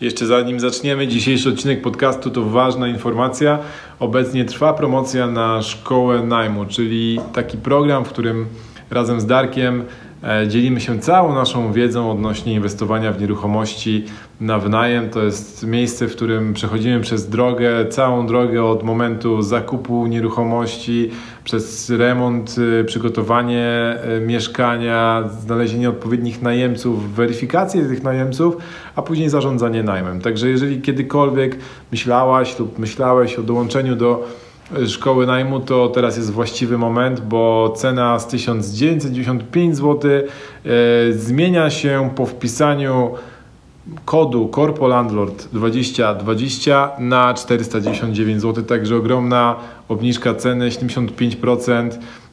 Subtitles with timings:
[0.00, 3.58] Jeszcze zanim zaczniemy dzisiejszy odcinek podcastu, to ważna informacja.
[3.98, 8.46] Obecnie trwa promocja na szkołę najmu, czyli taki program, w którym
[8.90, 9.84] razem z Darkiem
[10.48, 14.04] dzielimy się całą naszą wiedzą odnośnie inwestowania w nieruchomości
[14.40, 15.10] na wynajem.
[15.10, 21.10] To jest miejsce, w którym przechodzimy przez drogę, całą drogę od momentu zakupu nieruchomości,
[21.44, 28.56] przez remont, y, przygotowanie y, mieszkania, znalezienie odpowiednich najemców, weryfikację tych najemców,
[28.96, 30.20] a później zarządzanie najmem.
[30.20, 31.58] Także jeżeli kiedykolwiek
[31.90, 34.24] myślałaś lub myślałeś o dołączeniu do
[34.86, 40.10] szkoły najmu, to teraz jest właściwy moment, bo cena z 1995 zł
[41.10, 43.14] zmienia się po wpisaniu
[44.04, 49.56] kodu Corpo Landlord 2020 na 499 zł, także ogromna
[49.88, 51.90] obniżka ceny, 75%.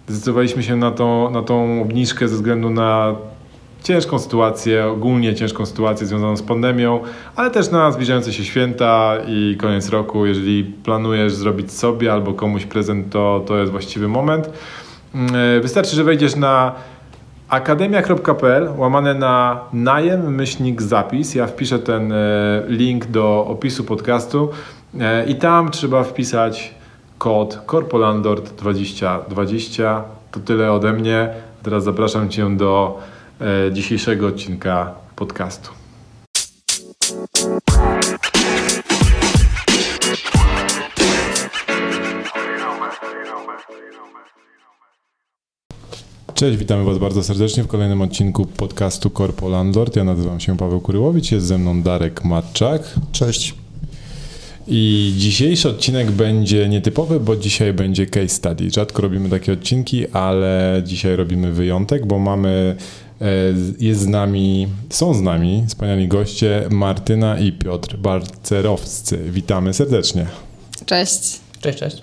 [0.08, 3.16] Zdecydowaliśmy się na tą, na tą obniżkę ze względu na
[3.88, 7.00] ciężką sytuację, ogólnie ciężką sytuację związaną z pandemią,
[7.36, 10.26] ale też na zbliżające się święta i koniec roku.
[10.26, 14.50] Jeżeli planujesz zrobić sobie albo komuś prezent, to, to jest właściwy moment.
[15.16, 16.76] Mm, wystarczy, że wejdziesz na
[17.50, 21.36] akademia.pl łamane na najem myślnik zapis.
[21.36, 22.16] Ja wpiszę ten e,
[22.68, 24.50] link do opisu podcastu
[25.00, 26.74] e, i tam trzeba wpisać
[27.18, 30.04] kod Corpolandord 2020.
[30.32, 31.30] To tyle ode mnie.
[31.64, 33.17] Teraz zapraszam Cię do e,
[33.72, 35.72] dzisiejszego odcinka podcastu.
[46.34, 49.96] Cześć, witamy Was bardzo serdecznie w kolejnym odcinku podcastu Corpo Landlord.
[49.96, 52.82] Ja nazywam się Paweł Kuryłowicz, jest ze mną Darek Matczak.
[53.12, 53.56] Cześć.
[54.68, 58.70] I dzisiejszy odcinek będzie nietypowy, bo dzisiaj będzie case study.
[58.70, 63.07] Rzadko robimy takie odcinki, ale dzisiaj robimy wyjątek, bo mamy, e,
[63.80, 69.18] jest z nami, są z nami wspaniali goście Martyna i Piotr Barcerowscy.
[69.18, 70.26] Witamy serdecznie.
[70.86, 71.40] Cześć.
[71.62, 72.02] Cześć, cześć.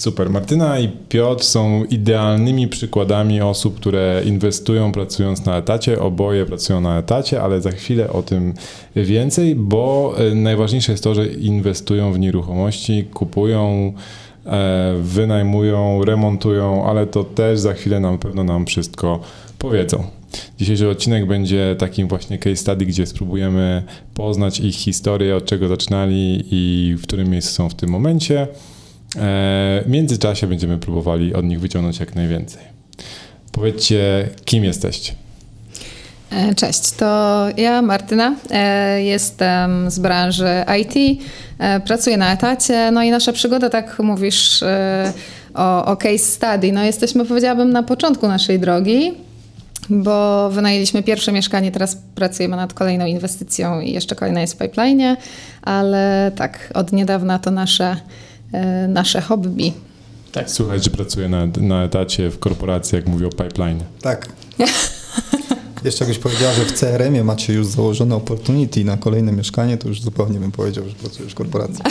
[0.00, 0.30] Super.
[0.30, 6.00] Martyna i Piotr są idealnymi przykładami osób, które inwestują pracując na etacie.
[6.00, 8.54] Oboje pracują na etacie, ale za chwilę o tym
[8.96, 14.29] więcej, bo e, najważniejsze jest to, że inwestują w nieruchomości, kupują, e,
[15.00, 19.20] wynajmują, remontują, ale to też za chwilę nam pewno nam wszystko
[19.58, 20.04] powiedzą.
[20.58, 23.82] Dzisiejszy odcinek będzie takim właśnie case study, gdzie spróbujemy
[24.14, 28.42] poznać ich historię, od czego zaczynali i w którym miejscu są w tym momencie.
[28.42, 28.46] E,
[29.16, 32.62] w międzyczasie będziemy próbowali od nich wyciągnąć jak najwięcej.
[33.52, 35.12] Powiedzcie, kim jesteście?
[36.30, 41.22] E, cześć, to ja Martyna, e, jestem z branży IT,
[41.86, 44.64] pracuję na etacie, no i nasza przygoda, tak mówisz
[45.54, 49.12] o, o case study, no jesteśmy powiedziałabym na początku naszej drogi,
[49.90, 55.16] bo wynajęliśmy pierwsze mieszkanie, teraz pracujemy nad kolejną inwestycją i jeszcze kolejna jest w pipeline,
[55.62, 57.96] ale tak, od niedawna to nasze
[58.52, 59.72] E, nasze hobby.
[60.32, 60.50] Tak.
[60.50, 63.80] Słuchaj, że pracuję na, na etacie w korporacji, jak mówię o pipeline.
[64.02, 64.28] Tak.
[65.84, 70.02] Jeszcze jakbyś powiedziała, że w CRM-ie macie już założone opportunity na kolejne mieszkanie, to już
[70.02, 71.84] zupełnie bym powiedział, że pracujesz w korporacji.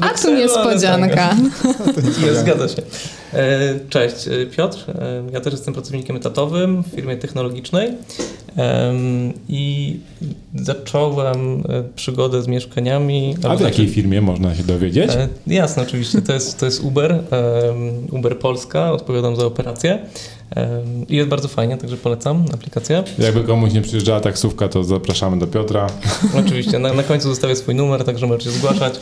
[0.00, 1.36] A tu niespodzianka.
[2.22, 2.82] Nie, zgadza się.
[3.32, 4.92] E, cześć, e, Piotr.
[5.32, 7.92] Ja też jestem pracownikiem etatowym w firmie technologicznej
[9.48, 9.96] i
[10.54, 11.62] zacząłem
[11.96, 13.34] przygodę z mieszkaniami.
[13.36, 15.10] A w jakiej znaczy- firmie można się dowiedzieć?
[15.46, 16.22] Jasne, oczywiście.
[16.22, 17.22] To jest, to jest Uber,
[18.10, 19.98] Uber Polska, odpowiadam za operację.
[21.08, 23.04] I jest bardzo fajnie, także polecam aplikację.
[23.18, 25.86] Jakby komuś nie przyjeżdżała taksówka, to zapraszamy do Piotra.
[26.46, 29.00] Oczywiście, na, na końcu zostawię swój numer, także możecie zgłaszać.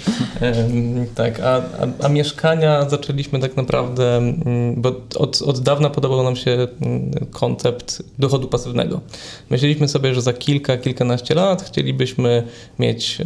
[1.15, 4.35] tak, a, a, a, mieszkania zaczęliśmy tak naprawdę,
[4.77, 6.69] bo od, od dawna podobał nam się
[7.31, 9.01] koncept dochodu pasywnego.
[9.51, 12.43] Myśleliśmy sobie, że za kilka, kilkanaście lat chcielibyśmy
[12.79, 13.19] mieć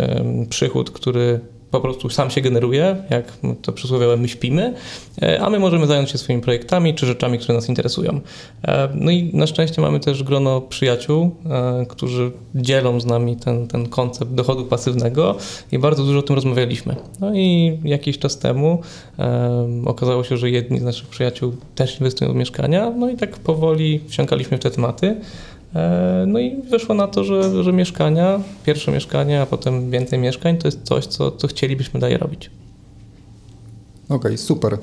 [0.50, 1.40] przychód, który
[1.74, 3.32] po prostu sam się generuje, jak
[3.62, 4.74] to przysłowiowe my śpimy,
[5.22, 8.20] e, a my możemy zająć się swoimi projektami czy rzeczami, które nas interesują.
[8.64, 13.68] E, no i na szczęście mamy też grono przyjaciół, e, którzy dzielą z nami ten,
[13.68, 15.36] ten koncept dochodu pasywnego
[15.72, 16.96] i bardzo dużo o tym rozmawialiśmy.
[17.20, 18.82] No i jakiś czas temu
[19.84, 24.00] okazało się, że jedni z naszych przyjaciół też inwestują w mieszkania, no i tak powoli
[24.08, 25.16] wsiąkaliśmy w te tematy.
[25.74, 30.58] E, no i wyszło na to, że, że mieszkania, pierwsze mieszkanie, a potem więcej mieszkań
[30.58, 32.50] to jest coś, co, co chcielibyśmy dalej robić.
[34.04, 34.78] Okej, okay, super.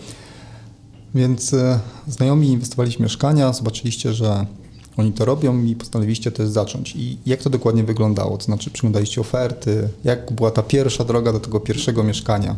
[1.16, 4.46] Więc e, znajomi inwestowaliście w mieszkania, zobaczyliście, że
[4.98, 6.96] oni to robią i postanowiliście też zacząć.
[6.96, 8.38] I jak to dokładnie wyglądało?
[8.38, 12.56] To znaczy przyglądaliście oferty, jak była ta pierwsza droga do tego pierwszego mieszkania?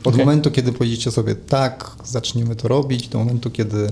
[0.00, 0.18] Od okay.
[0.18, 3.90] momentu, kiedy powiedzieliście sobie tak, zaczniemy to robić, do momentu, kiedy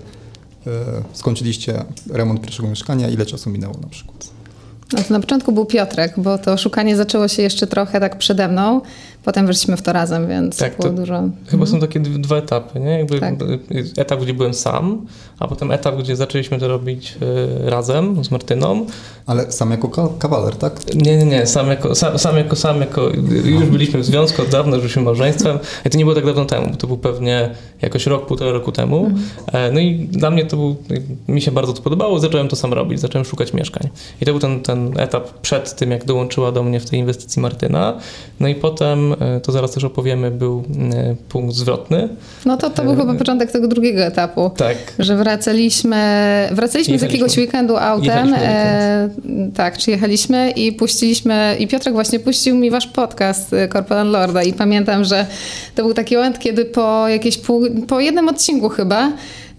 [1.12, 4.30] skończyliście remont pierwszego mieszkania, ile czasu minęło na przykład?
[4.92, 8.48] No to na początku był Piotrek, bo to szukanie zaczęło się jeszcze trochę tak przede
[8.48, 8.80] mną.
[9.24, 11.14] Potem weszliśmy w to razem, więc Tak, było to dużo.
[11.46, 11.66] Chyba Mhm.
[11.66, 12.90] są takie d- dwa etapy, nie?
[12.98, 13.34] Jakby Tak.
[13.96, 15.06] Etap, gdzie byłem sam,
[15.38, 17.16] a potem etap, gdzie zaczęliśmy to robić
[17.66, 18.86] y, razem z Martyną.
[19.26, 20.94] Ale sam jako ka- kawaler, tak?
[20.94, 23.08] Nie, nie, nie, sam jako sam, sam, jako, sam jako,
[23.44, 26.44] już byliśmy w związku od dawna, już byliśmy małżeństwem, i to nie było tak dawno
[26.44, 27.50] temu, bo to był pewnie
[27.82, 29.10] jakoś rok, półtora roku temu.
[29.52, 30.76] E, No i dla mnie to był,
[31.28, 33.88] mi się bardzo to podobało, zacząłem to sam robić, zacząłem szukać mieszkań.
[34.20, 37.42] I to był ten, ten etap przed tym, jak dołączyła do mnie w tej inwestycji
[37.42, 37.98] Martyna.
[38.40, 40.64] No i potem, e, to zaraz też opowiemy, był
[40.94, 42.08] e, punkt zwrotny.
[42.46, 44.50] No to, to był chyba początek tego drugiego etapu.
[44.56, 45.96] Tak, Że wracaliśmy,
[46.52, 47.18] wracaliśmy z Jechaliśmy.
[47.26, 48.04] jakiegoś weekendu autem.
[48.28, 49.10] Jechaliśmy E,
[49.54, 54.52] tak, przyjechaliśmy i puściliśmy, i Piotrek właśnie puścił mi wasz podcast e, Corporal Lorda i
[54.52, 55.26] pamiętam, że
[55.74, 59.12] to był taki moment, kiedy po jakieś pół, po jednym odcinku chyba,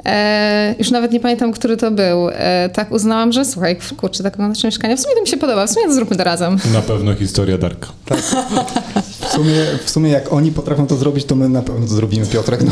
[0.06, 4.48] e, już nawet nie pamiętam, który to był, e, tak uznałam, że słuchaj, kurczę, taką
[4.48, 6.58] nasze mieszkanie, w sumie to mi się podoba, w sumie to zróbmy to razem.
[6.74, 7.88] Na pewno historia Darka.
[8.06, 12.26] W sumie, w sumie jak oni potrafią to zrobić, to my na pewno to zrobimy,
[12.26, 12.62] Piotrek.
[12.64, 12.72] No.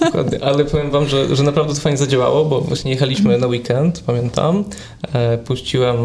[0.06, 4.02] Dokładnie, ale powiem wam, że, że naprawdę to fajnie zadziałało, bo właśnie jechaliśmy na weekend,
[4.06, 4.64] pamiętam,
[5.12, 5.96] e, puściłem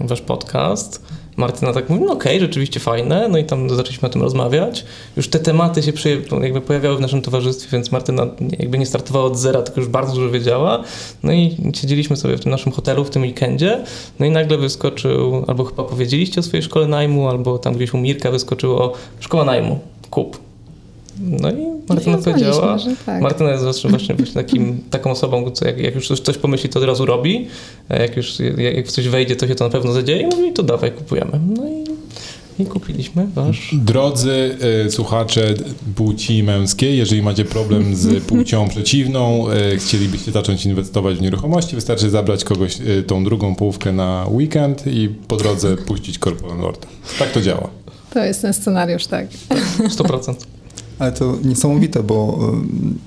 [0.00, 1.02] wasz podcast.
[1.38, 4.84] Martyna tak mówi, no okej, rzeczywiście fajne, no i tam zaczęliśmy o tym rozmawiać.
[5.16, 8.26] Już te tematy się przy, jakby pojawiały w naszym towarzystwie, więc Martyna
[8.58, 10.84] jakby nie startowała od zera, tylko już bardzo dużo wiedziała.
[11.22, 13.84] No i siedzieliśmy sobie w tym naszym hotelu w tym weekendzie,
[14.18, 17.98] no i nagle wyskoczył, albo chyba powiedzieliście o swojej szkole najmu, albo tam gdzieś u
[17.98, 19.78] Mirka wyskoczyło szkoła najmu,
[20.10, 20.38] kup.
[21.20, 23.22] No i Martyna I powiedziała, że tak.
[23.22, 26.68] Martyna jest właśnie, właśnie, właśnie takim, taką osobą, co jak, jak już coś, coś pomyśli,
[26.68, 27.46] to od razu robi.
[27.88, 30.22] A Jak już jak, w coś wejdzie, to się to na pewno zadzieje.
[30.22, 31.40] I mówi, to dawaj, kupujemy.
[31.56, 31.84] No i,
[32.62, 33.70] i kupiliśmy wasz.
[33.72, 34.56] Drodzy
[34.86, 35.54] y, słuchacze
[35.96, 42.10] płci męskiej, jeżeli macie problem z płcią przeciwną, y, chcielibyście zacząć inwestować w nieruchomości, wystarczy
[42.10, 46.86] zabrać kogoś y, tą drugą połówkę na weekend i po drodze puścić Corporate Lorda.
[47.18, 47.70] Tak to działa.
[48.14, 49.26] To jest ten scenariusz, tak.
[49.78, 50.34] 100%.
[50.98, 52.38] Ale to niesamowite, bo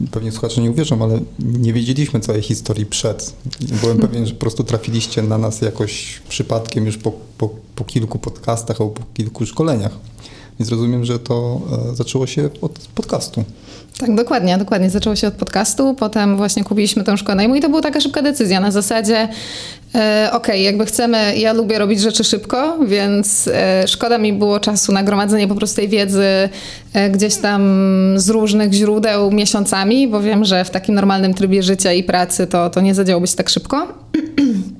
[0.05, 3.33] y, pewnie słuchacze nie uwierzą, ale nie wiedzieliśmy całej historii przed.
[3.81, 8.19] Byłem pewien, że po prostu trafiliście na nas jakoś przypadkiem już po, po, po kilku
[8.19, 9.97] podcastach albo po kilku szkoleniach.
[10.59, 11.61] Więc rozumiem, że to
[11.91, 13.43] e, zaczęło się od podcastu.
[13.97, 14.89] Tak, dokładnie, dokładnie.
[14.89, 18.21] Zaczęło się od podcastu, potem właśnie kupiliśmy tą szkołę najmu i to była taka szybka
[18.21, 19.27] decyzja na zasadzie
[19.95, 24.91] e, okej, jakby chcemy, ja lubię robić rzeczy szybko, więc e, szkoda mi było czasu
[24.91, 26.49] na gromadzenie po prostu tej wiedzy
[26.93, 27.61] e, gdzieś tam
[28.15, 32.69] z różnych źródeł miesiącami, bo wiem, że w takim normalnym trybie życia i pracy to,
[32.69, 33.87] to nie zadziałoby się tak szybko.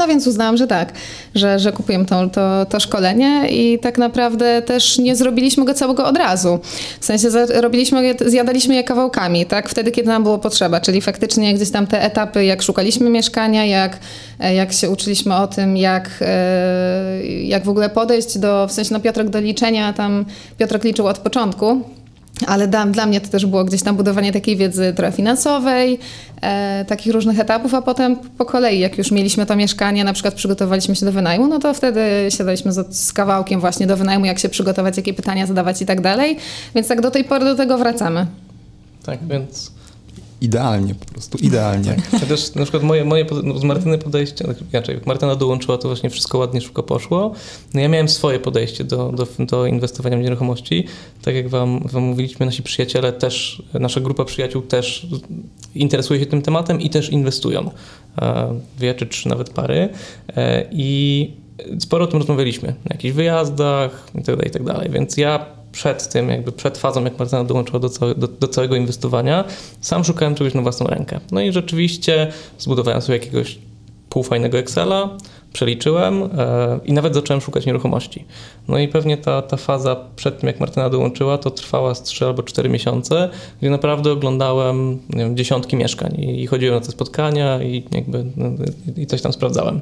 [0.00, 0.92] No więc uznałam, że tak,
[1.34, 6.06] że, że kupujemy to, to, to szkolenie i tak naprawdę też nie zrobiliśmy go całego
[6.06, 6.58] od razu.
[7.00, 11.54] W sensie robiliśmy, je- zjadaliśmy je kawałkami, tak, wtedy, kiedy nam było potrzeba, czyli faktycznie
[11.54, 13.98] gdzieś tam te etapy, jak szukaliśmy mieszkania, jak,
[14.54, 19.00] jak się uczyliśmy o tym, jak, e, jak w ogóle podejść do, w sensie no
[19.00, 20.24] Piotrek do liczenia, tam
[20.58, 21.82] Piotrek liczył od początku,
[22.46, 25.98] ale dla, dla mnie to też było gdzieś tam budowanie takiej wiedzy trochę finansowej,
[26.42, 30.34] e, takich różnych etapów, a potem po kolei, jak już mieliśmy to mieszkanie, na przykład
[30.34, 34.38] przygotowaliśmy się do wynajmu, no to wtedy siadaliśmy z, z kawałkiem właśnie do wynajmu, jak
[34.38, 36.36] się przygotować, jakie pytania zadawać i tak dalej.
[36.74, 38.26] Więc tak do tej pory do tego wracamy.
[39.06, 39.79] Tak, więc
[40.40, 41.96] Idealnie, po prostu idealnie.
[42.28, 45.88] też na przykład moje, moje no, z Martyny podejście, tak inaczej, jak Martyna dołączyła, to
[45.88, 47.32] właśnie wszystko ładnie, szybko poszło.
[47.74, 50.86] No ja miałem swoje podejście do, do, do inwestowania w nieruchomości.
[51.22, 55.06] Tak jak wam, wam mówiliśmy, nasi przyjaciele też, nasza grupa przyjaciół też
[55.74, 57.70] interesuje się tym tematem i też inwestują.
[58.22, 59.88] E, Dwie czy trzy nawet pary.
[60.36, 61.30] E, I
[61.78, 64.90] sporo o tym rozmawialiśmy, na jakichś wyjazdach i tak dalej, i tak.
[64.92, 69.44] Więc ja przed tym, jakby przed fazą, jak Martyna dołączyła do, do, do całego inwestowania,
[69.80, 71.20] sam szukałem czegoś na własną rękę.
[71.32, 73.58] No i rzeczywiście zbudowałem sobie jakiegoś
[74.10, 75.16] półfajnego Excela,
[75.52, 78.24] przeliczyłem e, i nawet zacząłem szukać nieruchomości.
[78.68, 82.26] No i pewnie ta, ta faza przed tym, jak Martyna dołączyła, to trwała z 3
[82.26, 87.62] albo 4 miesiące, gdzie naprawdę oglądałem wiem, dziesiątki mieszkań i, i chodziłem na te spotkania
[87.62, 88.50] i jakby no,
[88.96, 89.80] i coś tam sprawdzałem.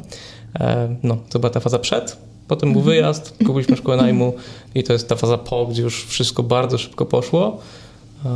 [0.60, 2.16] E, no, to była ta faza przed.
[2.48, 4.32] Potem był wyjazd, kupiliśmy szkołę najmu
[4.74, 7.58] i to jest ta faza po, gdzie już wszystko bardzo szybko poszło.
[8.24, 8.28] E,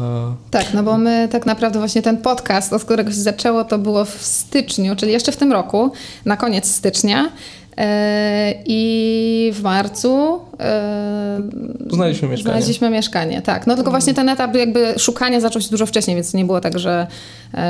[0.50, 4.04] Tak, no bo my tak naprawdę właśnie ten podcast, od którego się zaczęło, to było
[4.04, 5.92] w styczniu, czyli jeszcze w tym roku,
[6.25, 7.31] na koniec stycznia.
[7.76, 11.40] E, I w marcu e,
[11.90, 12.52] Znaleźliśmy mieszkanie.
[12.52, 13.66] Znaleźliśmy mieszkanie, tak.
[13.66, 16.78] No tylko właśnie ten etap jakby szukania zaczął się dużo wcześniej, więc nie było tak,
[16.78, 17.07] że,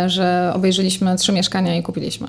[0.06, 2.26] że obejrzeliśmy trzy mieszkania i kupiliśmy.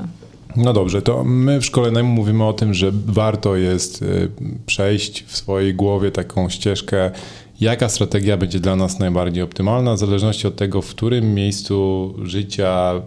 [0.56, 4.30] No dobrze, to my w szkole najmu mówimy o tym, że warto jest y,
[4.66, 7.12] przejść w swojej głowie taką ścieżkę,
[7.62, 13.02] jaka strategia będzie dla nas najbardziej optymalna, w zależności od tego, w którym miejscu życia,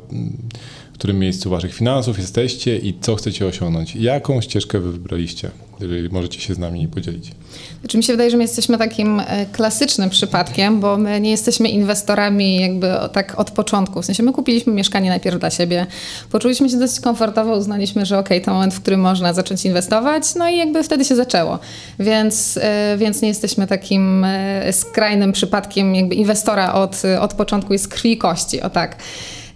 [0.97, 3.97] mm, którym miejscu waszych finansów jesteście i co chcecie osiągnąć.
[3.97, 5.51] Jaką ścieżkę wy wybraliście?
[5.81, 7.33] Jeżeli możecie się z nami podzielić.
[7.81, 11.69] Znaczy mi się wydaje, że my jesteśmy takim e, klasycznym przypadkiem, bo my nie jesteśmy
[11.69, 14.03] inwestorami jakby tak od początku.
[14.03, 15.87] W sensie my kupiliśmy mieszkanie najpierw dla siebie,
[16.31, 20.35] poczuliśmy się dosyć komfortowo, uznaliśmy, że okej, okay, to moment, w którym można zacząć inwestować,
[20.35, 21.59] no i jakby wtedy się zaczęło.
[21.99, 27.79] Więc, e, więc nie jesteśmy takim e, skrajnym przypadkiem jakby inwestora od, od początku i
[27.79, 28.97] z krwi i kości, o tak.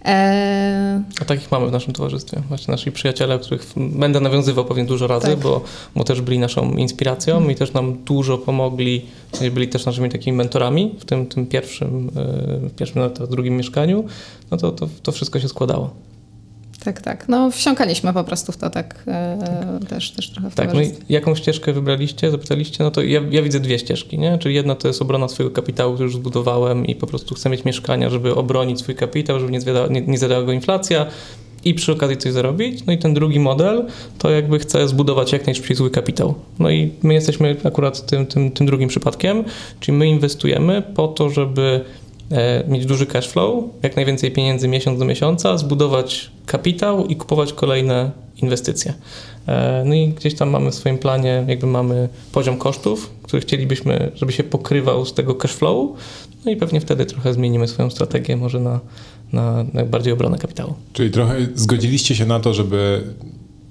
[0.05, 1.03] E...
[1.21, 2.41] A takich mamy w naszym towarzystwie.
[2.49, 5.39] Właśnie nasi przyjaciele, których będę nawiązywał pewnie dużo razy, tak.
[5.39, 5.61] bo,
[5.95, 7.51] bo też byli naszą inspiracją mm.
[7.51, 9.05] i też nam dużo pomogli,
[9.51, 14.03] byli też naszymi takimi mentorami w tym, tym pierwszym, e, w pierwszym, nawet drugim mieszkaniu.
[14.51, 15.93] No to, to, to wszystko się składało.
[16.83, 17.29] Tak, tak.
[17.29, 20.91] No wsiąkaliśmy po prostu w to tak e, też, też trochę w Tak, no i
[21.09, 22.83] jaką ścieżkę wybraliście, zapytaliście?
[22.83, 24.37] No to ja, ja, widzę dwie ścieżki, nie?
[24.37, 27.65] Czyli jedna to jest obrona swojego kapitału, który już zbudowałem i po prostu chcę mieć
[27.65, 31.05] mieszkania, żeby obronić swój kapitał, żeby nie, zwiada, nie, nie zadała go inflacja
[31.65, 32.85] i przy okazji coś zarobić.
[32.85, 33.85] No i ten drugi model
[34.17, 36.33] to jakby chcę zbudować jak najszybciej swój kapitał.
[36.59, 39.43] No i my jesteśmy akurat tym, tym, tym drugim przypadkiem,
[39.79, 41.85] czyli my inwestujemy po to, żeby
[42.67, 48.11] mieć duży cash flow, jak najwięcej pieniędzy miesiąc do miesiąca, zbudować kapitał i kupować kolejne
[48.41, 48.93] inwestycje.
[49.47, 54.11] E, no i gdzieś tam mamy w swoim planie, jakby mamy poziom kosztów, który chcielibyśmy,
[54.15, 55.89] żeby się pokrywał z tego cash flow,
[56.45, 58.79] no i pewnie wtedy trochę zmienimy swoją strategię może na,
[59.33, 60.73] na, na bardziej obronę kapitału.
[60.93, 63.03] Czyli trochę zgodziliście się na to, żeby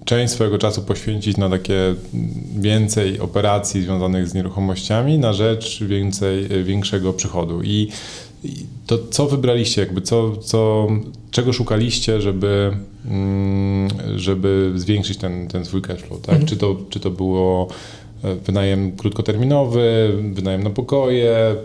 [0.05, 1.95] część swojego czasu poświęcić na takie
[2.59, 7.63] więcej operacji związanych z nieruchomościami na rzecz więcej, większego przychodu.
[7.63, 7.89] I
[8.87, 10.89] to co wybraliście, jakby co, co,
[11.31, 16.35] czego szukaliście, żeby, mm, żeby zwiększyć ten, ten swój cashflow, tak?
[16.35, 16.47] Mhm.
[16.47, 17.69] Czy, to, czy to było
[18.25, 21.57] e, wynajem krótkoterminowy, wynajem na pokoje,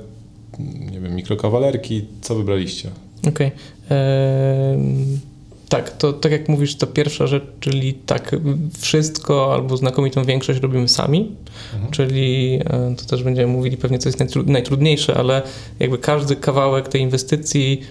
[0.92, 2.90] nie wiem, mikrokawalerki, co wybraliście?
[3.28, 3.48] Okej.
[3.48, 5.35] Okay.
[5.70, 8.36] Tak, to tak jak mówisz, to pierwsza rzecz, czyli tak
[8.80, 11.32] wszystko albo znakomitą większość robimy sami,
[11.74, 11.92] mhm.
[11.92, 15.42] czyli e, to też będziemy mówili pewnie co jest najtrudniejsze, ale
[15.80, 17.82] jakby każdy kawałek tej inwestycji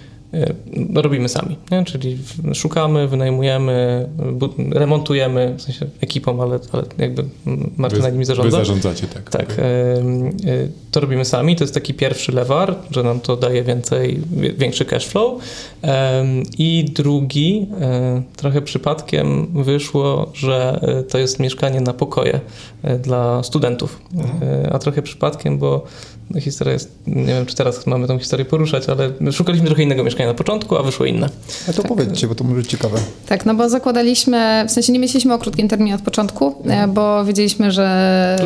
[0.95, 1.85] robimy sami, nie?
[1.85, 2.19] czyli
[2.55, 4.09] szukamy, wynajmujemy,
[4.71, 7.25] remontujemy, w sensie ekipą, ale, ale jakby
[7.77, 8.59] Martyna nimi zarządza.
[8.59, 9.31] Wy zarządzacie, tak.
[9.31, 9.65] Tak, okay.
[10.91, 14.21] to robimy sami, to jest taki pierwszy lewar, że nam to daje więcej,
[14.57, 15.43] większy cash flow
[16.59, 22.41] i drugi, e, trochę przypadkiem wyszło, że e, to jest mieszkanie na pokoje
[22.83, 24.73] e, dla studentów, mhm.
[24.73, 25.85] a trochę przypadkiem, bo
[26.41, 30.29] historia jest, nie wiem czy teraz mamy tą historię poruszać, ale szukaliśmy trochę innego mieszkania
[30.29, 31.29] na początku, a wyszło inne.
[31.69, 31.89] A to tak.
[31.89, 32.99] powiedzcie, bo to może być ciekawe.
[33.27, 36.93] Tak, no bo zakładaliśmy, w sensie nie myśleliśmy o krótkim terminie od początku, mhm.
[36.93, 38.37] bo wiedzieliśmy, że,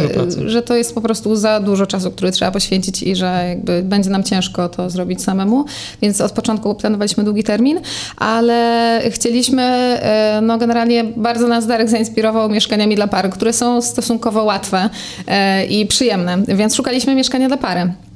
[0.47, 4.11] że to jest po prostu za dużo czasu, który trzeba poświęcić i że jakby będzie
[4.11, 5.65] nam ciężko to zrobić samemu,
[6.03, 7.81] więc od początku planowaliśmy długi termin,
[8.17, 14.45] ale chcieliśmy, e, no generalnie bardzo nas Darek zainspirował mieszkaniami dla pary, które są stosunkowo
[14.45, 14.91] łatwe
[15.27, 18.08] e, i przyjemne, więc szukaliśmy mieszkania dla pary parę.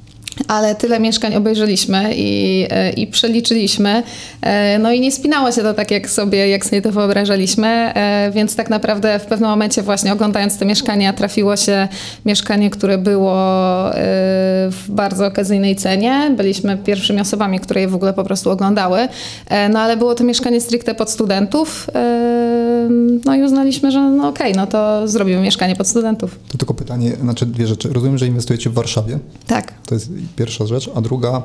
[0.48, 4.02] Ale tyle mieszkań obejrzeliśmy i, e, i przeliczyliśmy.
[4.42, 8.30] E, no i nie spinało się to tak, jak sobie, jak sobie to wyobrażaliśmy, e,
[8.34, 11.88] więc tak naprawdę w pewnym momencie właśnie oglądając te mieszkania trafiło się
[12.24, 13.32] mieszkanie, które było
[14.70, 16.34] w bardzo okazyjnej cenie.
[16.36, 19.08] Byliśmy pierwszymi osobami, które je w ogóle po prostu oglądały.
[19.70, 21.86] No ale było to mieszkanie stricte pod studentów.
[23.24, 26.38] No i uznaliśmy, że no okej, okay, no to zrobimy mieszkanie pod studentów.
[26.48, 27.88] To tylko pytanie, znaczy dwie rzeczy.
[27.92, 29.18] Rozumiem, że inwestujecie w Warszawie.
[29.46, 29.72] Tak.
[29.86, 31.42] To jest pierwsza rzecz, a druga,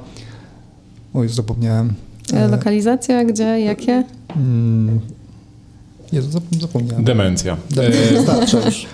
[1.14, 1.94] oj, zapomniałem.
[2.34, 4.04] E, lokalizacja, gdzie, jakie?
[4.36, 5.00] Mm,
[6.12, 7.04] Jezu, zapomniałem.
[7.04, 7.58] Demencja.
[7.70, 8.22] Demencja.
[8.24, 8.86] Starcza już.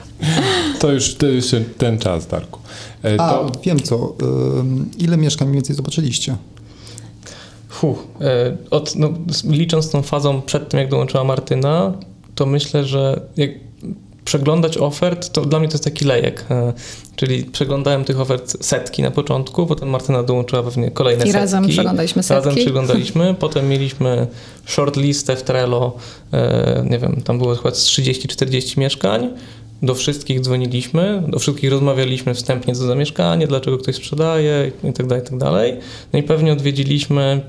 [0.80, 1.46] To już, to już
[1.78, 2.60] ten czas, Darku.
[3.04, 3.52] E, a, to...
[3.64, 4.16] wiem co.
[4.98, 6.36] Ile mieszkań mniej więcej zobaczyliście?
[7.70, 9.10] Fuh, e, od, no,
[9.50, 11.94] licząc tą fazą przed tym, jak dołączyła Martyna,
[12.36, 13.50] to myślę, że jak
[14.26, 16.46] przeglądać ofert, to dla mnie to jest taki lejek.
[16.52, 16.74] E,
[17.16, 21.40] czyli przeglądałem tych ofert setki na początku, potem Martyna dołączyła pewnie kolejne I setki.
[21.40, 22.46] razem przeglądaliśmy setki.
[22.46, 24.28] Razem przeglądaliśmy, potem mieliśmy
[24.66, 25.94] shortlistę w Trello,
[26.34, 29.30] e, nie wiem, tam było chyba 30-40 mieszkań.
[29.82, 35.32] Do wszystkich dzwoniliśmy, do wszystkich rozmawialiśmy wstępnie co za mieszkanie, dlaczego ktoś sprzedaje itd., tak
[35.32, 35.46] itd.
[35.46, 37.42] Tak no i pewnie odwiedziliśmy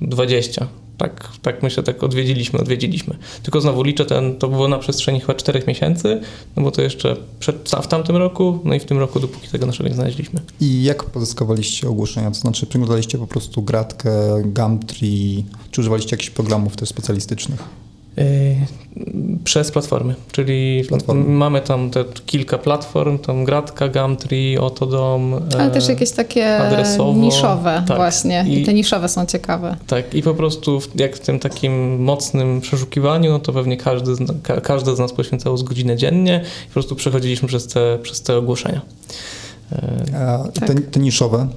[0.00, 0.66] 20
[0.98, 3.16] tak, tak myślę, tak odwiedziliśmy, odwiedziliśmy.
[3.42, 6.20] Tylko znowu liczę ten, to było na przestrzeni chyba czterech miesięcy,
[6.56, 9.66] no bo to jeszcze przed, w tamtym roku, no i w tym roku, dopóki tego
[9.66, 10.40] naszego nie znaleźliśmy.
[10.60, 12.30] I jak pozyskowaliście ogłoszenia?
[12.30, 17.83] To znaczy przyglądaliście po prostu Gratkę, Gumtree, czy używaliście jakichś programów też specjalistycznych?
[18.18, 18.56] Y,
[19.44, 21.24] przez platformy, czyli Platformy.
[21.24, 25.34] mamy tam te kilka platform, tam Gratka, Gumtree, Otodom.
[25.54, 27.96] Ale e, też jakieś takie adresowo, niszowe tak.
[27.96, 28.44] właśnie.
[28.48, 29.76] I, I- te niszowe są ciekawe.
[29.86, 34.14] Tak, i po prostu w, jak w tym takim mocnym przeszukiwaniu, no to pewnie każdy,
[34.14, 37.98] z- ka, każdy z nas poświęcało z godzinę dziennie i po prostu przechodziliśmy przez te,
[38.02, 38.80] przez te ogłoszenia.
[39.72, 39.92] E,
[40.28, 40.68] A Tak.
[40.68, 41.48] te, te niszowe,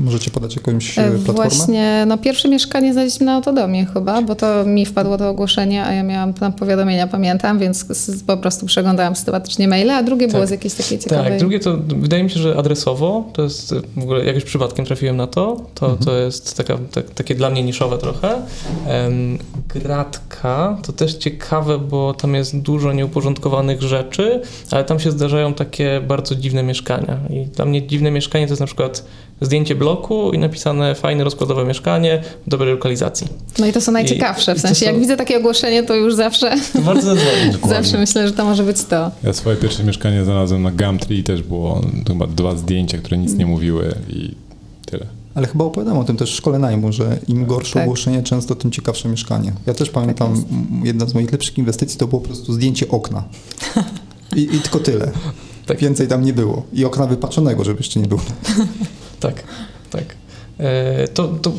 [0.00, 1.34] możecie podać jakąś e, E, platformę?
[1.34, 5.92] Właśnie, no pierwsze mieszkanie znaleźliśmy na Autodomie chyba, bo to mi wpadło to ogłoszenie, a
[5.92, 7.86] ja miałam tam powiadomienia, pamiętam, więc
[8.26, 10.48] po prostu przeglądałam systematycznie maile, a drugie było Tak.
[10.48, 11.30] z jakiejś takiej ciekawej...
[11.30, 14.84] Tak, drugie to wydaje mi się, że adresowo, to jest e, w ogóle jakoś przypadkiem
[14.84, 18.42] trafiłem na to, to, to jest taka, tak, takie dla mnie niszowe trochę.
[18.88, 19.38] Em,
[19.74, 24.40] gratka to też ciekawe, bo tam jest dużo nieuporządkowanych rzeczy,
[24.70, 27.18] ale tam się zdarzają takie bardzo dziwne mieszkania.
[27.30, 29.04] I dla mnie dziwne mieszkanie to jest na przykład
[29.40, 33.26] zdjęcie bloku i napisane fajne rozkładowe mieszkanie w dobrej lokalizacji.
[33.58, 36.14] No i to są najciekawsze, I- w sensie są- jak widzę takie ogłoszenie, to już
[36.14, 37.56] zawsze, To bardzo zadzwonić.
[37.78, 39.10] zawsze myślę, że to może być to.
[39.24, 43.34] Ja swoje pierwsze mieszkanie znalazłem na Gumtree i też było chyba dwa zdjęcia, które nic
[43.34, 44.34] nie mówiły i
[44.86, 45.06] tyle.
[45.34, 47.82] Ale chyba opowiadam o tym też w szkole najmu, że im gorsze Tak.
[47.82, 49.52] ogłoszenie, często tym ciekawsze mieszkanie.
[49.66, 53.24] Ja też pamiętam, m, jedna z moich lepszych inwestycji to było po prostu zdjęcie okna.
[54.36, 55.10] I, i tylko tyle.
[55.66, 55.78] Tak.
[55.78, 56.62] Więcej tam nie było.
[56.72, 58.20] I okna wypaczonego, żeby jeszcze nie było.
[59.20, 59.44] Tak,
[59.90, 60.19] tak.
[60.60, 61.52] E, To, to,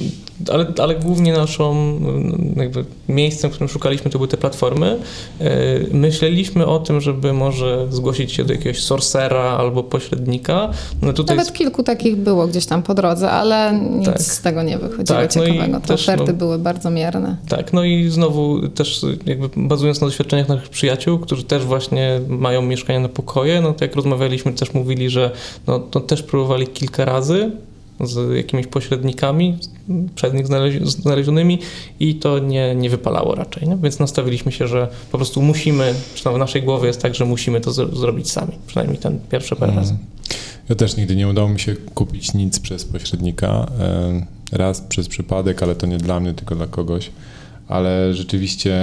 [0.53, 4.97] ale, ale głównie naszą mm, jakby miejscem, w którym szukaliśmy, to były te platformy.
[5.39, 5.49] E,
[5.93, 10.69] Myśleliśmy o tym, żeby może zgłosić się do jakiegoś sorcera albo pośrednika.
[11.01, 14.21] No tutaj Nawet kilku takich było gdzieś tam po drodze, ale nic Tak.
[14.21, 15.79] z tego nie wychodziło Tak, no ciekawego.
[15.79, 17.37] Te też, oferty no- były bardzo mierne.
[17.49, 22.61] Tak, no i znowu też jakby bazując na doświadczeniach naszych przyjaciół, którzy też właśnie mają
[22.61, 25.31] mieszkania na pokoje, no to jak rozmawialiśmy, też mówili, że
[25.67, 27.51] no, to też próbowali kilka razy
[28.07, 29.57] z jakimiś pośrednikami
[30.15, 31.59] przed nich znalezi- znalezionymi
[31.99, 33.77] i to nie, nie wypalało raczej, no?
[33.77, 37.61] więc nastawiliśmy się, że po prostu musimy, przynajmniej w naszej głowie jest tak, że musimy
[37.61, 39.95] to zro- zrobić sami, przynajmniej ten pierwszy parę razy.
[40.69, 43.71] Ja też nigdy nie udało mi się kupić nic przez pośrednika.
[43.79, 47.11] E, Raz przez przypadek, ale to nie dla mnie, tylko dla kogoś.
[47.67, 48.75] Ale rzeczywiście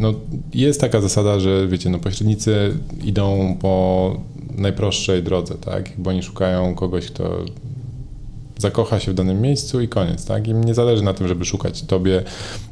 [0.00, 0.14] no,
[0.54, 4.16] jest taka zasada, że wiecie, no, pośrednicy idą po
[4.56, 5.90] najprostszej drodze, tak?
[5.98, 7.44] Bo oni szukają kogoś, kto
[8.58, 10.48] zakocha się w danym miejscu i koniec, tak?
[10.48, 12.22] Im nie zależy na tym, żeby szukać tobie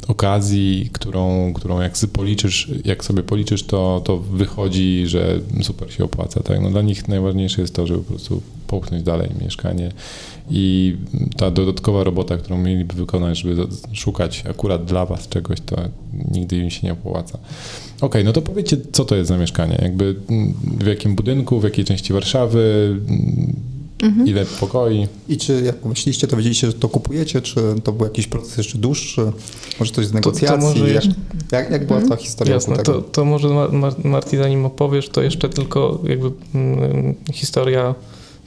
[0.08, 6.04] okazji, którą, którą jak sobie policzysz, jak sobie policzysz, to, to wychodzi, że super się
[6.04, 6.60] opłaca, tak?
[6.60, 9.92] No dla nich najważniejsze jest to, żeby po prostu popchnąć dalej mieszkanie
[10.50, 10.96] i
[11.36, 15.76] ta dodatkowa robota, którą mieliby wykonać, żeby szukać akurat dla was czegoś, to
[16.30, 17.38] nigdy im się nie opłaca.
[18.00, 19.78] Okej, no to powiedzcie, co to jest za mieszkanie?
[19.82, 22.96] Jakby mm, w jakim budynku, w jakiej części Warszawy,
[24.02, 25.08] mm, ile pokoi?
[25.28, 28.78] I czy jak pomyśliście, to wiedzieliście, że to kupujecie, czy to był jakiś proces jeszcze
[28.78, 29.32] dłuższy?
[29.80, 30.68] Może coś z negocjacji?
[30.68, 31.20] może jak, jeszcze-
[31.52, 35.22] jak, jak była ta historia Jasne, to, to może Mar- Mar- Marti, zanim opowiesz, to
[35.22, 37.94] jeszcze tylko jakby mm, historia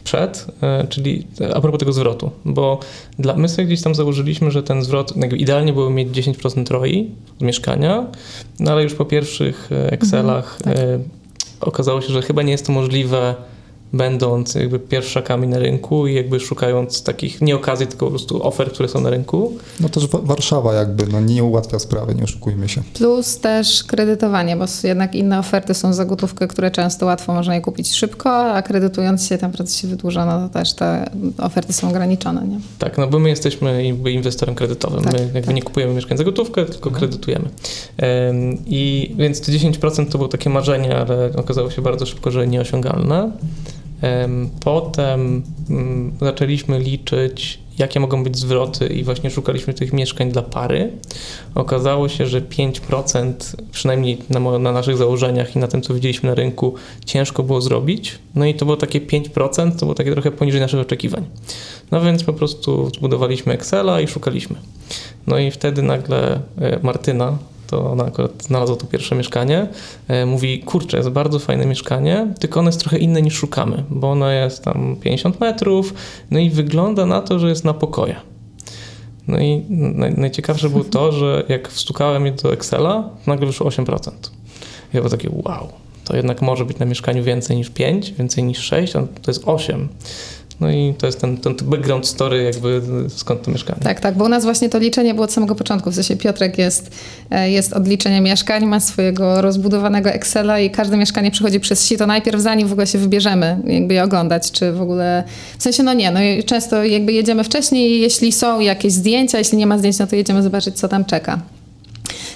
[0.03, 2.79] przed, e, czyli a propos tego zwrotu, bo
[3.19, 7.12] dla, my sobie gdzieś tam założyliśmy, że ten zwrot, jakby idealnie było mieć 10% ROI
[7.39, 8.07] z mieszkania,
[8.60, 10.77] no ale już po pierwszych e, Excelach tak.
[10.77, 10.99] e,
[11.62, 13.36] okazało się, że chyba nie jest to możliwe
[13.93, 18.73] będąc jakby pierwszakami na rynku i jakby szukając takich nie okazji, tylko po prostu ofert,
[18.73, 19.58] które są na rynku.
[19.80, 22.82] No też Wa- Warszawa jakby no, nie ułatwia sprawy, nie oszukujmy się.
[22.93, 27.62] Plus też kredytowanie, bo jednak inne oferty są za gotówkę, które często łatwo można je
[27.62, 31.89] kupić szybko, a kredytując się ten proces się wydłuża, no to też te oferty są
[31.89, 32.47] ograniczone.
[32.47, 32.60] Nie?
[32.80, 35.04] Tak, no bo my jesteśmy jakby inwestorem kredytowym.
[35.04, 35.56] Tak, my jakby tak.
[35.56, 37.50] nie kupujemy mieszkań za gotówkę, tylko kredytujemy.
[37.97, 42.47] Em, I więc te 10% to było takie marzenie, ale okazało się bardzo szybko, że
[42.47, 43.32] nieosiągalne.
[44.01, 50.41] Em, Potem mm, zaczęliśmy liczyć, jakie mogą być zwroty i właśnie szukaliśmy tych mieszkań dla
[50.41, 50.91] pary.
[51.55, 53.33] Okazało się, że 5%,
[53.71, 58.19] przynajmniej na, na naszych założeniach i na tym, co widzieliśmy na rynku, ciężko było zrobić.
[58.36, 61.25] No i to było takie 5%, to było takie trochę poniżej naszych oczekiwań.
[61.91, 64.55] No więc po prostu zbudowaliśmy Excela i szukaliśmy.
[65.27, 69.67] No i wtedy nagle e, Martyna, to ona akurat znalazła to pierwsze mieszkanie,
[70.08, 74.12] e, mówi, kurczę, jest bardzo fajne mieszkanie, tylko ono jest trochę inne niż szukamy, bo
[74.12, 75.93] ono jest tam 50 metrów,
[76.32, 78.15] no i wygląda na to, że jest na pokoje.
[79.27, 84.12] No i naj, najciekawsze było to, że jak wstukałem je do Excela, nagle wyszło 8%.
[84.93, 85.67] I ja było takie, wow,
[86.03, 89.43] to jednak może być na mieszkaniu więcej niż 5, więcej niż 6, a to jest
[89.45, 89.88] 8.
[90.59, 93.79] No i to jest ten, ten background story, jakby skąd to mieszkanie.
[93.83, 95.91] Tak, tak, bo u nas właśnie to liczenie było od samego początku.
[95.91, 96.91] W sensie Piotrek jest,
[97.31, 102.07] e, jest od liczenia mieszkań, ma swojego rozbudowanego Excela i każde mieszkanie przechodzi przez sito
[102.07, 105.23] najpierw, zanim w ogóle się wybierzemy, jakby je oglądać, czy w ogóle...
[105.59, 109.67] W sensie, no nie, no często jakby jedziemy wcześniej, jeśli są jakieś zdjęcia, jeśli nie
[109.67, 111.39] ma zdjęć, no to jedziemy zobaczyć, co tam czeka.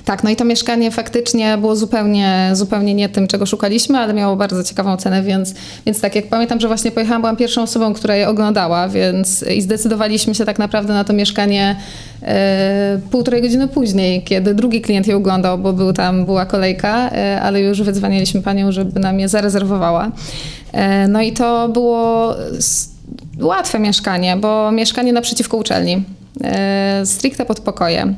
[0.06, 4.36] Tak, no i to mieszkanie faktycznie było zupełnie, zupełnie nie tym, czego szukaliśmy, ale miało
[4.36, 5.54] bardzo ciekawą cenę, więc,
[5.86, 9.62] więc tak jak pamiętam, że właśnie pojechałam, byłam pierwszą osobą, która je oglądała, więc i
[9.62, 11.76] zdecydowaliśmy się tak naprawdę na to mieszkanie
[12.24, 17.42] e, półtorej godziny później, kiedy drugi klient je oglądał, bo był tam, była kolejka, e,
[17.42, 20.12] ale już wydzwanialiśmy panią, żeby nam je zarezerwowała.
[20.72, 22.36] E, no i to było
[23.42, 26.04] łatwe mieszkanie, bo mieszkanie naprzeciwko uczelni.
[26.44, 28.13] E, stricte pod pokoje.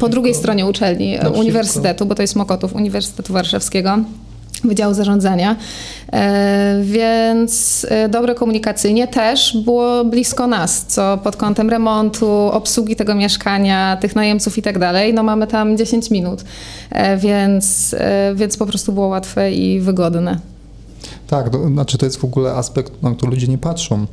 [0.00, 1.40] Po drugiej stronie uczelni, naprzeciwko.
[1.40, 3.98] uniwersytetu, bo to jest Mokotów, Uniwersytetu Warszawskiego.
[4.64, 5.56] Wydziału Zarządzania,
[6.12, 13.96] e, więc dobre komunikacyjnie też było blisko nas, co pod kątem remontu, obsługi tego mieszkania,
[14.00, 16.44] tych najemców i tak dalej, no mamy tam 10 minut,
[17.18, 17.94] więc,
[18.34, 20.38] więc po prostu było łatwe i wygodne.
[21.26, 24.06] Tak, to, znaczy to jest w ogóle aspekt, na który ludzie nie patrzą.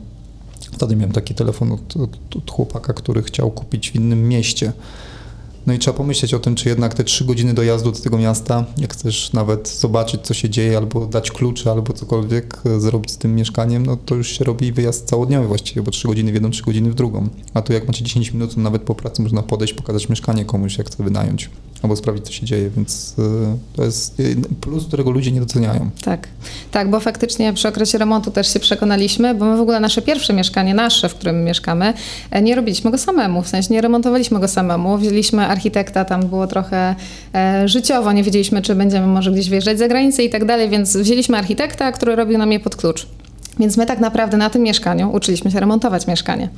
[0.76, 4.74] Wtedy miałem taki telefon od, od, od chłopaka, który chciał kupić w innym mieście.
[5.68, 8.66] No i trzeba pomyśleć o tym, czy jednak te trzy godziny dojazdu do tego miasta,
[8.78, 13.18] jak chcesz nawet zobaczyć, co się dzieje, albo dać klucze, albo cokolwiek e, zrobić z
[13.18, 16.50] tym mieszkaniem, no to już się robi wyjazd całodniowy właściwie, bo trzy godziny w jedną,
[16.50, 17.30] trzy godziny w drugą.
[17.54, 20.78] A tu jak macie 10 minut, to nawet po pracy można podejść, pokazać mieszkanie komuś,
[20.78, 21.50] jak chce wynająć,
[21.86, 24.22] albo sprawdzić, co się dzieje, więc e, to jest
[24.62, 25.90] plus, którego ludzie nie doceniają.
[26.04, 26.28] Tak,
[26.72, 30.34] tak, bo faktycznie przy okresie remontu też się przekonaliśmy, bo my w ogóle nasze pierwsze
[30.34, 31.94] mieszkanie, nasze, w którym mieszkamy,
[32.32, 36.48] e, nie robiliśmy go samemu, w sensie nie remontowaliśmy go samemu, wzięliśmy architekta, tam było
[36.48, 36.96] trochę
[37.36, 40.98] e, życiowo, nie wiedzieliśmy, czy będziemy może gdzieś wyjeżdżać za granicę i tak dalej, więc
[40.98, 43.08] wzięliśmy architekta, który robił nam je pod klucz.
[43.60, 46.50] Więc my tak naprawdę na tym mieszkaniu uczyliśmy się remontować mieszkanie.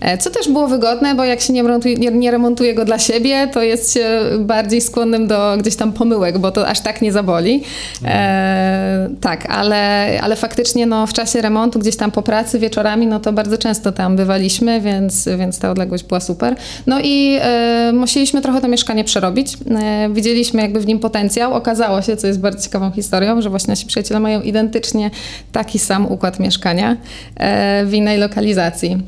[0.00, 3.48] E, co też było wygodne, bo jak się nie remontuje, nie, remontuje go dla siebie,
[3.52, 7.62] to jest się bardziej skłonnym do gdzieś tam pomyłek, bo to aż tak nie zaboli.
[8.04, 13.20] E, tak, ale, ale faktycznie no, w czasie remontu, gdzieś tam po pracy wieczorami, no
[13.20, 16.56] to bardzo często tam bywaliśmy, więc, więc ta odległość była super.
[16.86, 19.58] No i e, musieliśmy trochę to mieszkanie przerobić.
[19.82, 21.54] E, widzieliśmy jakby w nim potencjał.
[21.54, 25.10] Okazało się, co jest bardzo ciekawą historią, że właśnie nasi przyjaciele mają identycznie
[25.52, 26.96] taki sam układ mieszkania
[27.36, 29.02] e, w innej lokalizacji.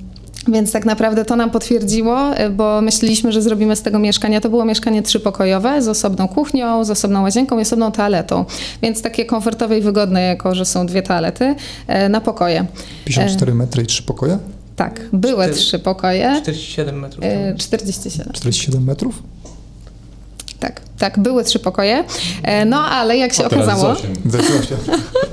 [0.49, 4.41] Więc tak naprawdę to nam potwierdziło, e, bo myśleliśmy, że zrobimy z tego mieszkania.
[4.41, 8.45] To było mieszkanie trzypokojowe z osobną kuchnią, z osobną łazienką i osobną toaletą.
[8.83, 11.55] Więc takie komfortowe i wygodne, jako że są dwie toalety
[11.87, 12.67] e, na pokoje.
[13.05, 14.39] 54 metry i trzy pokoje?
[14.77, 16.31] Tak, były 4, trzy pokoje.
[16.43, 17.25] 47 metrów.
[17.59, 18.33] 47.
[18.33, 19.23] 47 metrów?
[20.61, 22.05] Tak, tak, były trzy pokoje.
[22.67, 23.89] No ale jak się A okazało.
[23.89, 24.15] 8.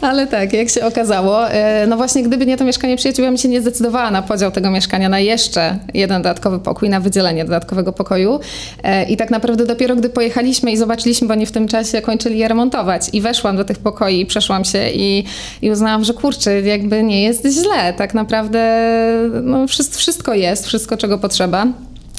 [0.00, 3.38] Ale tak, jak się okazało, e, no właśnie gdyby nie to mieszkanie przyjaciół, ja bym
[3.38, 7.92] się nie zdecydowała na podział tego mieszkania na jeszcze jeden dodatkowy pokój, na wydzielenie dodatkowego
[7.92, 8.40] pokoju.
[8.82, 12.38] E, I tak naprawdę dopiero gdy pojechaliśmy i zobaczyliśmy, bo oni w tym czasie kończyli
[12.38, 15.24] je remontować i weszłam do tych pokoi, przeszłam się i,
[15.62, 17.92] i uznałam, że kurczę, jakby nie jest źle.
[17.92, 18.90] Tak naprawdę
[19.42, 21.66] no, wszystko jest, wszystko czego potrzeba.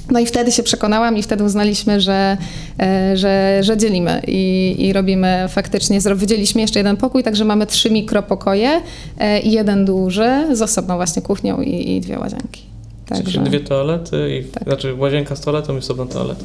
[0.10, 2.38] No i wtedy się przekonałam i wtedy uznaliśmy, że,
[2.80, 7.92] e, że, że dzielimy i, i robimy faktycznie, wydzieliliśmy jeszcze jeden pokój, także mamy trzy
[7.92, 8.82] mikropokoje
[9.20, 12.62] e, i jeden duży z osobną właśnie kuchnią i, i dwie łazienki.
[13.06, 14.64] Także dwie toalety, i, tak.
[14.64, 16.44] znaczy łazienka z toaletą i osobna toaleta.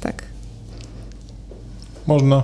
[0.00, 0.22] Tak.
[2.06, 2.42] Można.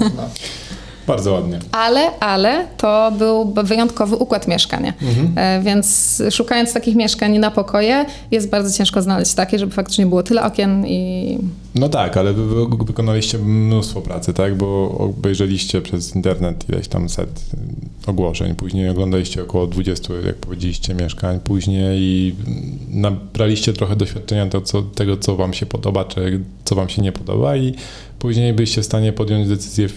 [0.00, 0.28] Można.
[1.06, 1.58] Bardzo ładnie.
[1.72, 4.92] Ale, ale to był wyjątkowy układ mieszkania.
[5.02, 5.32] Mhm.
[5.36, 10.22] E, więc szukając takich mieszkań na pokoje, jest bardzo ciężko znaleźć takie, żeby faktycznie było
[10.22, 11.38] tyle okien i.
[11.74, 14.56] No tak, ale wy, wy wykonaliście mnóstwo pracy, tak?
[14.56, 17.40] Bo obejrzeliście przez internet ileś tam set
[18.06, 22.34] ogłoszeń, później oglądaliście około 20, jak powiedzieliście, mieszkań, później
[22.88, 27.12] nabraliście trochę doświadczenia to, co, tego, co wam się podoba, czy co wam się nie
[27.12, 27.74] podoba i
[28.18, 29.88] później byliście w stanie podjąć decyzję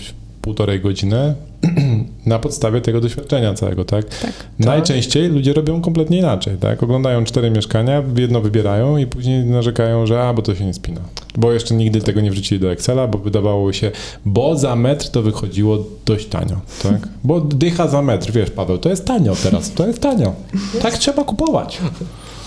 [0.41, 1.35] półtorej godziny
[2.25, 4.05] na podstawie tego doświadczenia całego, tak?
[4.05, 4.31] tak.
[4.59, 6.83] Najczęściej ludzie robią kompletnie inaczej, tak?
[6.83, 11.01] Oglądają cztery mieszkania, jedno wybierają i później narzekają, że a, bo to się nie spina.
[11.37, 13.91] Bo jeszcze nigdy tego nie wrzucili do Excela, bo wydawało się,
[14.25, 17.07] bo za metr to wychodziło dość tanio, tak?
[17.23, 20.33] Bo dycha za metr, wiesz Paweł, to jest tanio teraz, to jest tanio.
[20.81, 21.79] Tak trzeba kupować.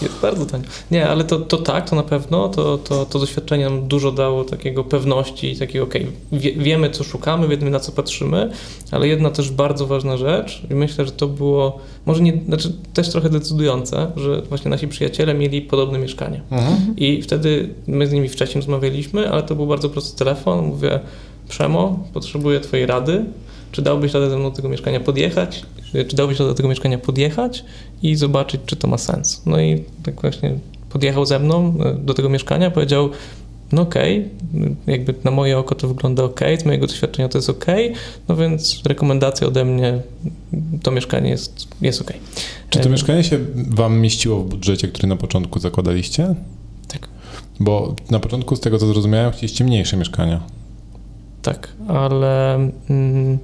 [0.03, 0.65] Jest bardzo tanio.
[0.91, 4.45] Nie, ale to, to tak, to na pewno, to, to, to doświadczenie nam dużo dało
[4.45, 8.51] takiego pewności, takiego okej, okay, wie, wiemy co szukamy, wiemy na co patrzymy,
[8.91, 13.11] ale jedna też bardzo ważna rzecz i myślę, że to było, może nie, znaczy też
[13.11, 16.43] trochę decydujące, że właśnie nasi przyjaciele mieli podobne mieszkanie.
[16.51, 16.97] Mhm.
[16.97, 21.01] I wtedy my z nimi wcześniej rozmawialiśmy, ale to był bardzo prosty telefon, mówię,
[21.49, 23.25] Przemo, potrzebuję twojej rady,
[23.73, 25.63] czy dałbyś radę ze mną do tego mieszkania podjechać,
[26.09, 27.65] czy dałbyś radę do tego mieszkania podjechać
[28.03, 29.43] i zobaczyć, czy to ma sens.
[29.47, 30.59] No i tak właśnie
[30.91, 33.11] podjechał ze mną e, do tego mieszkania, powiedział,
[33.73, 37.51] no okej, okay, jakby na moje oko to wygląda ok, z mojego doświadczenia to jest
[37.51, 37.67] ok,
[38.29, 40.01] no więc rekomendacja ode mnie,
[40.83, 42.13] to mieszkanie jest, jest ok.
[42.71, 46.35] Czy to mieszkanie się wam mieściło w budżecie, który na początku zakładaliście?
[46.89, 47.09] Tak.
[47.61, 50.41] Bo na początku, z tego co zrozumiałem, chcieliście mniejsze mieszkania.
[51.43, 52.55] Tak, ale
[52.91, 53.39] mm,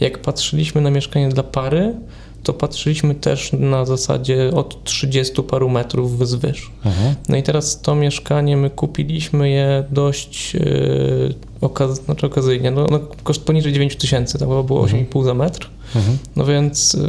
[0.00, 1.94] jak patrzyliśmy na mieszkanie dla pary,
[2.42, 6.70] to patrzyliśmy też na zasadzie od 30 paru metrów wzwyż.
[6.84, 7.14] Mhm.
[7.28, 13.00] No i teraz to mieszkanie my kupiliśmy je dość yy, okaz znaczy okazyjnie, no, no
[13.22, 15.04] koszt poniżej 9 tysięcy, to było Mhm.
[15.06, 16.18] 8,5 za metr, Mhm.
[16.36, 17.08] no więc y,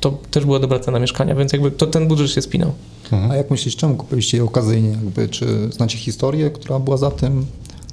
[0.00, 2.72] to też była dobra cena mieszkania, więc jakby to ten budżet się spinał.
[3.12, 3.30] Mhm.
[3.30, 4.88] A jak myślisz, czemu kupiliście je okazyjnie?
[4.90, 7.46] Jakby, czy znacie historię, która była za tym?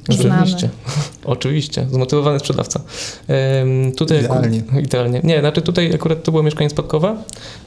[0.09, 0.69] Oczywiście,
[1.25, 2.81] oczywiście, zmotywowany sprzedawca.
[3.97, 4.63] Tutaj Idealnie.
[4.83, 5.21] Idealnie.
[5.23, 7.17] Nie, znaczy tutaj akurat to było mieszkanie spadkowe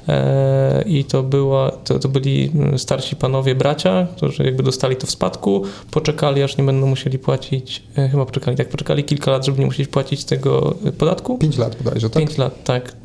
[0.09, 5.11] e, i to, była, to, to byli starsi panowie bracia, którzy jakby dostali to w
[5.11, 9.59] spadku, poczekali aż nie będą musieli płacić, e, chyba poczekali, tak, poczekali kilka lat, żeby
[9.59, 11.39] nie musieli płacić tego e, podatku.
[11.39, 12.23] Pięć lat bodajże, tak?
[12.23, 12.97] Pięć lat, tak.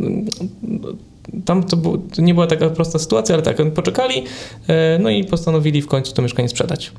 [1.45, 4.23] Tam to, było, to nie była taka prosta sytuacja, ale tak, poczekali,
[4.99, 6.91] no i postanowili w końcu to mieszkanie sprzedać.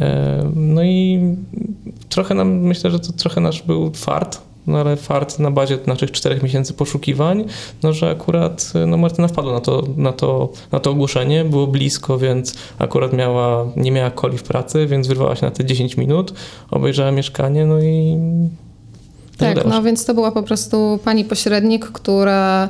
[0.00, 1.20] E, No i
[2.08, 6.10] trochę nam, myślę, że to trochę nasz był fart, no ale fart na bazie naszych
[6.10, 7.44] czterech miesięcy poszukiwań,
[7.82, 12.18] no że akurat no Martyna wpadła na to, na to, na to ogłoszenie, było blisko,
[12.18, 16.34] więc akurat miała, nie miała coli w pracy, więc wyrwała się na te 10 minut,
[16.70, 18.16] obejrzała mieszkanie, no i
[19.38, 22.68] Tak, no więc to była po prostu pani pośrednik, która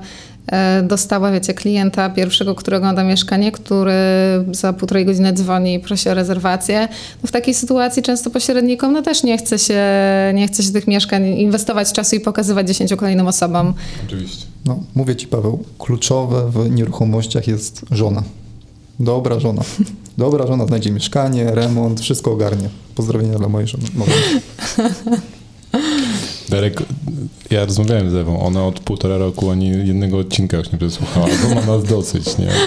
[0.82, 3.92] dostała, wiecie, klienta pierwszego, który ogląda mieszkanie, który
[4.52, 6.88] za półtorej godziny dzwoni i prosi o rezerwację.
[7.22, 9.82] No w takiej sytuacji często pośrednikom no też nie chce się,
[10.34, 13.74] nie chce się tych mieszkań inwestować czasu i pokazywać dziesięciu kolejnym osobom.
[14.06, 14.46] Oczywiście.
[14.64, 18.22] No, mówię ci Paweł, kluczowe w nieruchomościach jest żona.
[19.00, 19.62] Dobra żona.
[20.18, 22.68] Dobra żona znajdzie mieszkanie, remont, wszystko ogarnie.
[22.94, 23.84] Pozdrowienia dla mojej żony.
[26.48, 26.82] Darek,
[27.50, 31.54] ja rozmawiałem z Ewą, ona od półtora roku ani jednego odcinka już nie przesłuchała, bo
[31.54, 32.48] ma nas dosyć, nie?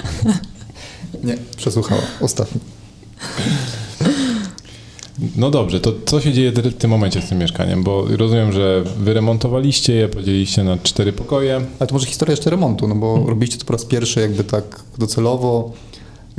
[1.23, 2.01] Nie, przesłuchała.
[2.21, 2.61] Ostatni.
[5.35, 7.83] No dobrze, to co się dzieje w tym momencie z tym mieszkaniem?
[7.83, 11.61] Bo rozumiem, że wyremontowaliście je, podzieliliście na cztery pokoje.
[11.79, 14.83] Ale to może historia jeszcze remontu, no bo robiliście to po raz pierwszy jakby tak
[14.97, 15.71] docelowo.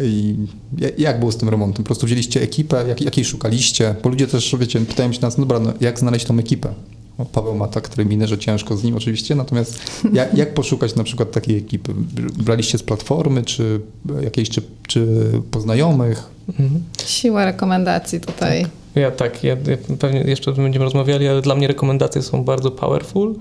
[0.03, 0.35] I
[0.79, 1.85] ja- jak było z tym remontem?
[1.85, 3.95] Po prostu wzięliście ekipę, jak, jakiej szukaliście?
[4.03, 6.69] Bo ludzie też, wiecie, pytają się nas, no dobra, no jak znaleźć tą ekipę?
[7.18, 9.81] No, Paweł ma tak terminy, że ciężko z nim oczywiście, natomiast
[10.12, 11.92] jak, jak poszukać na przykład takiej ekipy?
[12.38, 13.81] Braliście z platformy, czy
[14.22, 15.07] jakiejś, czy, czy
[15.51, 16.22] poznajomych?
[16.48, 16.83] Mhm.
[17.07, 18.66] Siła rekomendacji tutaj.
[18.94, 22.44] Ja tak, ja, ja pewnie jeszcze o tym będziemy rozmawiali, ale dla mnie rekomendacje są
[22.44, 23.35] bardzo powerful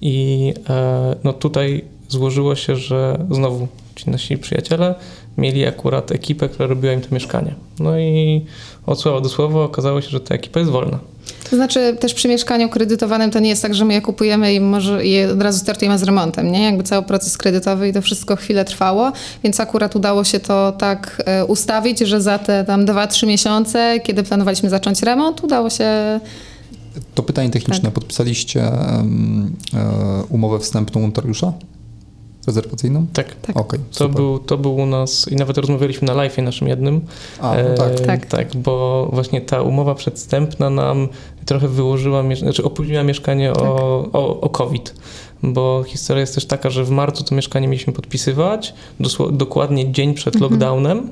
[0.00, 4.94] i e, no tutaj złożyło się, że znowu ci nasi przyjaciele
[5.38, 7.54] mieli akurat ekipę, która robiła im to mieszkanie.
[7.78, 8.44] No i
[8.86, 10.98] od słowa do słowa okazało się, że ta ekipa jest wolna.
[11.50, 14.60] To znaczy też przy mieszkaniu kredytowanym to nie jest tak, że my je kupujemy i
[14.60, 16.62] może je od razu startujemy z remontem, nie?
[16.62, 19.12] Jakby cały proces kredytowy i to wszystko chwilę trwało,
[19.44, 24.22] więc akurat udało się to tak e, ustawić, że za te tam 2-3 miesiące, kiedy
[24.22, 26.20] planowaliśmy zacząć remont, udało się
[27.14, 27.90] To pytanie techniczne.
[27.90, 29.56] Podpisaliście um,
[30.28, 31.52] umowę wstępną notariusza?
[32.46, 33.06] Rezerwacyjną?
[33.12, 33.34] Tak.
[33.42, 33.56] Tak.
[33.56, 37.00] Okej, To był, to był u nas, i nawet rozmawialiśmy na live naszym jednym.
[37.40, 37.92] A, no tak.
[37.92, 38.26] E, Tak.
[38.26, 41.08] tak, bo właśnie ta umowa przedstępna nam
[41.48, 43.62] trochę wyłożyła, znaczy opóźniła mieszkanie Tak.
[43.62, 44.94] o, o, o COVID.
[45.42, 48.74] Bo historia jest też taka, że w marcu to mieszkanie mieliśmy podpisywać,
[49.32, 50.50] dokładnie dzień przed Mhm.
[50.52, 51.10] lockdownem.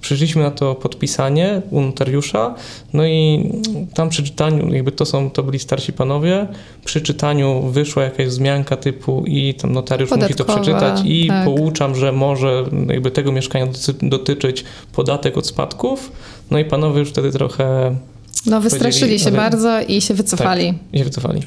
[0.00, 2.54] Przyszliśmy na to podpisanie u notariusza,
[2.92, 3.50] no i
[3.94, 6.46] tam przy czytaniu, jakby to są, to byli starsi panowie,
[6.84, 11.44] przy czytaniu wyszła jakaś wzmianka typu i tam notariusz musi to Podatkowa, przeczytać i tak.
[11.44, 16.12] pouczam, że może jakby tego mieszkania doty- dotyczyć podatek od spadków,
[16.50, 17.96] no i panowie już wtedy trochę
[18.46, 21.42] No, wystraszyli się ale- bardzo i się wycofali się wycofali.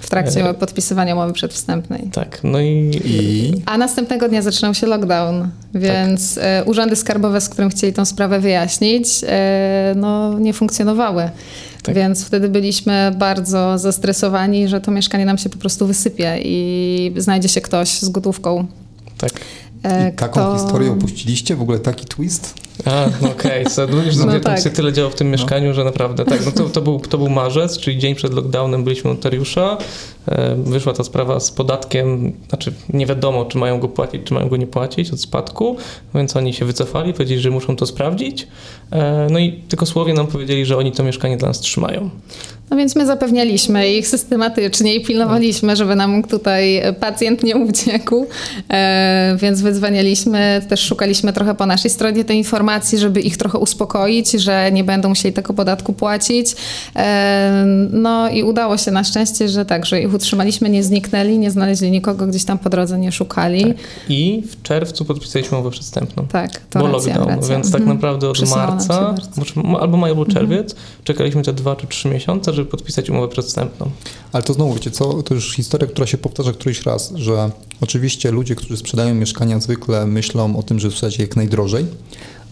[0.00, 0.54] w trakcie E.
[0.54, 2.08] podpisywania umowy przedwstępnej.
[2.12, 7.48] Tak, no i, I A następnego dnia zaczynał się lockdown, więc e, urzędy skarbowe, z
[7.48, 11.30] którym chcieli tą sprawę wyjaśnić, e, no, nie funkcjonowały.
[11.82, 11.94] Tak.
[11.94, 17.48] Więc wtedy byliśmy bardzo zestresowani, że to mieszkanie nam się po prostu wysypie i znajdzie
[17.48, 18.66] się ktoś z gotówką.
[19.18, 19.32] tak.
[19.82, 21.56] e, I taką kto- historię opuściliście?
[21.56, 22.54] W ogóle taki twist?
[22.84, 24.04] A, no okej, okay.
[24.06, 24.60] już No no, tak.
[24.60, 27.28] się tyle działo w tym mieszkaniu, że naprawdę tak, no to, to, był, to był
[27.28, 29.78] marzec, czyli dzień przed lockdownem byliśmy u notariusza,
[30.28, 34.48] e, wyszła ta sprawa z podatkiem, znaczy nie wiadomo, czy mają go płacić, czy mają
[34.48, 35.76] go nie płacić od spadku,
[36.14, 38.46] więc oni się wycofali, powiedzieli, że muszą to sprawdzić,
[38.90, 42.10] e, no i tylko słowie nam powiedzieli, że oni to mieszkanie dla nas trzymają.
[42.70, 48.26] No więc my zapewnialiśmy ich systematycznie i pilnowaliśmy, żeby nam tutaj pacjent nie uciekł,
[48.70, 54.30] e, więc wydzwanialiśmy, też szukaliśmy trochę po naszej stronie tej informacji, żeby ich trochę uspokoić,
[54.32, 56.56] że nie będą musieli tego podatku płacić.
[56.96, 61.50] E, no i udało się na szczęście, że tak, że ich utrzymaliśmy, nie zniknęli, nie
[61.50, 63.64] znaleźli nikogo, gdzieś tam po drodze nie szukali.
[63.64, 63.76] Tak.
[64.08, 66.26] I w czerwcu podpisaliśmy umowę przystępną.
[66.26, 67.54] Tak, to Bo racja, lockdown, racja.
[67.54, 67.96] więc tak Mhm.
[67.96, 69.14] naprawdę od marca,
[69.80, 70.74] albo maj, albo czerwiec,
[71.04, 73.90] czekaliśmy te dwa czy trzy miesiące, żeby podpisać umowę przedwstępną.
[74.32, 78.30] Ale to znowu, wiecie co, to już historia, która się powtarza któryś raz, że oczywiście
[78.30, 81.86] ludzie, którzy sprzedają mieszkania zwykle myślą o tym, że sprzedać je jak najdrożej,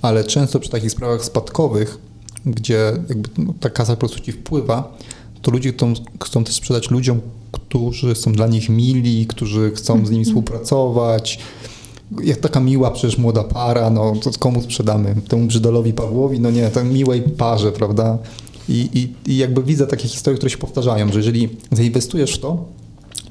[0.02, 1.98] ale często przy takich sprawach spadkowych,
[2.46, 4.96] gdzie jakby no, ta kasa po prostu ci wpływa,
[5.42, 7.20] to ludzie chcą, chcą też sprzedać ludziom,
[7.52, 11.38] którzy są dla nich mili, którzy chcą z nimi współpracować.
[12.22, 15.14] Jak taka miła przecież młoda para, no to komu sprzedamy?
[15.28, 16.40] Temu brzydolowi Pawłowi?
[16.40, 18.18] No nie, tej miłej parze, prawda?
[18.68, 22.64] I, i, I jakby widzę takie historie, które się powtarzają, że jeżeli zainwestujesz w to,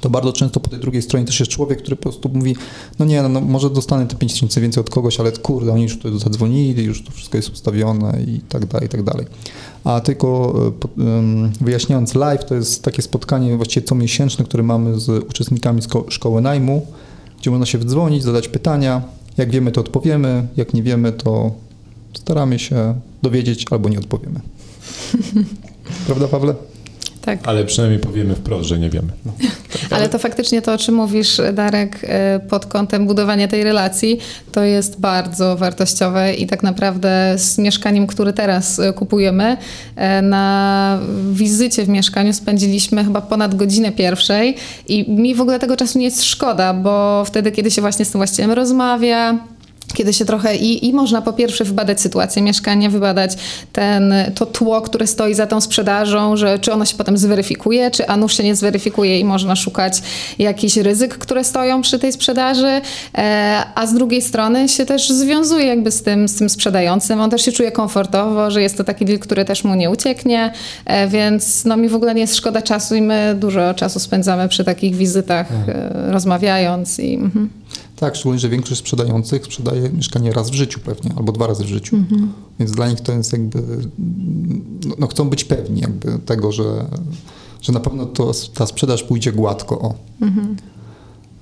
[0.02, 2.56] to bardzo często po tej drugiej stronie też jest człowiek, który po prostu mówi,
[3.00, 5.84] no nie, no, no może dostanę te 5 tysięcy więcej od kogoś, ale kurde, oni
[5.84, 9.26] już tu zadzwonili, już to wszystko jest ustawione i tak dalej, i tak dalej.
[9.84, 10.54] A tylko
[11.00, 16.42] e, wyjaśniając live, to jest takie spotkanie właściwie comiesięczne, które mamy z uczestnikami szko- szkoły
[16.42, 16.88] najmu,
[17.40, 19.02] gdzie można się wydzwonić, zadać pytania.
[19.38, 21.52] Jak wiemy, to odpowiemy, jak nie wiemy, to
[22.14, 24.40] staramy się dowiedzieć albo nie odpowiemy.
[26.08, 26.56] Prawda, Pawle?
[27.22, 27.40] Tak.
[27.44, 29.08] Ale przynajmniej powiemy wprost, że nie wiemy.
[29.90, 34.20] Ale to faktycznie to, o czym mówisz, Darek, e, pod kątem budowania tej relacji,
[34.52, 39.58] to jest bardzo wartościowe i tak naprawdę z mieszkaniem, które teraz e, kupujemy,
[39.96, 41.00] e, na
[41.32, 44.56] wizycie w mieszkaniu spędziliśmy chyba ponad godzinę pierwszej
[44.88, 48.12] i mi w ogóle tego czasu nie jest szkoda, bo wtedy, kiedy się właśnie z
[48.12, 49.38] tym właścicielem rozmawia,
[49.94, 53.32] kiedy się trochę i, i można po pierwsze wybadać sytuację mieszkania, wybadać
[53.74, 58.08] ten, to tło, które stoi za tą sprzedażą, że czy ono się potem zweryfikuje, czy
[58.08, 60.02] a nuż się nie zweryfikuje i można szukać
[60.40, 62.82] jakichś ryzyk, które stoją przy tej sprzedaży,
[63.18, 67.22] e, a z drugiej strony się też związuje jakby z tym, z tym sprzedającym.
[67.22, 70.54] On też się czuje komfortowo, że jest to taki deal, który też mu nie ucieknie,
[70.86, 74.50] e, więc no mi w ogóle nie jest szkoda czasu i my dużo czasu spędzamy
[74.50, 77.16] przy takich wizytach, e, rozmawiając i...
[77.16, 77.61] Mhm.
[78.02, 81.68] Tak, szczególnie, że większość sprzedających sprzedaje mieszkanie raz w życiu pewnie, albo dwa razy w
[81.68, 81.98] życiu.
[82.60, 83.60] Więc dla nich to jest jakby,
[84.86, 86.86] no, no chcą być pewni jakby tego, że,
[87.62, 89.80] że na pewno to, ta sprzedaż pójdzie gładko.
[89.80, 89.94] O.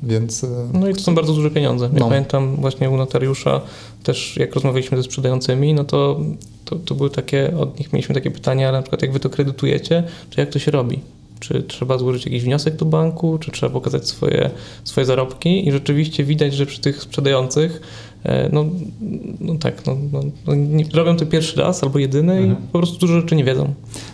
[0.04, 1.90] Więc e, No i to są bardzo duże pieniądze.
[1.94, 2.10] Ja No.
[2.10, 3.62] pamiętam właśnie u notariusza
[4.04, 6.20] też jak rozmawialiśmy ze sprzedającymi, no to,
[6.66, 10.04] to, to były takie, od nich mieliśmy takie pytania, na przykład jak wy to kredytujecie,
[10.30, 11.00] czy jak to się robi?
[11.40, 14.50] Czy trzeba złożyć jakiś wniosek do banku, czy trzeba pokazać swoje,
[14.84, 15.68] swoje zarobki?
[15.68, 17.82] I rzeczywiście widać, że przy tych sprzedających,
[18.24, 18.66] e, no,
[19.40, 22.52] no tak, no, no, no nie, robią to pierwszy raz albo jedyny Mhm.
[22.54, 23.74] i po prostu dużo rzeczy nie wiedzą.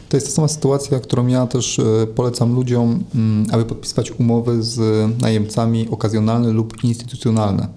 [0.09, 1.83] to jest ta sama sytuacja, którą ja też e,
[2.15, 4.79] polecam ludziom, mm, aby podpisywać umowy z
[5.21, 7.67] najemcami okazjonalne lub instytucjonalne.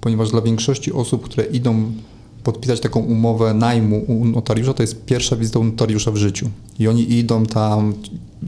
[0.00, 1.92] Ponieważ dla większości osób, które idą
[2.44, 6.50] podpisać taką umowę najmu u notariusza, to jest pierwsza wizyta u notariusza w życiu.
[6.78, 7.94] I oni idą tam,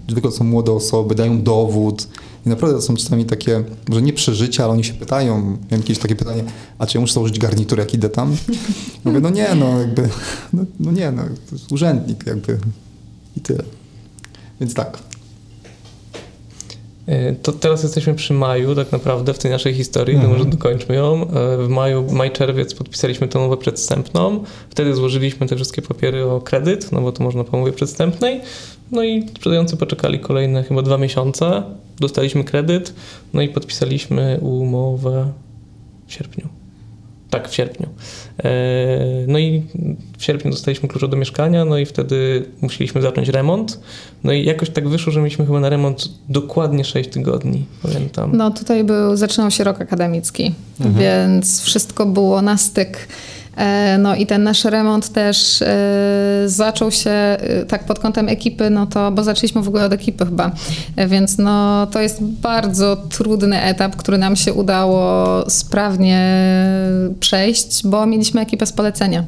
[0.09, 2.09] zwykle są młode osoby, dają dowód.
[2.46, 5.98] I naprawdę to są czasami takie, może nie przeżycia, ale oni się pytają, miałem kiedyś
[5.98, 6.44] takie pytanie,
[6.78, 8.37] a czy ja muszę założyć garnitur, jak idę tam?
[9.04, 10.09] Mówię, no nie, no jakby,
[10.52, 12.59] no, no nie, no, to jest urzędnik jakby
[13.37, 13.62] i tyle.
[14.61, 14.98] Więc tak.
[17.07, 20.33] E, To teraz jesteśmy przy maju, tak naprawdę, w tej naszej historii, Mhm.
[20.33, 21.23] to może dokończmy ją.
[21.23, 24.45] E, W maju, maj-czerwiec podpisaliśmy tę umowę przedwstępną.
[24.71, 28.40] Wtedy złożyliśmy te wszystkie papiery o kredyt, no bo to można po umowie przedwstępnej.
[28.92, 31.62] No i sprzedający poczekali kolejne chyba dwa miesiące.
[32.01, 32.95] Dostaliśmy kredyt,
[33.35, 35.33] no i podpisaliśmy umowę
[36.07, 36.49] w sierpniu.
[37.30, 37.86] Tak, w sierpniu.
[38.44, 38.48] E,
[39.26, 39.62] No i
[40.18, 43.80] w sierpniu dostaliśmy klucze do mieszkania, no i wtedy musieliśmy zacząć remont.
[44.24, 48.30] No i jakoś tak wyszło, że mieliśmy chyba na remont dokładnie 6 tygodni, pamiętam.
[48.36, 53.08] No tutaj był, zaczynał się rok akademicki, więc wszystko było na styk.
[53.57, 55.69] E, No i ten nasz remont też e,
[56.47, 60.25] zaczął się e, tak pod kątem ekipy, no to, bo zaczęliśmy w ogóle od ekipy
[60.25, 60.51] chyba,
[61.09, 66.21] więc no to jest bardzo trudny etap, który nam się udało sprawnie
[67.21, 69.25] przejść, bo mieliśmy ekipę z polecenia.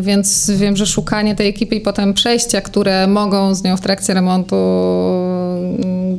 [0.00, 4.14] Więc wiem, że szukanie tej ekipy i potem przejścia, które mogą z nią w trakcie
[4.14, 4.56] remontu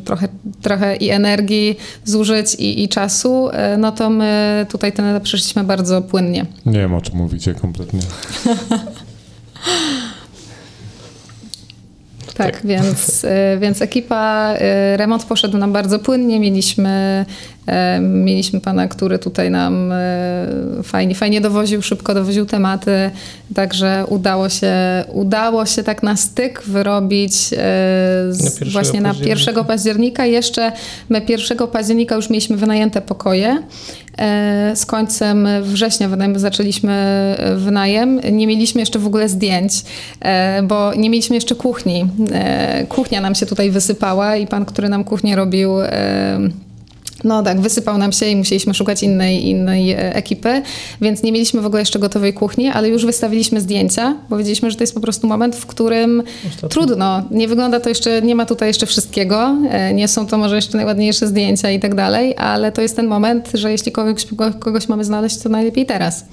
[0.06, 0.28] trochę,
[0.62, 5.63] trochę i energii zużyć i, i czasu, e, no to my tutaj ten etap przeszliśmy
[5.63, 6.46] bardzo płynnie.
[6.65, 8.00] Nie wiem, o czym mówicie kompletnie.
[12.44, 12.66] Tak, tak.
[12.66, 13.26] Więc,
[13.60, 14.54] więc ekipa,
[14.96, 16.40] remont poszedł nam bardzo płynnie.
[16.40, 17.26] Mieliśmy
[17.68, 19.94] E, mieliśmy pana, który tutaj nam
[20.84, 23.12] fajnie, fajnie dowoził, szybko dowoził tematy,
[23.56, 24.74] także udało się,
[25.14, 27.34] udało się tak na styk wyrobić
[28.30, 30.26] z, na właśnie na 1 października.
[30.26, 30.72] Jeszcze
[31.10, 33.64] my 1 października już mieliśmy wynajęte pokoje.
[34.76, 36.95] Z końcem września wynajem, zaczęliśmy
[37.55, 38.20] wynajem.
[38.32, 39.74] Nie mieliśmy jeszcze w ogóle zdjęć,
[40.64, 42.05] bo nie mieliśmy jeszcze kuchni.
[42.89, 45.72] Kuchnia nam się tutaj wysypała i pan, który nam kuchnię robił,
[47.24, 50.61] no tak, wysypał nam się i musieliśmy szukać innej, innej e, ekipy,
[51.01, 54.78] więc nie mieliśmy w ogóle jeszcze gotowej kuchni, ale już wystawiliśmy zdjęcia, bo wiedzieliśmy, że
[54.78, 56.69] to jest po prostu moment, w którym Ostatnio.
[56.69, 60.55] trudno, nie wygląda to jeszcze, nie ma tutaj jeszcze wszystkiego, e, nie są to może
[60.55, 64.26] jeszcze najładniejsze zdjęcia i tak dalej, ale to jest ten moment, że jeśli kogoś,
[64.59, 66.26] kogoś mamy znaleźć, to najlepiej teraz.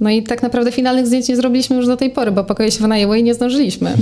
[0.00, 2.80] No i tak naprawdę finalnych zdjęć nie zrobiliśmy już do tej pory, bo pokoje się
[2.80, 3.94] wynajęły i nie zdążyliśmy.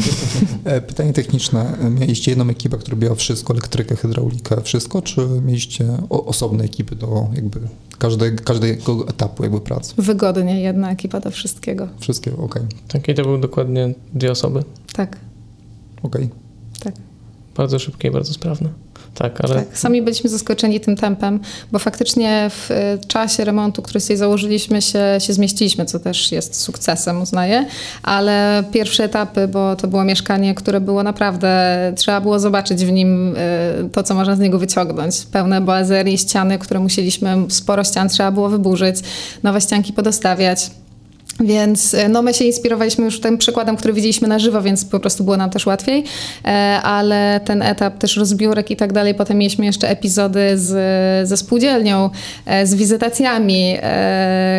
[0.64, 1.72] E, pytanie techniczne.
[2.01, 7.61] Mieliście jedną ekipę, która miała wszystko, elektrykę, hydraulikę, wszystko, czy mieliście osobne ekipy do jakby
[7.99, 9.95] każdego, każdego etapu jakby pracy?
[9.99, 11.88] Wygodnie, jedna ekipa do wszystkiego.
[12.01, 12.62] Wszystkiego, okej.
[12.62, 12.78] Okay.
[12.88, 14.64] Tak, i to były dokładnie dwie osoby.
[14.93, 15.16] Tak.
[16.03, 16.24] Okej.
[16.24, 16.36] Okay.
[16.80, 16.95] Tak.
[17.57, 18.68] Bardzo szybkie i bardzo sprawne.
[19.15, 19.55] Tak, ale...
[19.55, 21.41] Tak, sami byliśmy zaskoczeni tym tempem,
[21.73, 26.61] bo faktycznie w e, czasie remontu, który sobie założyliśmy, się, się zmieściliśmy, co też jest
[26.61, 27.67] sukcesem, uznaję,
[28.03, 33.35] ale pierwsze etapy, bo to było mieszkanie, które było naprawdę, trzeba było zobaczyć w nim
[33.37, 35.27] e, to, co można z niego wyciągnąć.
[35.33, 38.97] Pełne bazerii, ściany, które musieliśmy, sporo ścian trzeba było wyburzyć,
[39.43, 40.71] nowe ścianki podostawiać.
[41.41, 45.01] Więc e, no, my się inspirowaliśmy już tym przykładem, który widzieliśmy na żywo, więc po
[45.01, 46.05] prostu było nam też łatwiej,
[46.45, 46.49] e,
[46.83, 52.11] ale ten etap też rozbiórek i tak dalej, potem mieliśmy jeszcze epizody z, ze spółdzielnią,
[52.47, 53.76] e, z wizytacjami,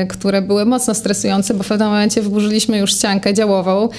[0.10, 3.90] które były mocno stresujące, bo w pewnym momencie wyburzyliśmy już ściankę działową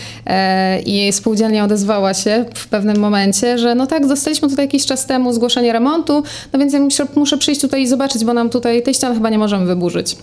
[0.87, 5.33] i spółdzielnia odezwała się w pewnym momencie, że no tak, dostaliśmy tutaj jakiś czas temu
[5.33, 6.23] zgłoszenie remontu,
[6.53, 9.31] no więc ja muszę, muszę przyjść tutaj i zobaczyć, bo nam tutaj tej ściany chyba
[9.31, 10.17] nie możemy wyburzyć.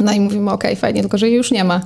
[0.00, 1.80] No i mówimy, ok, fajnie, tylko że jej już nie ma.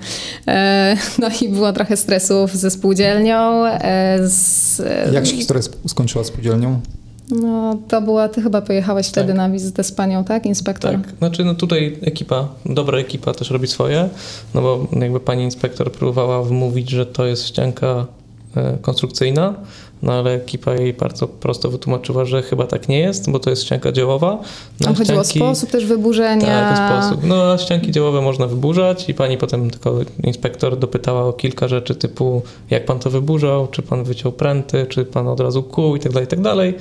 [0.47, 3.67] E, no i było trochę stresów ze spółdzielnią.
[3.67, 4.83] E, z,
[5.13, 6.81] Jak się historia skończyła z spółdzielnią?
[7.31, 9.37] No, to była, ty chyba pojechałeś wtedy tak.
[9.37, 10.47] na wizytę z panią, tak?
[10.47, 10.93] Inspektor?
[10.93, 14.09] Tak, znaczy no tutaj ekipa, dobra ekipa też robi swoje,
[14.55, 18.07] no bo jakby pani inspektor próbowała wmówić, że to jest ścianka
[18.57, 19.55] e, konstrukcyjna,
[20.03, 23.63] no ale ekipa jej bardzo prosto wytłumaczyła, że chyba tak nie jest, bo to jest
[23.63, 24.39] ścianka działowa.
[24.81, 26.47] No, Tam chodziło o sposób też wyburzenia.
[26.47, 27.25] Tak, o sposób.
[27.25, 31.95] No a ścianki działowe można wyburzać i pani potem tylko inspektor dopytała o kilka rzeczy
[31.95, 36.01] typu jak pan to wyburzał, czy pan wyciął pręty, czy pan od razu kół i
[36.01, 36.75] tak dalej, i tak dalej.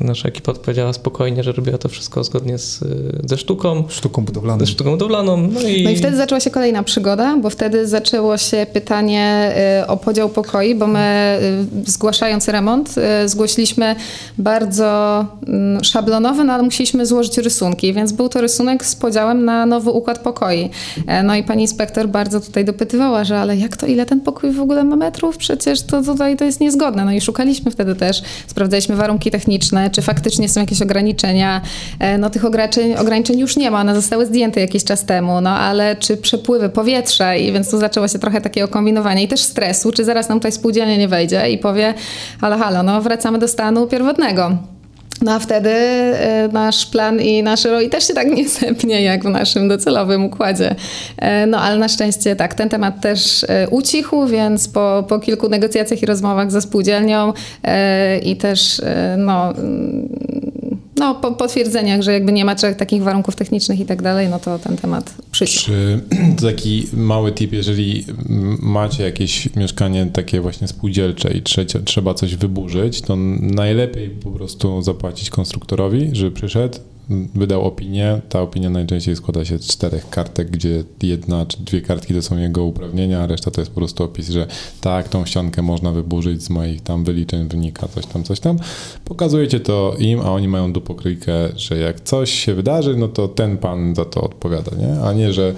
[0.00, 2.84] Nasza ekipa odpowiedziała spokojnie, że robiła to wszystko zgodnie z,
[3.24, 3.84] ze sztuką.
[3.88, 4.60] Sztuką budowlaną.
[4.60, 5.36] Ze sztuką budowlaną.
[5.36, 5.84] No i...
[5.84, 10.28] no i wtedy zaczęła się kolejna przygoda, bo wtedy zaczęło się pytanie y, o podział
[10.28, 12.94] pokoi, bo my y, zgłaszając remont
[13.24, 13.96] y, zgłosiliśmy
[14.38, 19.66] bardzo mm, szablonowy, no ale musieliśmy złożyć rysunki, więc był to rysunek z podziałem na
[19.66, 20.70] nowy układ pokoi.
[21.06, 24.50] E, no i pani inspektor bardzo tutaj dopytywała, że ale jak to, ile ten pokój
[24.50, 25.36] w ogóle ma metrów?
[25.36, 27.04] Przecież to tutaj to jest niezgodne.
[27.04, 31.60] No i szukaliśmy wtedy też, sprawdzaliśmy warunki techniczne, czy faktycznie są jakieś ograniczenia.
[31.98, 35.50] E, no tych ograniczeń, ograniczeń już nie ma, one zostały zdjęte jakiś czas temu, no
[35.50, 39.92] ale czy przepływy powietrza i więc tu zaczęło się trochę takiego kombinowania i też stresu,
[39.92, 41.94] czy zaraz nam tutaj spółdzielnie nie wejdzie i powie,
[42.40, 44.52] ale halo, no wracamy do stanu pierwotnego.
[45.22, 49.24] No a wtedy e, nasz plan i nasze ROI też się tak nie zepnie jak
[49.24, 50.74] w naszym docelowym układzie.
[51.18, 55.48] E, no ale na szczęście tak, ten temat też e, ucichł, więc po, po kilku
[55.48, 57.32] negocjacjach i rozmowach ze spółdzielnią
[58.22, 58.82] i też
[59.18, 59.52] no,
[61.00, 64.58] no, po potwierdzeniach, że jakby nie ma takich warunków technicznych i tak dalej, no to
[64.58, 65.66] ten temat przyszedł.
[65.66, 66.00] Czy
[66.48, 68.04] taki mały tip, jeżeli
[68.62, 74.82] macie jakieś mieszkanie takie właśnie spółdzielcze i trzecie, trzeba coś wyburzyć, to najlepiej po prostu
[74.82, 76.78] zapłacić konstruktorowi, żeby przyszedł,
[77.34, 78.20] wydał opinię.
[78.28, 82.38] Ta opinia najczęściej składa się z czterech kartek, gdzie jedna czy dwie kartki to są
[82.38, 84.46] jego uprawnienia, a reszta to jest po prostu opis, że
[84.80, 88.58] tak, tą ściankę można wyburzyć z moich tam wyliczeń, wynika coś tam, coś tam.
[89.04, 93.58] Pokazujecie to im, a oni mają dupokryjkę, że jak coś się wydarzy, no to ten
[93.58, 95.02] pan za to odpowiada, nie?
[95.02, 95.54] A nie, że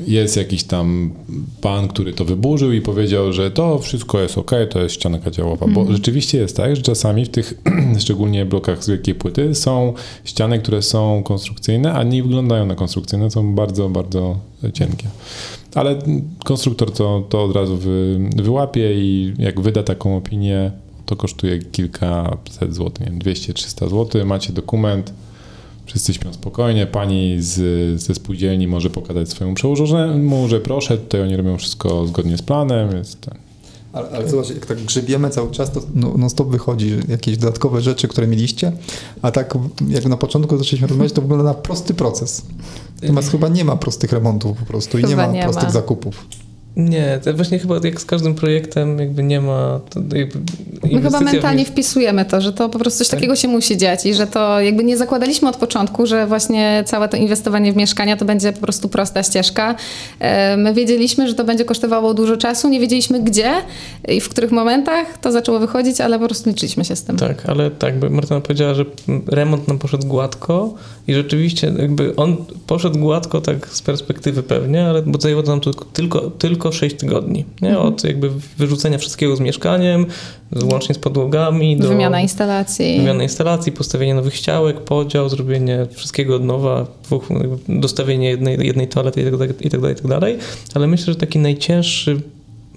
[0.00, 1.12] jest jakiś tam
[1.60, 5.66] pan, który to wyburzył i powiedział, że to wszystko jest ok, to jest ścianka działowa.
[5.66, 5.96] Bo mhm.
[5.96, 7.54] rzeczywiście jest tak, że czasami w tych,
[7.98, 13.30] szczególnie blokach z wielkiej płyty, są ściany, które są konstrukcyjne, a nie wyglądają na konstrukcyjne,
[13.30, 14.38] są bardzo, bardzo
[14.72, 15.08] cienkie.
[15.74, 15.98] Ale
[16.44, 20.70] konstruktor to, to od razu wy, wyłapie i jak wyda taką opinię,
[21.06, 24.26] to kosztuje kilkaset złotych, 200-300 zł.
[24.26, 25.12] Macie dokument,
[25.86, 26.86] Wszyscy śpią spokojnie.
[26.86, 32.36] Pani z, ze spółdzielni może pokazać swojemu przełożonemu, że proszę, tutaj oni robią wszystko zgodnie
[32.36, 32.96] z planem.
[32.96, 33.34] Jest ten.
[33.92, 37.80] Ale, ale zobacz, jak tak grzebiemy cały czas, to no, no stop wychodzi jakieś dodatkowe
[37.80, 38.72] rzeczy, które mieliście,
[39.22, 39.54] a tak
[39.88, 42.42] jak na początku zaczęliśmy rozmawiać, to wygląda na prosty proces.
[43.02, 45.70] Natomiast chyba nie ma prostych remontów po prostu i nie ma nie prostych ma.
[45.70, 46.26] zakupów.
[46.76, 49.80] Nie, to właśnie chyba jak z każdym projektem jakby nie ma...
[49.90, 50.38] To jakby
[50.92, 53.18] My chyba w mentalnie nie- wpisujemy to, że to po prostu coś Tak.
[53.20, 57.08] takiego się musi dziać i że to jakby nie zakładaliśmy od początku, że właśnie całe
[57.08, 59.74] to inwestowanie w mieszkania to będzie po prostu prosta ścieżka.
[60.20, 63.52] E, My wiedzieliśmy, że to będzie kosztowało dużo czasu, nie wiedzieliśmy gdzie
[64.08, 67.16] i w których momentach to zaczęło wychodzić, ale po prostu liczyliśmy się z tym.
[67.16, 68.84] Tak, ale tak, bo Martyna powiedziała, że
[69.26, 70.74] remont nam poszedł gładko
[71.08, 75.60] i rzeczywiście jakby on poszedł gładko tak z perspektywy pewnie, ale bo zajęło to nam
[75.60, 76.30] tylko, tylko,
[76.64, 77.44] tylko 6 tygodni.
[77.62, 77.68] Nie?
[77.68, 77.86] Mhm.
[77.86, 80.06] Od jakby wyrzucenia wszystkiego z mieszkaniem,
[80.62, 82.96] łącznie z podłogami, do Wymiana instalacji.
[82.96, 87.28] wymiany instalacji, postawienie nowych ściałek, podział, zrobienie wszystkiego od nowa, dwóch,
[87.68, 90.38] dostawienie jednej, jednej toalety i tak, dalej, i tak dalej, i tak dalej.
[90.74, 92.20] Ale myślę, że taki najcięższy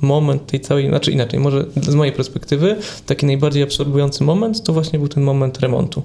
[0.02, 2.76] moment tej całej, znaczy inaczej, może z mojej perspektywy,
[3.06, 6.04] taki najbardziej absorbujący moment to właśnie był ten moment remontu.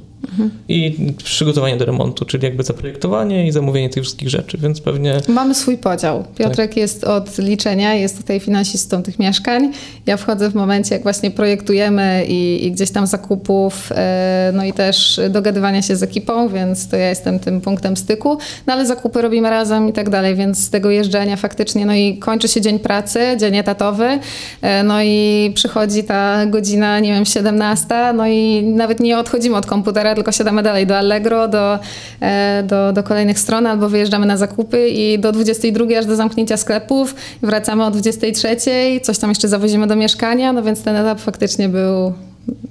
[0.69, 5.55] I przygotowanie do remontu, czyli jakby zaprojektowanie i zamówienie tych wszystkich rzeczy, więc pewnie Mamy
[5.55, 6.25] swój podział.
[6.39, 6.77] Piotrek Tak.
[6.77, 9.73] jest od liczenia, jest tutaj finansistą tych mieszkań.
[10.07, 14.73] Ja wchodzę w momencie, jak właśnie projektujemy i, i gdzieś tam zakupów, e, no i
[14.73, 18.39] też dogadywania się z ekipą, więc to ja jestem tym punktem styku.
[18.67, 22.19] No ale zakupy robimy razem i tak dalej, więc z tego jeżdżenia faktycznie, no i
[22.19, 24.19] kończy się dzień pracy, dzień etatowy,
[24.63, 29.67] e, no i przychodzi ta godzina, nie wiem, 17, no i nawet nie odchodzimy od
[29.67, 31.79] komputera, tylko siadamy dalej do Allegro, do,
[32.21, 36.57] e, do, do kolejnych stron, albo wyjeżdżamy na zakupy i do 22 aż do zamknięcia
[36.57, 38.57] sklepów, wracamy o 23,
[39.03, 42.13] coś tam jeszcze zawozimy do mieszkania, no więc ten etap faktycznie był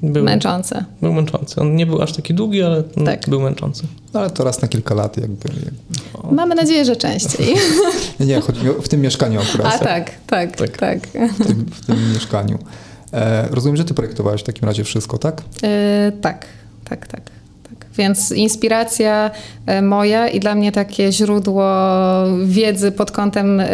[0.03, 0.83] był, męczący.
[1.01, 1.61] był męczący.
[1.61, 3.29] On nie był aż taki długi, ale no, Tak.
[3.29, 3.83] był męczący.
[4.13, 5.49] No, ale to raz na kilka lat jakby.
[5.49, 6.35] jakby.
[6.35, 7.55] Mamy nadzieję, że częściej.
[8.19, 9.75] Nie, nie, chodzi o, w tym mieszkaniu akurat.
[9.75, 10.77] A tak, tak, Tak.
[10.77, 10.99] tak.
[11.39, 12.57] W tym, w tym mieszkaniu.
[13.13, 15.41] E, rozumiem, że ty projektowałeś w takim razie wszystko, tak?
[15.63, 16.45] E, tak,
[16.91, 17.21] tak, tak.
[17.69, 17.85] tak.
[17.97, 19.31] Więc inspiracja
[19.65, 21.65] e, moja i dla mnie takie źródło
[22.45, 23.67] wiedzy pod kątem e,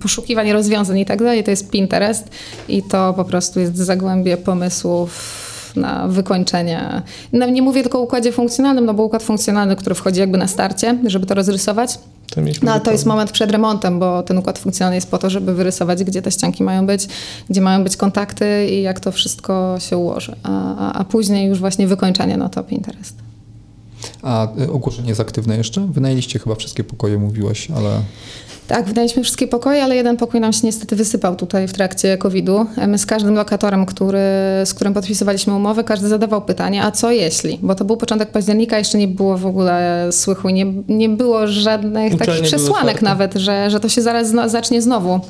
[0.00, 2.28] poszukiwań rozwiązań i tak dalej, to jest Pinterest
[2.68, 7.02] i to po prostu jest zagłębie pomysłów na wykończenie.
[7.32, 10.48] No, nie mówię tylko o układzie funkcjonalnym, no bo układ funkcjonalny, który wchodzi jakby na
[10.48, 11.98] starcie, żeby to rozrysować,
[12.62, 15.54] no ale to jest moment przed remontem, bo ten układ funkcjonalny jest po to, żeby
[15.54, 17.08] wyrysować, gdzie te ścianki mają być,
[17.50, 20.36] gdzie mają być kontakty i jak to wszystko się ułoży.
[20.42, 23.16] A, a, a później już właśnie wykończenie, no to Pinterest.
[24.22, 25.80] A y, ogłoszenie jest aktywne jeszcze?
[25.80, 28.00] Wynajęliście chyba wszystkie pokoje, mówiłaś, ale...
[28.68, 32.66] Tak, wydaliśmy wszystkie pokoje, ale jeden pokój nam się niestety wysypał tutaj w trakcie COVID-u.
[32.88, 34.18] My z każdym lokatorem, który,
[34.64, 37.58] z którym podpisywaliśmy umowę, każdy zadawał pytanie, a co jeśli?
[37.62, 42.14] Bo to był początek października, jeszcze nie było w ogóle słychu, nie, nie było żadnych
[42.14, 45.20] Uczelnie takich przesłanek nawet, że, że to się zaraz zno, zacznie znowu.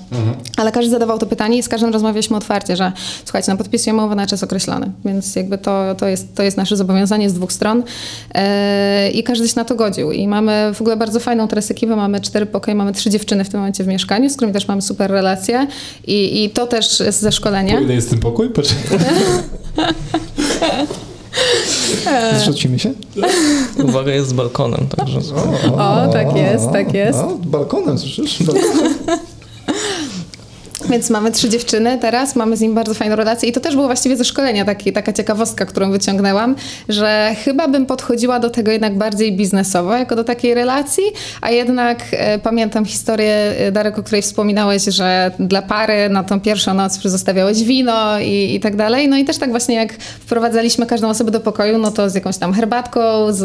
[0.57, 2.93] Ale każdy zadawał to pytanie i z każdym rozmawialiśmy otwarcie, że
[3.25, 6.77] słuchajcie, no podpisujemy umowę na czas określony, więc jakby to, to, jest, to jest nasze
[6.77, 7.83] zobowiązanie z dwóch stron
[8.35, 10.13] e, i każdy się na to godził.
[10.13, 13.49] I mamy w ogóle bardzo fajną teraz ekipę, mamy cztery pokoje, mamy trzy dziewczyny w
[13.49, 15.67] tym momencie w mieszkaniu, z którymi też mamy super relacje
[16.07, 17.81] i, i to też jest ze szkolenia.
[17.81, 18.51] Ile jest ten pokój?
[18.51, 18.99] Poczekaj.
[22.39, 22.93] Zrzucimy się?
[23.85, 25.21] Uwaga, jest z balkonem, także...
[25.77, 27.19] O, tak jest, tak jest.
[27.19, 28.43] O, balkonem, słyszysz?
[28.43, 28.95] Balkonem.
[30.93, 33.87] Więc mamy trzy dziewczyny teraz, mamy z nim bardzo fajną relację i to też było
[33.87, 36.57] właściwie ze szkolenia taki, taka ciekawostka, którą wyciągnęłam,
[36.89, 41.03] że chyba bym podchodziła do tego jednak bardziej biznesowo, jako do takiej relacji,
[41.41, 46.41] a jednak e, pamiętam historię, e, Darek, o której wspominałeś, że dla pary na tą
[46.41, 49.09] pierwszą noc zostawiałeś wino i, i tak dalej.
[49.09, 52.39] No i też tak właśnie jak wprowadzaliśmy każdą osobę do pokoju, no to z jakąś
[52.39, 53.39] tam herbatką, z,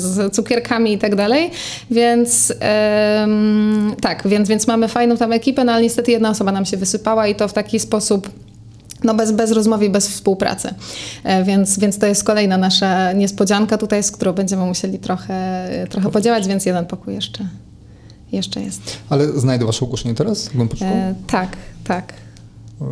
[0.00, 1.50] z cukierkami i tak dalej.
[1.90, 6.64] Więc em, tak, więc, więc mamy fajną tam ekipę, no ale niestety jedna osoba nam
[6.64, 8.30] się wysypała i to w taki sposób
[9.04, 10.74] no bez, bez rozmowy bez współpracy.
[11.24, 16.10] E, Więc, więc to jest kolejna nasza niespodzianka tutaj, z którą będziemy musieli trochę, trochę
[16.10, 17.48] podziałać, więc jeden pokój jeszcze,
[18.32, 18.82] jeszcze jest.
[19.10, 20.50] Ale znajdę wasze ogłoszenie teraz?
[20.82, 22.12] E, tak, tak.
[22.80, 22.84] E,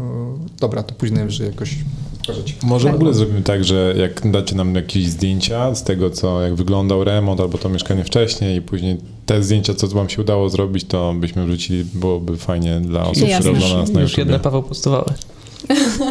[0.61, 1.75] Dobra, to później że jakoś
[2.63, 2.95] Może w Tak.
[2.95, 7.41] ogóle zrobimy tak, że jak dacie nam jakieś zdjęcia z tego, co jak wyglądał remont
[7.41, 8.97] albo to mieszkanie wcześniej i później
[9.27, 13.51] te zdjęcia, co wam się udało zrobić, to byśmy wrzucili, byłoby fajnie dla osób, które
[13.51, 15.13] oglądają nas na Już jedne Paweł postowały.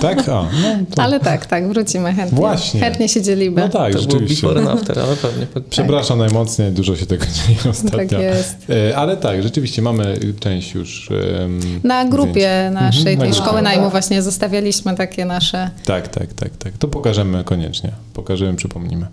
[0.01, 0.29] Tak?
[0.29, 0.31] A,
[0.61, 1.01] no to...
[1.03, 2.37] Ale tak, tak, wrócimy chętnie.
[2.37, 2.79] Właśnie.
[2.79, 3.61] Chętnie się dzielimy.
[3.61, 4.47] No tak, to rzeczywiście.
[4.47, 5.45] before and after, ale pewnie.
[5.45, 7.97] po- Przepraszam najmocniej, dużo się tego dzieje ostatnio.
[8.09, 8.69] Tak jest.
[8.89, 11.09] E, Ale tak, rzeczywiście mamy część już.
[11.11, 12.73] em, Na grupie zdjęć.
[12.73, 13.45] naszej, Mhm, na tej grupie.
[13.45, 15.69] szkoły najmu właśnie zostawialiśmy takie nasze...
[15.85, 16.73] Tak, tak, tak, tak.
[16.77, 17.91] To pokażemy koniecznie.
[18.13, 19.05] Pokażemy, przypomnimy.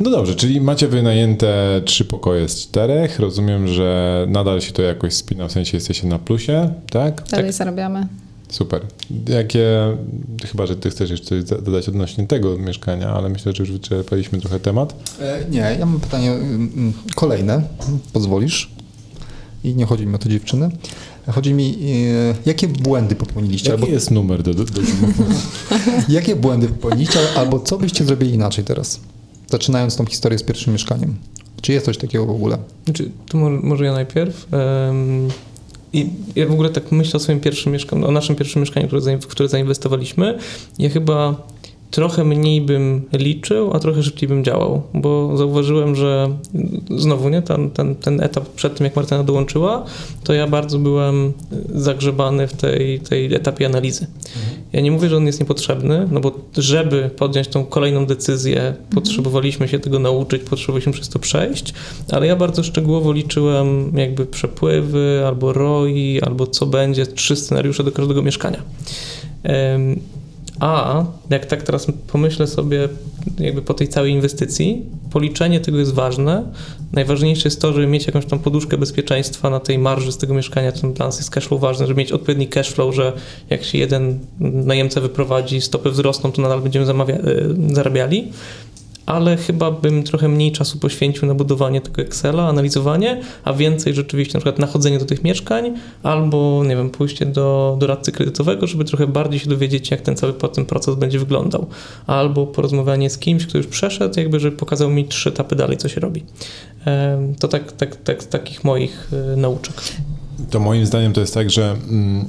[0.00, 3.18] No dobrze, czyli macie wynajęte trzy pokoje z czterech.
[3.20, 7.22] Rozumiem, że nadal się to jakoś spina, w sensie jesteście na plusie, tak?
[7.30, 8.06] Dalej zarabiamy.
[8.50, 8.80] Super.
[9.28, 9.96] Jakie,
[10.50, 14.60] chyba, że ty chcesz jeszcze dodać odnośnie tego mieszkania, ale myślę, że już wyczerpaliśmy trochę
[14.60, 14.94] temat.
[15.20, 17.62] E, nie, ja mam pytanie mm, kolejne,
[18.12, 18.70] pozwolisz?
[19.64, 20.70] I nie chodzi mi o te dziewczyny.
[21.26, 23.70] Chodzi mi, e, jakie błędy popełniliście?
[23.70, 23.94] Jaki albo...
[23.94, 24.80] jest numer do, do, do
[26.08, 29.00] Jakie błędy popełniliście, albo co byście zrobili inaczej teraz?
[29.50, 31.16] Zaczynając tą historię z pierwszym mieszkaniem.
[31.62, 32.58] Czy jest coś takiego w ogóle?
[32.84, 34.46] Znaczy, to może ja najpierw.
[34.52, 35.28] Um,
[35.92, 38.88] I ja w ogóle tak myślę o swoim pierwszym mieszkaniu, o naszym pierwszym mieszkaniu,
[39.20, 40.38] w które zainwestowaliśmy.
[40.78, 41.46] Ja chyba
[41.90, 46.28] trochę mniej bym liczył, a trochę szybciej bym działał, bo zauważyłem, że
[46.96, 49.84] znowu nie, ten, ten, ten etap przed tym, jak Martyna dołączyła,
[50.24, 51.32] to ja bardzo byłem
[51.74, 54.06] zagrzebany w tej, tej etapie analizy.
[54.72, 59.68] Ja nie mówię, że on jest niepotrzebny, no bo żeby podjąć tą kolejną decyzję, potrzebowaliśmy
[59.68, 61.74] się tego nauczyć, potrzebowaliśmy przez to przejść,
[62.12, 67.92] ale ja bardzo szczegółowo liczyłem jakby przepływy, albo ROI, albo co będzie, trzy scenariusze do
[67.92, 68.62] każdego mieszkania.
[70.60, 72.88] A jak tak teraz pomyślę sobie,
[73.38, 76.44] jakby po tej całej inwestycji, policzenie tego jest ważne.
[76.92, 80.72] Najważniejsze jest to, żeby mieć jakąś tam poduszkę bezpieczeństwa na tej marży z tego mieszkania.
[80.72, 83.12] Ten dla nas jest cashflow ważny, żeby mieć odpowiedni cashflow, że
[83.50, 87.16] jak się jeden najemca wyprowadzi, stopy wzrosną, to nadal będziemy e,
[87.74, 88.32] zarabiali
[89.10, 94.38] ale chyba bym trochę mniej czasu poświęcił na budowanie tego Excela, analizowanie, a więcej rzeczywiście
[94.38, 99.06] na przykład nachodzenie do tych mieszkań albo, nie wiem, pójście do doradcy kredytowego, żeby trochę
[99.06, 101.66] bardziej się dowiedzieć, jak ten cały ten proces będzie wyglądał.
[102.06, 105.88] Albo porozmawianie z kimś, kto już przeszedł, jakby, żeby pokazał mi trzy etapy dalej, co
[105.88, 106.24] się robi.
[107.38, 109.74] To tak, tak, tak takich moich e, nauczek.
[110.50, 112.24] To moim zdaniem to jest tak, że mm,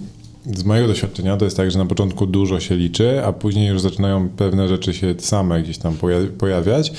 [0.45, 3.81] z mojego doświadczenia to jest tak, że na początku dużo się liczy, a później już
[3.81, 5.95] zaczynają pewne rzeczy się same gdzieś tam
[6.37, 6.93] pojawiać.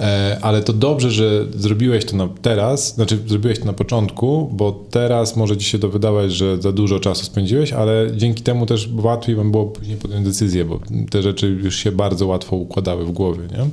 [0.00, 5.36] E, ale to dobrze, że zrobiłeś to teraz, znaczy zrobiłeś to na początku, bo teraz
[5.36, 9.36] może ci się to wydawać, że za dużo czasu spędziłeś, ale dzięki temu też łatwiej
[9.36, 10.80] wam było później podjąć decyzję, bo
[11.10, 13.42] te rzeczy już się bardzo łatwo układały w głowie.
[13.50, 13.66] Nie?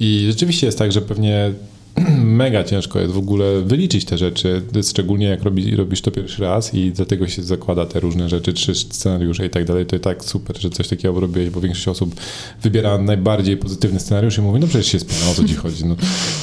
[0.00, 1.52] I rzeczywiście jest tak, że pewnie
[2.24, 6.74] mega ciężko jest w ogóle wyliczyć te rzeczy, szczególnie jak robi, robisz to pierwszy raz
[6.74, 9.86] i dlatego się zakłada te różne rzeczy, trzy scenariusze i tak dalej.
[9.86, 12.14] To jest tak super, że coś takiego robiłeś, bo większość osób
[12.62, 15.86] wybiera najbardziej pozytywny scenariusz i mówi, no przecież się spełnia, o co ci chodzi.
[15.86, 15.96] No,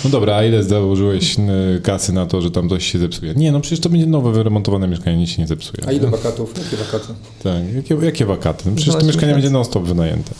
[0.03, 1.35] no dobra, a ile założyłeś
[1.83, 3.33] kasy na to, że tam coś się zepsuje?
[3.33, 5.83] Nie, no przecież to będzie nowe, wyremontowane mieszkanie, nic się nie zepsuje.
[5.87, 6.53] A ile wakatów?
[6.57, 7.13] Jakie wakaty?
[7.43, 8.69] Tak, jakie, jakie wakaty?
[8.69, 10.31] No przecież to mieszkanie będzie non-stop wynajęte.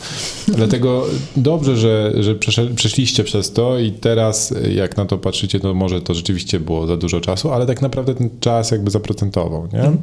[0.48, 1.06] Dlatego
[1.36, 2.34] dobrze, że, że
[2.74, 6.86] przeszliście przez to i teraz jak na na to patrzycie, to może to rzeczywiście było
[6.86, 9.80] za dużo czasu, ale tak naprawdę ten czas jakby zaprocentował, nie?
[9.80, 9.98] Mm.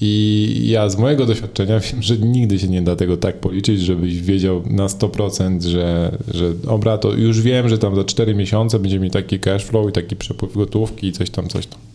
[0.00, 4.20] I ja z mojego doświadczenia wiem, że nigdy się nie da tego tak policzyć, żebyś
[4.20, 9.00] wiedział na 100%, że, że dobra, to już wiem, że tam za 4 miesiące będzie
[9.00, 11.89] mi taki cash flow i taki przepływ gotówki i coś tam, coś tam.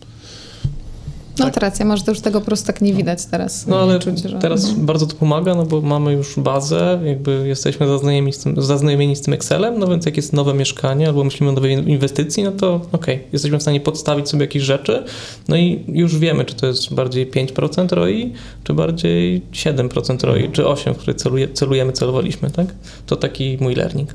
[1.38, 1.56] No tak.
[1.56, 3.66] racja, może to już tego prostu tak nie widać teraz.
[3.66, 4.38] No ale czuć, że...
[4.38, 4.86] teraz mhm.
[4.86, 9.20] bardzo to pomaga, no bo mamy już bazę, jakby jesteśmy zaznajomieni z, tym, zaznajomieni z
[9.20, 12.74] tym Excelem, no więc jak jest nowe mieszkanie albo myślimy o nowej inwestycji, no to
[12.74, 15.04] okej, okay, jesteśmy w stanie podstawić sobie jakieś rzeczy,
[15.48, 18.32] no i już wiemy, czy to jest bardziej 5% ROI,
[18.64, 22.66] czy bardziej 7% ROI, czy 8%, w które celuje, celujemy, celowaliśmy, tak?
[23.06, 24.14] To taki mój learning.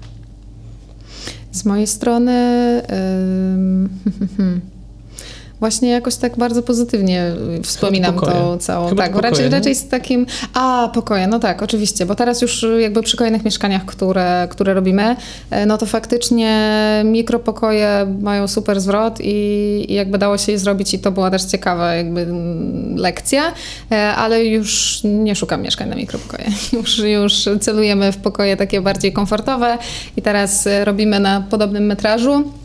[1.51, 2.31] Z mojej strony...
[4.37, 4.71] Yy...
[5.61, 7.31] Właśnie jakoś tak bardzo pozytywnie
[7.63, 8.89] wspominam to całą.
[8.89, 10.25] Chyba tak, pokoje, raczej, raczej z takim.
[10.53, 15.15] A, pokoje, no tak, oczywiście, bo teraz już jakby przy kolejnych mieszkaniach, które, które robimy,
[15.49, 16.71] e, no to faktycznie
[17.05, 21.43] mikropokoje mają super zwrot i, i jakby dało się je zrobić i to była też
[21.43, 22.27] ciekawa jakby
[22.95, 23.53] lekcja,
[23.91, 26.45] e, ale już nie szukam mieszkań na mikropokoje.
[26.73, 29.77] Już, już celujemy w pokoje takie bardziej komfortowe
[30.17, 32.60] i teraz robimy na podobnym metrażu.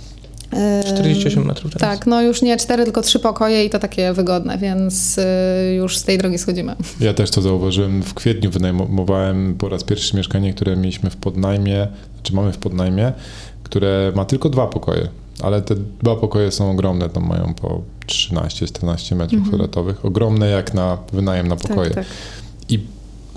[0.86, 1.98] 48 metrów teraz.
[1.98, 5.98] Tak, no już nie 4, tylko 3 pokoje i to takie wygodne, więc y, już
[5.98, 6.76] z tej drogi schodzimy.
[7.00, 8.02] Ja też to zauważyłem.
[8.02, 11.88] W kwietniu wynajmowałem po raz pierwszy mieszkanie, które mieliśmy w podnajmie,
[12.22, 13.12] czy mamy w podnajmie,
[13.62, 15.09] które ma tylko dwa pokoje,
[15.42, 19.44] ale te dwa pokoje są ogromne, tam mają po 13-14 metrów mhm.
[19.48, 20.04] kwadratowych.
[20.04, 21.90] Ogromne jak na wynajem na pokoje.
[21.90, 22.07] Tak, tak.
[22.68, 22.80] I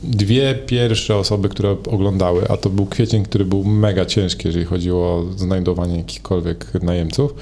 [0.04, 5.16] dwie pierwsze osoby, które oglądały, a to był kwiecień, który był mega ciężki, jeżeli chodziło
[5.16, 7.34] o znajdowanie jakichkolwiek najemców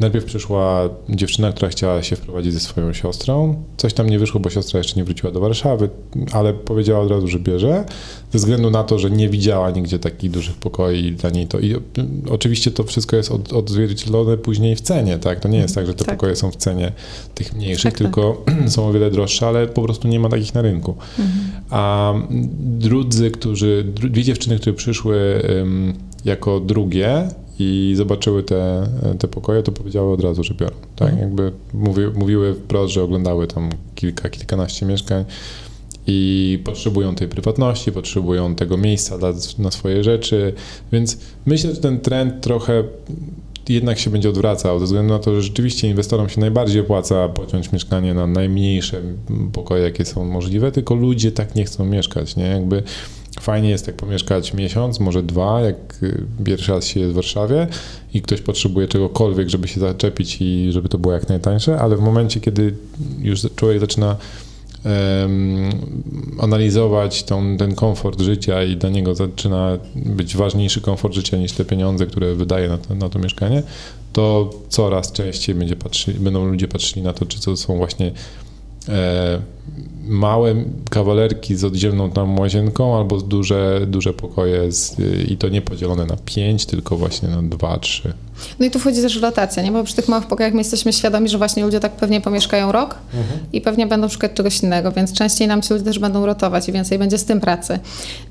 [0.00, 3.62] najpierw przyszła dziewczyna, która chciała się wprowadzić ze swoją siostrą.
[3.76, 5.88] Coś tam nie wyszło, bo siostra jeszcze nie wróciła do Warszawy,
[6.32, 7.84] ale powiedziała od razu, że bierze,
[8.32, 11.60] ze względu na to, że nie widziała nigdzie takich dużych pokoi dla niej to.
[11.60, 11.76] I
[12.30, 15.40] oczywiście to wszystko jest od, odzwierciedlone później w cenie, tak?
[15.40, 16.14] To nie jest tak, że te tak.
[16.14, 16.92] pokoje są w cenie
[17.34, 18.70] tych mniejszych, tak, tylko tak.
[18.72, 20.94] są o wiele droższe, ale po prostu nie ma takich na rynku.
[21.18, 21.62] Mhm.
[21.70, 22.14] A
[22.60, 25.94] drudzy, którzy, dwie dziewczyny, które przyszły um,
[26.24, 27.28] jako drugie,
[27.58, 28.88] i zobaczyły te,
[29.18, 30.76] te pokoje, to powiedziały od razu, że biorą.
[30.96, 31.28] Tak, mhm.
[31.28, 35.24] jakby mówi, mówiły wprost, że oglądały tam kilka, kilkanaście mieszkań
[36.06, 40.52] i potrzebują tej prywatności, potrzebują tego miejsca dla, na swoje rzeczy,
[40.92, 42.84] więc myślę, że ten trend trochę
[43.68, 47.72] jednak się będzie odwracał, ze względu na to, że rzeczywiście inwestorom się najbardziej opłaca pociąć
[47.72, 49.00] mieszkanie na najmniejsze
[49.52, 52.44] pokoje, jakie są możliwe, tylko ludzie tak nie chcą mieszkać, nie?
[52.44, 52.82] Jakby
[53.44, 57.66] fajnie jest tak pomieszkać miesiąc, może dwa, jak y, pierwszy raz się jest w Warszawie
[58.14, 62.00] i ktoś potrzebuje czegokolwiek, żeby się zaczepić i żeby to było jak najtańsze, ale w
[62.00, 62.74] momencie, kiedy
[63.22, 64.16] już człowiek zaczyna
[66.38, 71.64] analizować tą, ten komfort życia i dla niego zaczyna być ważniejszy komfort życia niż te
[71.64, 73.62] pieniądze, które wydaje na to, na to mieszkanie,
[74.12, 78.12] to coraz częściej będzie patrzy, będą ludzie patrzyli na to, czy to są właśnie
[80.04, 80.54] małe
[80.90, 84.96] kawalerki z oddzielną tam łazienką albo duże, duże pokoje z,
[85.30, 88.14] i to nie podzielone na pięć, tylko właśnie na dwa, trzy.
[88.58, 89.72] No i tu wchodzi też rotacja, nie?
[89.72, 92.94] Bo przy tych małych pokojach my jesteśmy świadomi, że właśnie ludzie tak pewnie pomieszkają rok
[93.14, 93.40] mhm.
[93.52, 96.72] i pewnie będą szukać czegoś innego, więc częściej nam ci ludzie też będą rotować i
[96.72, 97.78] więcej będzie z tym pracy.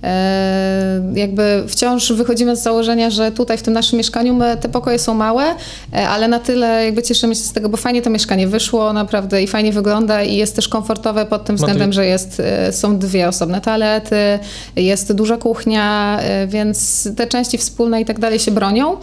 [0.03, 4.99] E, jakby wciąż wychodzimy z założenia, że tutaj w tym naszym mieszkaniu my, te pokoje
[4.99, 5.43] są małe,
[5.93, 9.43] e, ale na tyle jakby cieszymy się z tego, bo fajnie to mieszkanie wyszło naprawdę
[9.43, 13.27] i fajnie wygląda i jest też komfortowe pod tym względem, że jest, e, są dwie
[13.27, 14.15] osobne toalety,
[14.75, 18.97] jest duża kuchnia, więc te części wspólne i tak dalej się bronią,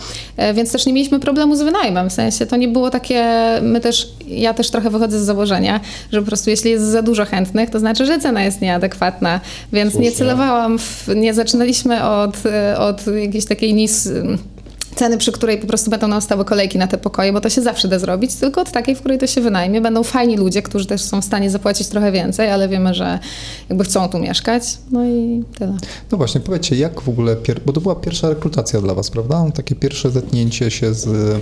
[0.54, 3.24] więc też nie mieliśmy problemu z wynajmem, w sensie to nie było takie,
[3.62, 5.80] my też, ja też trochę wychodzę z założenia,
[6.12, 9.40] że po prostu jeśli jest za dużo chętnych, to znaczy, że cena jest nieadekwatna,
[9.72, 10.10] więc Słusznie.
[10.10, 12.36] nie celowałam, w, nie zaczynaliśmy od,
[12.78, 14.08] od jakiejś takiej nis
[14.94, 17.88] ceny, przy której po prostu będą nastały kolejki na te pokoje, bo to się zawsze
[17.88, 19.80] da zrobić, tylko od takiej, w której to się wynajmie.
[19.80, 23.18] Będą fajni ludzie, którzy też są w stanie zapłacić trochę więcej, ale wiemy, że
[23.68, 24.62] jakby chcą tu mieszkać.
[24.90, 25.76] No i tyle.
[26.12, 27.36] No właśnie, powiedzcie, jak w ogóle,
[27.66, 29.46] bo to była pierwsza rekrutacja dla Was, prawda?
[29.54, 31.40] Takie pierwsze zetknięcie się z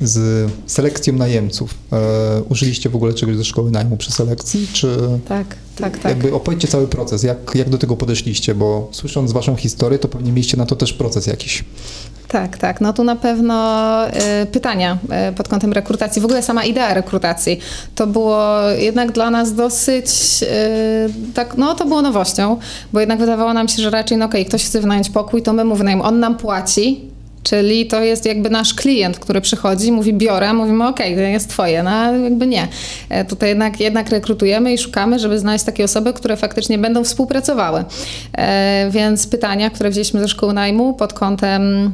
[0.00, 1.74] z selekcją najemców.
[1.92, 4.96] E, użyliście w ogóle czegoś ze szkoły najmu przy selekcji, czy...
[5.28, 6.04] Tak, tak, tak.
[6.04, 10.32] Jakby opowiedzcie cały proces, jak, jak do tego podeszliście, bo słysząc waszą historię, to pewnie
[10.32, 11.64] mieliście na to też proces jakiś.
[12.28, 12.80] Tak, tak.
[12.80, 14.08] No tu na pewno
[14.42, 14.98] y, pytania
[15.30, 16.22] y, pod kątem rekrutacji.
[16.22, 17.60] W ogóle sama idea rekrutacji
[17.94, 20.06] to było jednak dla nas dosyć
[20.42, 22.58] y, tak, no to było nowością,
[22.92, 25.52] bo jednak wydawało nam się, że raczej no okej, okay, ktoś chce wynająć pokój, to
[25.52, 27.15] my mu wynajmujemy, on nam płaci,
[27.46, 31.82] Czyli to jest jakby nasz klient, który przychodzi, mówi biorę, mówimy ok, to jest twoje,
[31.82, 32.68] no jakby nie.
[33.08, 37.84] E, tutaj jednak, jednak rekrutujemy i szukamy, żeby znaleźć takie osoby, które faktycznie będą współpracowały.
[38.38, 41.92] E, więc pytania, które wzięliśmy ze szkoły najmu pod kątem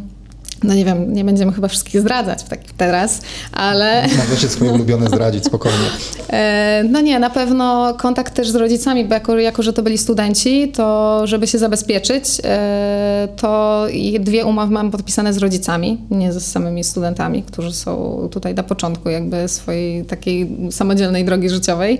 [0.64, 3.20] no nie wiem, nie będziemy chyba wszystkich zdradzać tak teraz,
[3.52, 4.06] ale...
[4.28, 5.78] Możecie swoje ulubione zdradzić spokojnie.
[6.32, 9.98] E, no nie, na pewno kontakt też z rodzicami, bo jako, jako że to byli
[9.98, 13.86] studenci, to żeby się zabezpieczyć, e, to
[14.20, 19.10] dwie umowy mam podpisane z rodzicami, nie z samymi studentami, którzy są tutaj na początku
[19.10, 21.98] jakby swojej takiej samodzielnej drogi życiowej.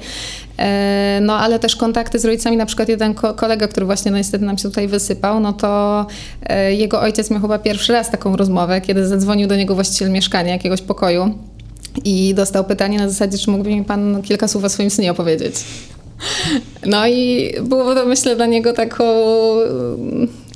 [0.59, 4.45] E, no ale też kontakty z rodzicami, na przykład jeden kolega, który właśnie no, niestety
[4.45, 6.07] nam się tutaj wysypał, no to
[6.71, 10.83] jego ojciec miał chyba pierwszy raz taką rozmowę kiedy zadzwonił do niego właściciel mieszkania, jakiegoś
[10.83, 11.35] pokoju
[12.05, 15.55] i dostał pytanie na zasadzie, czy mógłby mi pan kilka słów o swoim synie opowiedzieć.
[16.87, 19.05] No i było to myślę dla niego taką...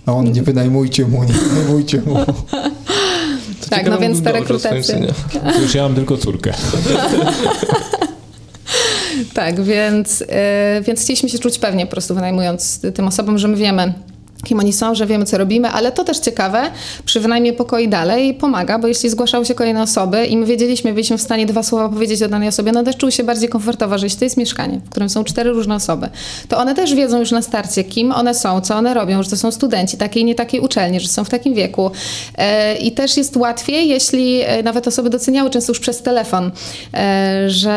[0.07, 2.17] A on nie wynajmujcie mu, nie wynajmujcie mu.
[3.71, 4.99] tak, no więc ta rekrutacja.
[5.63, 6.53] Już ja mam tylko córkę.
[9.35, 10.27] tak, więc, yy,
[10.83, 13.95] więc chcieliśmy się czuć pewnie po prostu wynajmując tym osobom, że my wiemy,
[14.45, 16.63] kim oni są, że wiemy, co robimy, ale to też ciekawe,
[17.05, 21.19] przy wynajmie pokoi dalej pomaga, bo jeśli zgłaszały się kolejne osoby i my wiedzieliśmy, byliśmy
[21.19, 24.07] w stanie dwa słowa powiedzieć o danej osobie, no też czuły się bardziej komfortowo, że
[24.07, 26.09] jeśli to jest mieszkanie, w którym są cztery różne osoby,
[26.49, 29.37] to one też wiedzą już na starcie, kim one są, co one robią, że to
[29.37, 31.91] są studenci takiej nie takiej uczelni, że są w takim wieku.
[32.39, 36.51] E, I też jest łatwiej, jeśli e, nawet osoby doceniały często już przez telefon,
[36.95, 37.77] e, że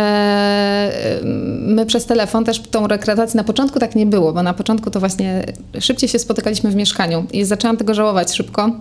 [1.60, 4.99] my przez telefon też tą rekrutację na początku tak nie było, bo na początku to
[4.99, 5.43] właśnie
[5.80, 8.72] szybciej się spotykaliśmy w mieszkaniu i zaczęłam tego żałować szybko,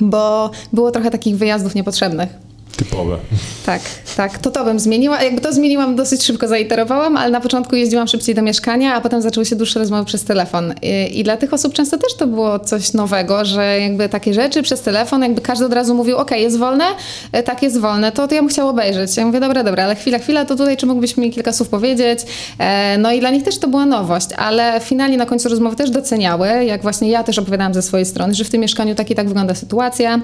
[0.00, 2.45] bo było trochę takich wyjazdów niepotrzebnych.
[2.76, 3.18] Typowe.
[3.66, 3.82] Tak,
[4.16, 4.38] tak.
[4.38, 5.22] To to bym zmieniła.
[5.22, 9.22] Jakby to zmieniłam, dosyć szybko zaiterowałam, ale na początku jeździłam szybciej do mieszkania, a potem
[9.22, 10.74] zaczęły się dłuższe rozmowy przez telefon.
[10.82, 14.62] I, I, dla tych osób często też to było coś nowego, że jakby takie rzeczy
[14.62, 16.84] przez telefon, jakby każdy od razu mówił, ok, jest wolne,
[17.32, 19.16] e, tak jest wolne, to, to ja bym chciała obejrzeć.
[19.16, 22.20] Ja mówię, dobra, dobra, ale chwila, chwila, to tutaj czy mógłbyś mi kilka słów powiedzieć?
[22.58, 25.90] E, no i dla nich też to była nowość, ale finalnie na końcu rozmowy też
[25.90, 29.14] doceniały, jak właśnie ja też opowiadałam ze swojej strony, że w tym mieszkaniu tak i
[29.14, 30.20] tak wygląda sytuacja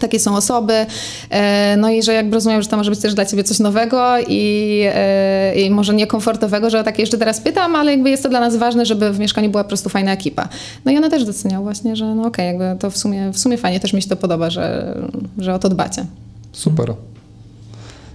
[0.00, 0.86] takie są osoby,
[1.30, 4.18] e, no i że jakby rozumiem, że to może być też dla ciebie coś nowego
[4.28, 8.28] i, e, i może niekomfortowego, że o takie jeszcze teraz pytam, ale jakby jest to
[8.28, 10.48] dla nas ważne, żeby w mieszkaniu była po prostu fajna ekipa.
[10.84, 13.38] No i ona też doceniała właśnie, że no okej, okay, jakby to w sumie, w
[13.38, 14.94] sumie fajnie, też mi się to podoba, że,
[15.38, 16.06] że o to dbacie.
[16.52, 16.94] Super.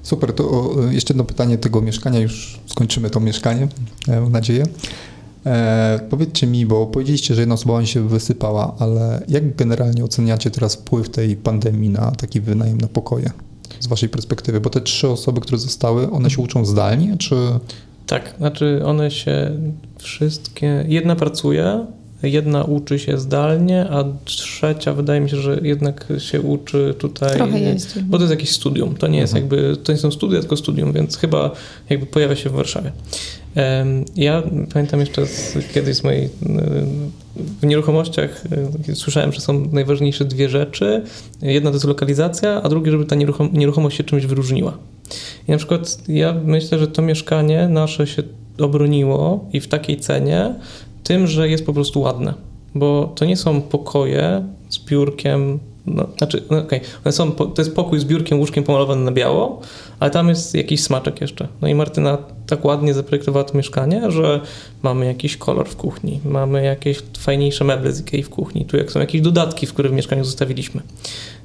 [0.04, 3.68] Super, to jeszcze jedno pytanie tego mieszkania, już skończymy to mieszkanie,
[4.08, 4.66] mam nadzieję.
[5.46, 10.76] E, powiedzcie mi, bo powiedzieliście, że jedna osoba się wysypała, ale jak generalnie oceniacie teraz
[10.76, 13.32] wpływ tej pandemii na taki wynajem na pokoje
[13.80, 14.62] z waszej perspektywy?
[14.62, 17.36] Bo te trzy osoby, które zostały, one się uczą zdalnie, czy...
[18.08, 19.52] Tak, znaczy one się
[19.98, 20.86] wszystkie.
[20.88, 21.86] Jedna pracuje,
[22.24, 27.38] jedna uczy się zdalnie, a trzecia wydaje mi się, że jednak się uczy tutaj.
[27.38, 28.00] Trochę jeździ.
[28.02, 28.96] Bo to jest jakieś studium.
[28.96, 31.52] To nie jest jakby, to nie są studia, tylko studium, więc chyba
[31.90, 32.92] jakby pojawia się w Warszawie.
[34.16, 34.44] Ja
[34.74, 36.26] pamiętam jeszcze z, kiedyś z mojej.
[36.26, 36.30] y,
[37.62, 38.44] W nieruchomościach
[38.90, 41.04] y, słyszałem, że są najważniejsze dwie rzeczy.
[41.42, 44.78] Jedna to jest lokalizacja, a drugie, żeby ta nieruchom- nieruchomość się czymś wyróżniła.
[45.48, 48.24] I na przykład ja myślę, że to mieszkanie nasze się
[48.60, 50.56] obroniło i w takiej cenie
[51.04, 52.34] tym, że jest po prostu ładne.
[52.76, 57.76] Bo to nie są pokoje z biurkiem, no, znaczy, no okej, one są, to jest
[57.76, 59.62] pokój z biurkiem, łóżkiem pomalowany na biało,
[60.00, 61.48] ale tam jest jakiś smaczek jeszcze.
[61.62, 62.18] No i Martyna
[62.48, 64.42] tak ładnie zaprojektowała to mieszkanie, że
[64.84, 68.92] mamy jakiś kolor w kuchni, mamy jakieś fajniejsze meble z Ikei w kuchni, tu jak
[68.92, 70.82] są jakieś dodatki, w które w mieszkaniu zostawiliśmy.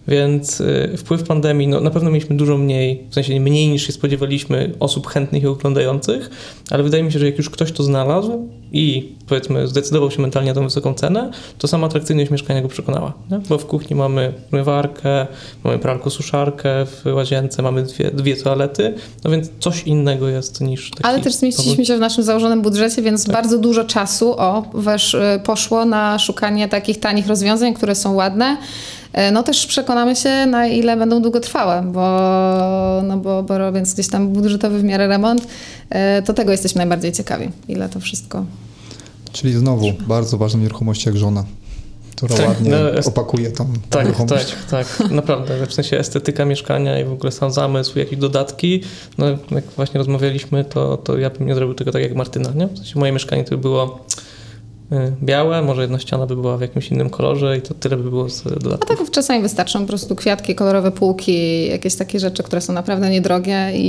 [0.08, 3.92] Więc y, wpływ pandemii, no na pewno mieliśmy dużo mniej, w sensie mniej niż się
[3.92, 6.30] spodziewaliśmy osób chętnych i oglądających,
[6.70, 10.50] ale wydaje mi się, że jak już ktoś to znalazł i powiedzmy zdecydował się mentalnie
[10.50, 13.12] na tą wysoką cenę, to sama atrakcyjność mieszkania go przekonała.
[13.30, 13.38] Nie?
[13.38, 15.26] Bo w kuchni mamy mywarkę,
[15.64, 18.94] mamy pralko suszarkę w łazience, mamy dwie, dwie toalety,
[19.24, 23.02] no więc coś innego jest niż taki Ale też zmieściliśmy się w naszym założonym budżecie,
[23.02, 23.34] więc Tak.
[23.34, 28.56] bardzo dużo czasu o, wesz, y, poszło na szukanie takich tanich rozwiązań, które są ładne.
[29.12, 34.08] E, No też przekonamy się, na ile będą długotrwałe, bo, no bo, bo robiąc gdzieś
[34.08, 35.46] tam budżetowy w miarę remont,
[35.90, 38.44] e, to tego jesteśmy najbardziej ciekawi, ile to wszystko
[39.32, 41.44] Czyli znowu bardzo ważna nieruchomość jak żona,
[42.16, 44.54] która Tak, ładnie no, jest- opakuje tą Tak, nieruchomość.
[44.70, 45.66] tak, tak, naprawdę.
[45.66, 48.80] W sensie estetyka mieszkania i w ogóle sam zamysł, jakieś dodatki.
[49.18, 52.66] No jak właśnie rozmawialiśmy, to, to ja bym nie zrobił tego tak jak Martyna, nie?
[52.66, 54.04] W sensie moje mieszkanie to by było
[55.22, 58.28] białe, może jedna ściana by była w jakimś innym kolorze i to tyle by było
[58.30, 58.98] z A dodatków.
[58.98, 63.70] tak czasami wystarczą po prostu kwiatki, kolorowe półki, jakieś takie rzeczy, które są naprawdę niedrogie
[63.74, 63.86] i,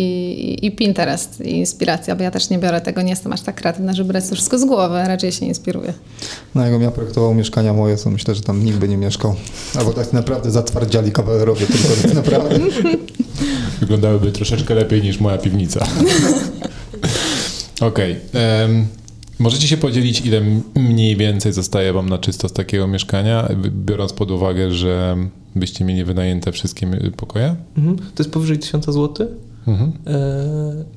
[0.52, 3.56] i, i Pinterest, i inspiracja, bo ja też nie biorę tego, nie jestem aż tak
[3.56, 5.94] kreatywna, żeby brać to wszystko z głowy, raczej się inspiruję.
[6.56, 9.36] No jakbym ja projektował mieszkania moje, to myślę, że tam nikt by nie mieszkał.
[9.80, 12.60] Albo tak naprawdę zatwardziali kawalerowie, tylko tak naprawdę.
[13.80, 15.88] Wyglądałyby troszeczkę lepiej niż moja piwnica.
[17.82, 18.16] Okej.
[18.34, 18.88] em,
[19.40, 20.42] Możecie się podzielić, ile
[20.76, 23.50] mniej więcej zostaje Wam na czysto z takiego mieszkania,
[23.86, 25.18] biorąc pod uwagę, że
[25.56, 26.88] byście mieli wynajęte wszystkie
[27.18, 27.56] pokoje?
[27.78, 27.98] Mhm.
[27.98, 29.28] To jest powyżej 1000 zł
[29.68, 29.92] Mhm.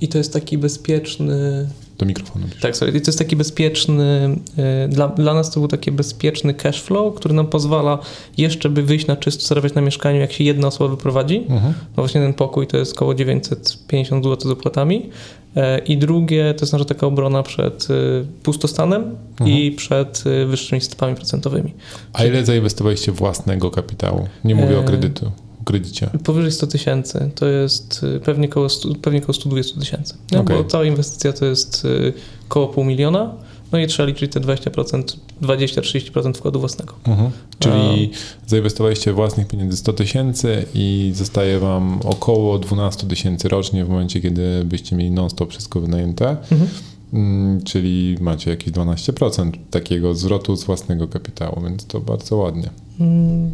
[0.00, 1.68] i to jest taki bezpieczny
[2.02, 2.46] Do mikrofonu.
[2.46, 2.60] piszę.
[2.60, 2.92] Tak, sorry.
[2.92, 4.36] I to jest taki bezpieczny,
[4.84, 7.98] y, dla, dla nas to był taki bezpieczny cash flow, który nam pozwala
[8.38, 11.36] jeszcze by wyjść na czysto, zarabiać na mieszkaniu, jak się jedna osoba wyprowadzi.
[11.48, 11.72] Mhm.
[11.72, 15.10] No właśnie ten pokój to jest około 950 zł z opłatami.
[15.56, 21.14] E, I drugie to jest nasza taka obrona przed y, pustostanem i przed wyższymi stopami
[21.14, 21.74] procentowymi.
[22.12, 24.28] A ile zainwestowaliście własnego kapitału?
[24.44, 26.10] Nie mówię o E, kredytu, o kredycie.
[26.24, 28.68] Powyżej 100 tysięcy to jest y, pewnie koło,
[29.02, 30.14] pewnie koło 120 tysięcy.
[30.32, 30.40] nie?
[30.40, 30.56] Okej.
[30.56, 32.12] Bo ta inwestycja to jest y,
[32.48, 33.34] koło pół miliona.
[33.72, 36.94] No i trzeba liczyć te 20%, 20-30% wkładu własnego.
[37.04, 37.30] Mhm.
[37.58, 38.10] Czyli
[38.46, 44.64] zainwestowaliście własnych pieniędzy 100 tysięcy i zostaje Wam około 12 tysięcy rocznie w momencie, kiedy
[44.64, 46.28] byście mieli non-stop wszystko wynajęte.
[46.30, 46.70] Mhm.
[47.12, 52.70] Mm, Czyli macie jakieś 12% takiego zwrotu z własnego kapitału, więc to bardzo ładnie.
[53.00, 53.50] Mm.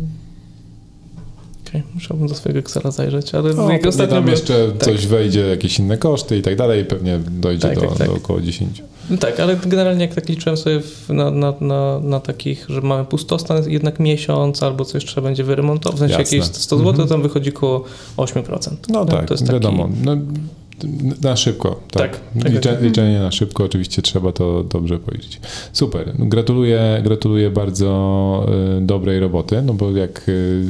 [1.68, 4.84] Okej, musiałbym do swojego Excela zajrzeć, ale No, jak pewnie ostatnio tam jeszcze tak.
[4.84, 8.06] coś wejdzie, jakieś inne koszty i tak dalej, pewnie dojdzie Tak, do, tak, tak.
[8.08, 8.82] do około 10.
[9.10, 13.04] No tak, ale generalnie jak tak liczyłem sobie na, na, na, na takich, że mamy
[13.04, 16.36] pustostan jednak miesiąc albo coś trzeba będzie wyremontować, w sensie Jasne.
[16.38, 17.08] jakieś 100 zł, Mhm.
[17.08, 17.84] to tam wychodzi około
[18.16, 18.76] 8%.
[18.88, 19.88] No tak, to jest taki- wiadomo.
[20.04, 20.16] No,
[21.22, 22.10] na szybko, tak.
[22.10, 22.82] Tak, tak, Licze, tak.
[22.82, 25.40] Liczenie na szybko, oczywiście trzeba to dobrze policzyć.
[25.72, 28.46] Super, gratuluję, gratuluję bardzo
[28.78, 30.64] y, dobrej roboty, no bo jak, y,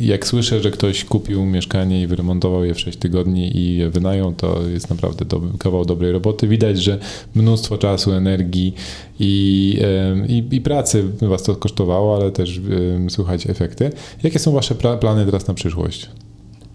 [0.00, 4.32] jak słyszę, że ktoś kupił mieszkanie i wyremontował je w 6 tygodni i je wynajął,
[4.32, 5.24] to jest naprawdę
[5.58, 6.48] kawał dobrej roboty.
[6.48, 6.98] Widać, że
[7.34, 8.74] mnóstwo czasu, energii
[9.20, 9.78] i,
[10.26, 12.60] y, i, i pracy was to kosztowało, ale też
[13.08, 13.90] słychać efekty.
[14.22, 16.10] Jakie są wasze pla- plany teraz na przyszłość,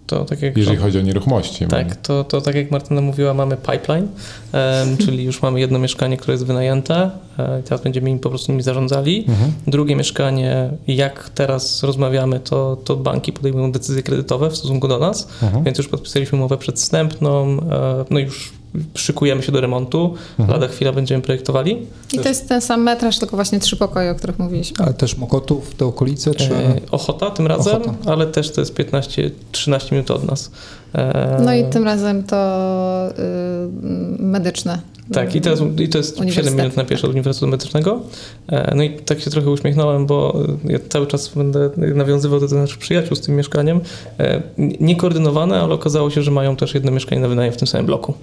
[0.06, 1.66] To tak jak jeżeli chodzi o nieruchomości?
[1.66, 4.08] Tak, to, to tak jak Martyna mówiła, mamy pipeline,
[4.52, 8.28] em, czyli już mamy jedno mieszkanie, które jest wynajęte, e, i teraz będziemy im po
[8.28, 9.24] prostu nimi zarządzali.
[9.28, 9.52] Mhm.
[9.66, 15.28] Drugie mieszkanie, jak teraz rozmawiamy, to, to banki podejmują decyzje kredytowe w stosunku do nas,
[15.42, 15.64] Mhm.
[15.64, 18.52] więc już podpisaliśmy umowę przedwstępną, e, no już
[18.94, 20.60] szykujemy się do remontu, Mhm.
[20.60, 21.86] lada chwila będziemy projektowali.
[22.12, 24.84] I to jest ten sam metraż, tylko właśnie trzy pokoje, o których mówiliśmy.
[24.84, 26.54] Ale też Mokotów, te okolice, czy...
[26.54, 28.12] E, Ochota tym razem, Ochota.
[28.12, 30.50] ale też to jest 15-13 minut od nas.
[30.96, 34.78] E, No i tym razem to y, medyczne.
[35.12, 36.58] Tak, i, teraz, i to jest 7 Uniwersytet.
[36.60, 38.00] minut na pierwsze od Uniwersytetu Medycznego.
[38.48, 42.78] E, No i tak się trochę uśmiechnąłem, bo ja cały czas będę nawiązywał do naszych
[42.78, 43.80] przyjaciół z tym mieszkaniem.
[44.18, 44.42] E,
[44.80, 48.14] Niekoordynowane, ale okazało się, że mają też jedno mieszkanie na wynajem w tym samym bloku.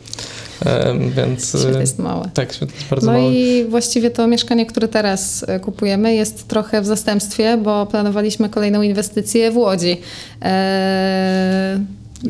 [0.65, 1.49] E, Więc...
[1.49, 2.29] Świat e, jest małe.
[2.33, 3.31] Tak, świat jest bardzo No mały.
[3.33, 8.81] i właściwie to mieszkanie, które teraz e, kupujemy, jest trochę w zastępstwie, bo planowaliśmy kolejną
[8.81, 9.97] inwestycję w Łodzi.
[10.41, 11.79] Eee,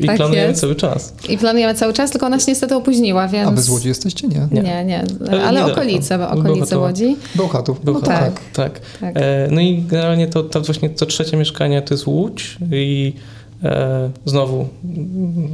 [0.00, 0.60] I tak planujemy jest.
[0.60, 1.14] cały czas.
[1.28, 3.48] I planujemy cały czas, tylko ona się niestety opóźniła, więc...
[3.48, 4.28] A wy z Łodzi jesteście?
[4.28, 4.48] Nie.
[4.52, 4.62] Nie.
[4.62, 5.72] Nie, nie, Ale ale niedaleko.
[5.72, 6.86] okolice, bo okolice Bełchatowa.
[6.86, 7.16] Łodzi.
[7.34, 7.84] Bełchatów.
[7.84, 8.20] Był No tak.
[8.32, 8.40] tak.
[8.52, 8.80] Tak.
[9.00, 9.16] Tak.
[9.16, 13.12] E, No i generalnie to, to właśnie to trzecie mieszkanie to jest Łódź i
[13.64, 14.68] e, znowu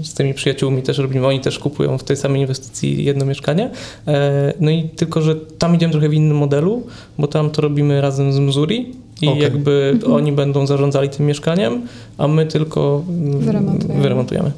[0.03, 3.71] z tymi przyjaciółmi też robimy, oni też kupują w tej samej inwestycji jedno mieszkanie.
[4.09, 6.87] E, no i tylko, że tam idziemy trochę w innym modelu,
[7.19, 9.43] bo tam to robimy razem z Missouri i Okej.
[9.43, 11.83] jakby oni będą zarządzali tym mieszkaniem,
[12.19, 14.03] a my tylko mm, Wyremontujemy.
[14.03, 14.53] wyremontujemy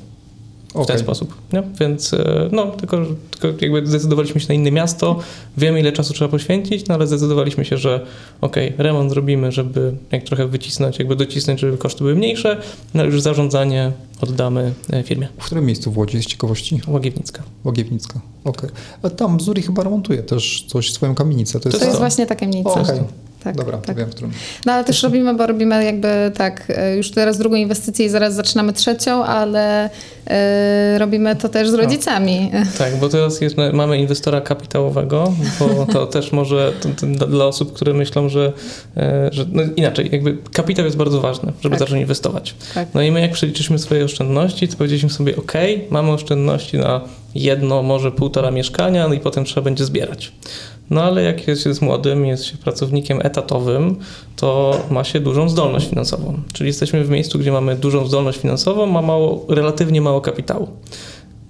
[0.75, 1.35] w ten sposób.
[1.53, 1.63] Nie?
[1.81, 2.99] Więc e, no, tylko,
[3.41, 5.19] tylko jakby zdecydowaliśmy się na inne miasto,
[5.57, 8.07] wiemy ile czasu trzeba poświęcić, no ale zdecydowaliśmy się, że
[8.41, 12.57] okej, remont zrobimy, żeby jak trochę wycisnąć, jakby docisnąć, żeby koszty były mniejsze,
[12.95, 15.29] no ale już zarządzanie oddamy e, firmie.
[15.39, 16.81] W którym miejscu w Łodzi z ciekawości?
[16.89, 17.43] Łagiewnicka.
[17.65, 18.21] Łagiewnicka.
[18.45, 18.71] Okej.
[19.03, 21.61] A tam Zuri chyba remontuje też coś, swoją kamienicę.
[21.61, 22.71] To jest, To jest właśnie ta kamienica.
[22.71, 23.01] O, Okej.
[23.45, 23.97] Tak, Dobra, to tak.
[23.97, 24.33] wiem, w którym.
[24.67, 28.35] No ale też robimy, bo robimy jakby tak, e, już teraz drugą inwestycję i zaraz
[28.35, 29.91] zaczynamy trzecią, ale
[30.27, 32.51] e, robimy to też z rodzicami.
[32.79, 37.45] Tak, bo teraz jest, mamy inwestora kapitałowego, bo to też może to, to dla- dla
[37.47, 38.53] osób, które myślą, że,
[38.97, 41.79] e, że no inaczej, jakby kapitał jest bardzo ważny, żeby Tak.
[41.79, 42.55] zacząć inwestować.
[42.75, 42.89] Tak.
[42.95, 45.53] No i my jak przeliczyliśmy swoje oszczędności, to powiedzieliśmy sobie, ok,
[45.91, 47.01] mamy oszczędności na
[47.35, 50.33] jedno, może półtora mieszkania, no i potem trzeba będzie zbierać.
[50.91, 53.97] No ale jak jest z młodym, jest się pracownikiem etatowym,
[54.37, 56.43] to ma się dużą zdolność finansową.
[56.53, 60.69] Czyli jesteśmy w miejscu, gdzie mamy dużą zdolność finansową, ma mało, relatywnie mało kapitału.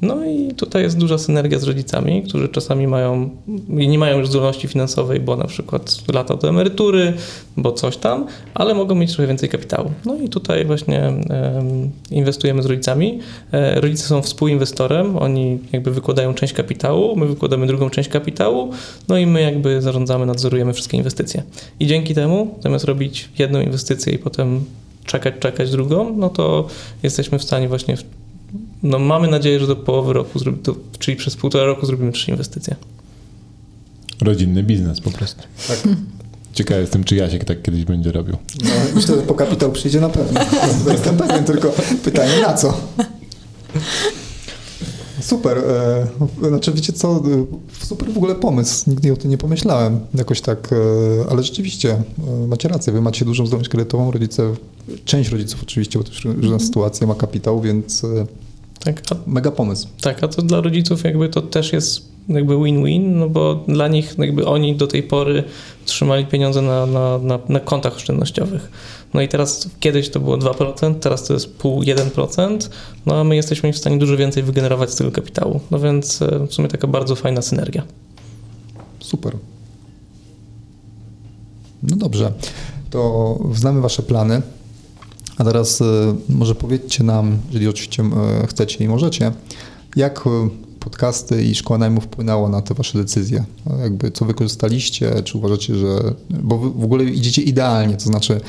[0.03, 3.31] No i tutaj jest duża synergia z rodzicami, którzy czasami mają
[3.79, 7.13] i nie mają już zdolności finansowej, bo na przykład lata do emerytury,
[7.57, 9.91] bo coś tam, ale mogą mieć trochę więcej kapitału.
[10.05, 13.19] No i tutaj właśnie em, inwestujemy z rodzicami.
[13.53, 18.71] E, rodzice są współinwestorem, oni jakby wykładają część kapitału, my wykładamy drugą część kapitału,
[19.09, 21.43] no i my jakby zarządzamy, nadzorujemy wszystkie inwestycje.
[21.81, 24.65] I dzięki temu, zamiast robić jedną inwestycję i potem
[25.05, 26.67] czekać, czekać drugą, no to
[27.03, 27.97] jesteśmy w stanie właśnie
[28.83, 32.31] no mamy nadzieję, że do połowy roku, zrobi, to, czyli przez półtora roku zrobimy trzy
[32.31, 32.77] inwestycje.
[34.21, 35.43] Rodzinny biznes po prostu.
[35.69, 35.79] Tak.
[36.53, 38.37] Ciekawy jestem, czy Jasiek tak kiedyś będzie robił.
[38.65, 40.41] No, myślę, że po kapitał przyjdzie na pewno.
[40.93, 41.73] Jestem pewien, tylko
[42.05, 42.75] pytanie na co?
[45.21, 45.59] Super.
[45.59, 46.07] E,
[46.49, 47.17] znaczy, wiecie co?
[47.17, 47.47] e,
[47.87, 48.91] Super w ogóle pomysł.
[48.91, 50.01] Nigdy o tym nie pomyślałem.
[50.15, 50.77] Jakoś tak, e,
[51.31, 52.03] ale rzeczywiście
[52.49, 52.93] macie rację.
[52.93, 54.11] Wy macie dużą zdolność kredytową.
[54.11, 54.55] Rodzice,
[55.05, 58.03] część rodziców oczywiście, bo to już różna sytuacja, ma kapitał, więc
[58.85, 59.89] Tak a, mega pomysł.
[60.01, 64.15] tak, a to dla rodziców jakby to też jest jakby win-win, no bo dla nich
[64.19, 65.45] jakby oni do tej pory
[65.85, 68.71] trzymali pieniądze na, na, na, na kontach oszczędnościowych.
[69.15, 72.69] No i teraz kiedyś to było 2%, teraz to jest pół 1%,
[73.07, 75.61] no a my jesteśmy w stanie dużo więcej wygenerować z tego kapitału.
[75.71, 77.83] No więc e, w sumie taka bardzo fajna synergia.
[79.01, 79.37] Super.
[81.83, 82.33] No dobrze,
[82.91, 84.43] to znamy Wasze plany.
[85.39, 85.85] A teraz e,
[86.29, 89.33] może powiedzcie nam, jeżeli oczywiście e, chcecie i możecie,
[89.97, 90.49] jak e,
[90.81, 93.45] podcasty i szkoła najmu wpłynęło na te Wasze decyzje?
[93.83, 95.23] Jakby co wykorzystaliście?
[95.23, 96.15] Czy uważacie, że.
[96.31, 98.41] Bo w ogóle idziecie idealnie, to znaczy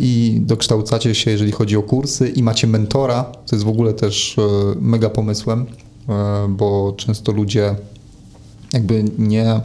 [0.00, 4.36] i dokształcacie się, jeżeli chodzi o kursy, i macie mentora, co jest w ogóle też
[4.80, 5.66] mega pomysłem,
[6.48, 7.74] bo często ludzie
[8.72, 9.60] jakby nie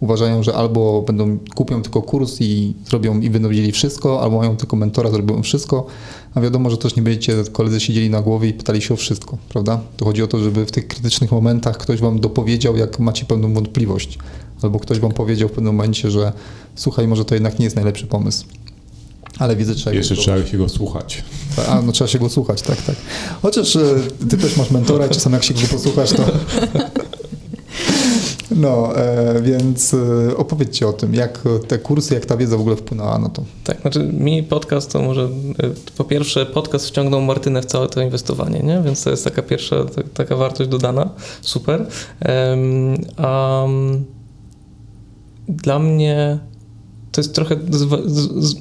[0.00, 4.56] uważają, że albo będą kupią tylko kurs i zrobią i będą wiedzieli wszystko, albo mają
[4.56, 5.86] tylko mentora, zrobią wszystko,
[6.34, 9.38] a wiadomo, że też nie będziecie koledzy siedzieli na głowie i pytali się o wszystko,
[9.48, 9.80] prawda?
[9.96, 13.54] To chodzi o to, żeby w tych krytycznych momentach ktoś wam dopowiedział, jak macie pewną
[13.54, 14.18] wątpliwość,
[14.62, 16.32] albo ktoś wam powiedział w pewnym momencie, że
[16.74, 18.44] słuchaj, może to jednak nie jest najlepszy pomysł.
[19.38, 21.24] Ale wiedzę, trzeba Jeszcze trzeba się go słuchać.
[21.68, 22.96] a, no trzeba się go słuchać, tak, tak.
[23.42, 23.94] Chociaż e,
[24.30, 26.22] ty też masz mentora i czasem jak się go posłuchasz, to...
[28.56, 32.76] No, e, więc e, opowiedzcie o tym, jak te kursy, jak ta wiedza w ogóle
[32.76, 33.42] wpłynęła na to.
[33.64, 35.22] Tak, znaczy mi podcast to może,
[35.64, 38.82] y, po pierwsze podcast wciągnął Martynę w całe to inwestowanie, nie?
[38.84, 41.86] więc to jest taka pierwsza, ta, taka wartość dodana, super.
[42.50, 44.04] Um, a um,
[45.48, 46.38] dla mnie
[47.16, 47.88] to jest trochę, z,
[48.44, 48.56] z,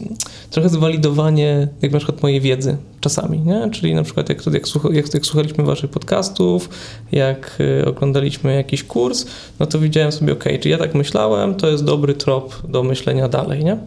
[0.49, 3.69] trochę zwalidowanie jak na przykład mojej wiedzy czasami, nie?
[3.69, 6.69] czyli na przykład jak, jak, jak, jak słuchaliśmy waszych podcastów,
[7.11, 9.25] jak y, oglądaliśmy jakiś kurs,
[9.59, 13.27] no to widziałem sobie, ok, czy ja tak myślałem, to jest dobry trop do myślenia
[13.27, 13.77] dalej, nie?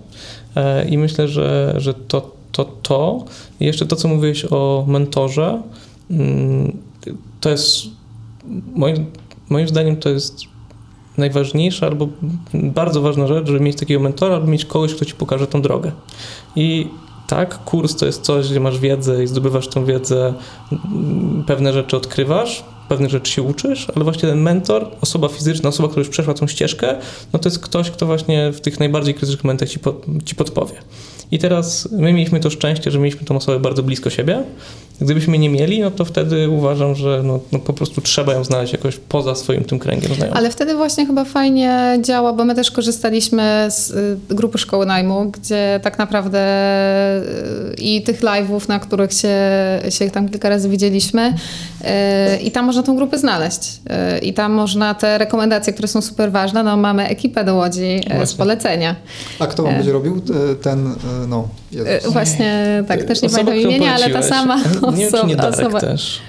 [0.57, 3.25] E, I myślę, że, że to, to, to.
[3.61, 5.63] I jeszcze to, co mówiłeś o mentorze,
[6.11, 6.77] mm,
[7.41, 7.77] to jest
[8.75, 9.07] moim,
[9.49, 10.41] moim zdaniem to jest
[11.19, 12.09] najważniejsza albo
[12.55, 15.93] bardzo ważna rzecz, żeby mieć takiego mentora, albo mieć kogoś, kto ci pokaże tą drogę.
[16.57, 16.87] I
[17.27, 20.35] tak, kurs to jest coś, gdzie masz wiedzę i zdobywasz tą wiedzę,
[21.47, 26.01] pewne rzeczy odkrywasz, pewnych rzeczy się uczysz, ale właśnie ten mentor, osoba fizyczna, osoba, która
[26.01, 26.97] już przeszła tą ścieżkę,
[27.33, 29.95] no to jest ktoś, kto właśnie w tych najbardziej krytycznych momentach ci, po,
[30.25, 30.75] ci podpowie.
[31.31, 34.43] I teraz my mieliśmy to szczęście, że mieliśmy tą osobę bardzo blisko siebie.
[35.01, 38.73] Gdybyśmy nie mieli, no to wtedy uważam, że no, no po prostu trzeba ją znaleźć
[38.73, 40.39] jakoś poza swoim tym kręgiem znajomych.
[40.39, 45.31] Ale wtedy właśnie chyba fajnie działa, bo my też korzystaliśmy z y, grupy Szkoły Najmu,
[45.31, 46.41] gdzie tak naprawdę
[47.23, 49.39] y, i tych live'ów, na których się,
[49.89, 51.35] się tam kilka razy widzieliśmy
[51.81, 53.81] y, i tam można tą grupę znaleźć.
[54.23, 58.27] I tam można te rekomendacje, które są super ważne, no mamy ekipę do Łodzi właśnie.
[58.27, 58.97] z polecenia.
[59.39, 60.23] A kto wam będzie robił
[60.63, 60.95] ten,
[61.29, 61.49] no...
[61.73, 62.13] Jezus.
[62.13, 64.91] Właśnie, tak, też nie pamiętam imienia, ale ta sama osoba.
[64.91, 65.81] Nie wiem, czy nie Darek osoba.
[65.81, 66.21] też.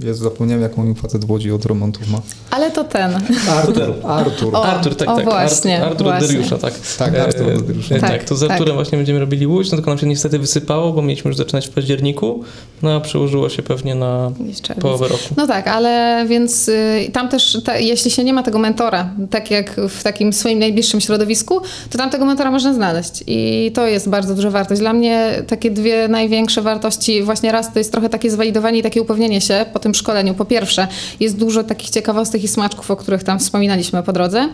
[0.00, 2.20] Jezu, zapomniałem, jaką mi facet w Łodzi od remontów ma.
[2.50, 3.14] Ale to ten.
[3.50, 3.94] Artur.
[4.04, 5.24] Artur, o, Artur tak, o, tak.
[5.24, 6.74] Właśnie, Artur od Dariusza, tak.
[6.98, 7.94] Tak, Artur od Dariusza.
[7.94, 8.74] E, tak, tak, to z Arturem tak.
[8.74, 11.70] właśnie będziemy robili Łódź, no tylko nam się niestety wysypało, bo mieliśmy już zaczynać w
[11.70, 12.44] październiku,
[12.82, 14.32] no a przełożyło się pewnie na
[14.80, 15.24] połowę roku.
[15.36, 19.50] No tak, ale więc y, tam też, ta, jeśli się nie ma tego mentora, tak
[19.50, 24.08] jak w takim swoim najbliższym środowisku, to tam tego mentora można znaleźć i to jest
[24.08, 24.80] bardzo duża wartość.
[24.80, 29.02] Dla mnie takie dwie największe wartości, właśnie raz to jest trochę takie zwalidowanie i takie
[29.02, 30.34] upewnienie się po tym szkoleniu.
[30.34, 30.88] Po pierwsze, pierwsze,
[31.20, 34.48] jest dużo takich ciekawostek i smaczków, o których tam wspominaliśmy po drodze.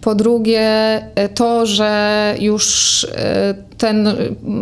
[0.00, 0.60] Po drugie,
[1.14, 4.08] e, to, że już e, ten,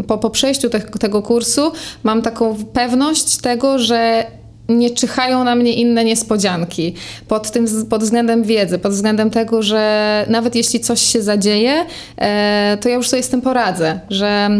[0.07, 1.73] po, po przejściu te, tego kursu
[2.03, 4.27] mam taką pewność tego, że
[4.69, 6.95] nie czyhają na mnie inne niespodzianki
[7.29, 11.85] pod, tym, pod względem wiedzy, pod względem tego, że nawet jeśli coś się zadzieje,
[12.17, 14.51] e, to ja już sobie z tym poradzę, że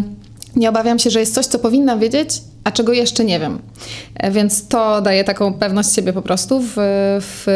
[0.57, 2.31] nie obawiam się, że jest coś, co powinnam wiedzieć,
[2.69, 3.59] a czego jeszcze nie wiem.
[4.15, 6.73] E, więc to daje taką pewność siebie po prostu w,
[7.21, 7.47] w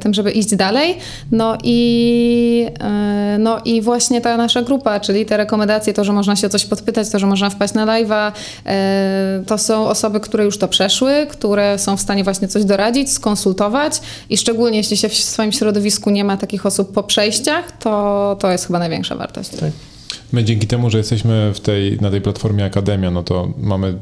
[0.00, 0.96] tym, żeby iść dalej.
[1.32, 6.36] No i, e, no i właśnie ta nasza grupa, czyli te rekomendacje, to, że można
[6.36, 8.32] się coś podpytać, to, że można wpaść na live'a,
[8.66, 13.12] e, to są osoby, które już to przeszły, które są w stanie właśnie coś doradzić,
[13.12, 14.00] skonsultować
[14.30, 18.50] i szczególnie jeśli się w swoim środowisku nie ma takich osób po przejściach, to, to
[18.50, 19.50] jest chyba największa wartość.
[19.50, 19.97] Tak.
[20.32, 23.98] My dzięki temu, że jesteśmy w tej, na tej platformie Akademia, no to mamy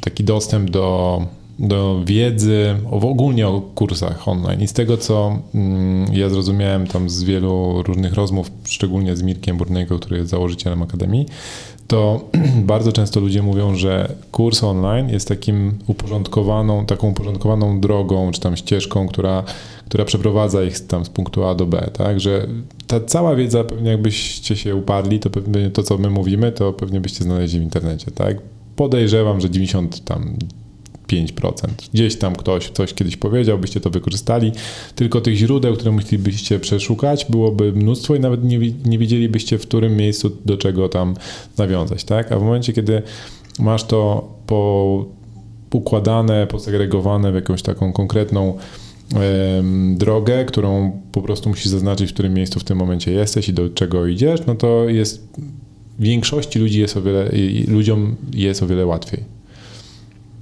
[0.00, 1.22] taki dostęp do,
[1.58, 4.60] do wiedzy, ogólnie o kursach online.
[4.60, 9.56] I z tego, co mm, ja zrozumiałem tam z wielu różnych rozmów, szczególnie z Mirkiem
[9.56, 11.26] Burnego, który jest założycielem Akademii,
[11.88, 12.20] to
[12.72, 18.56] bardzo często ludzie mówią, że kurs online jest takim uporządkowaną, taką uporządkowaną drogą, czy tam
[18.56, 19.44] ścieżką, która,
[19.86, 22.20] która przeprowadza ich tam z punktu A do B, tak?
[22.20, 22.46] Że
[22.86, 27.00] ta cała wiedza, pewnie jakbyście się upadli, to pewnie to, co my mówimy, to pewnie
[27.00, 28.36] byście znaleźli w internecie, tak?
[28.76, 30.36] Podejrzewam, że 90 tam
[31.12, 31.52] 5%.
[31.94, 34.52] Gdzieś tam ktoś coś kiedyś powiedział, byście to wykorzystali.
[34.94, 39.96] Tylko tych źródeł, które musielibyście przeszukać, byłoby mnóstwo i nawet nie, nie wiedzielibyście, w którym
[39.96, 41.14] miejscu do czego tam
[41.58, 42.32] nawiązać, tak?
[42.32, 43.02] A w momencie, kiedy
[43.58, 45.04] masz to po
[45.72, 48.58] układane, posegregowane w jakąś taką konkretną
[49.96, 53.68] drogę, którą po prostu musisz zaznaczyć, w którym miejscu w tym momencie jesteś i do
[53.68, 55.28] czego idziesz, no to jest
[55.98, 57.30] większości ludzi jest o wiele,
[57.68, 59.37] ludziom jest o wiele łatwiej.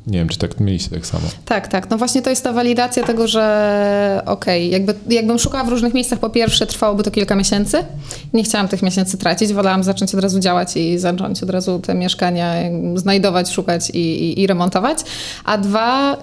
[0.06, 1.22] Nie wiem, czy tak mieliście tak samo.
[1.44, 1.90] Tak, tak.
[1.90, 5.94] No właśnie to jest ta walidacja tego, że okej, okay, jakby, jakbym szukała w różnych
[5.94, 7.78] miejscach, po pierwsze trwałoby to kilka miesięcy.
[8.32, 11.94] Nie chciałam tych miesięcy tracić, wolałam zacząć od razu działać i zacząć od razu te
[11.94, 12.54] mieszkania
[12.94, 14.98] znajdować, szukać i, i, i remontować.
[15.44, 16.16] A dwa,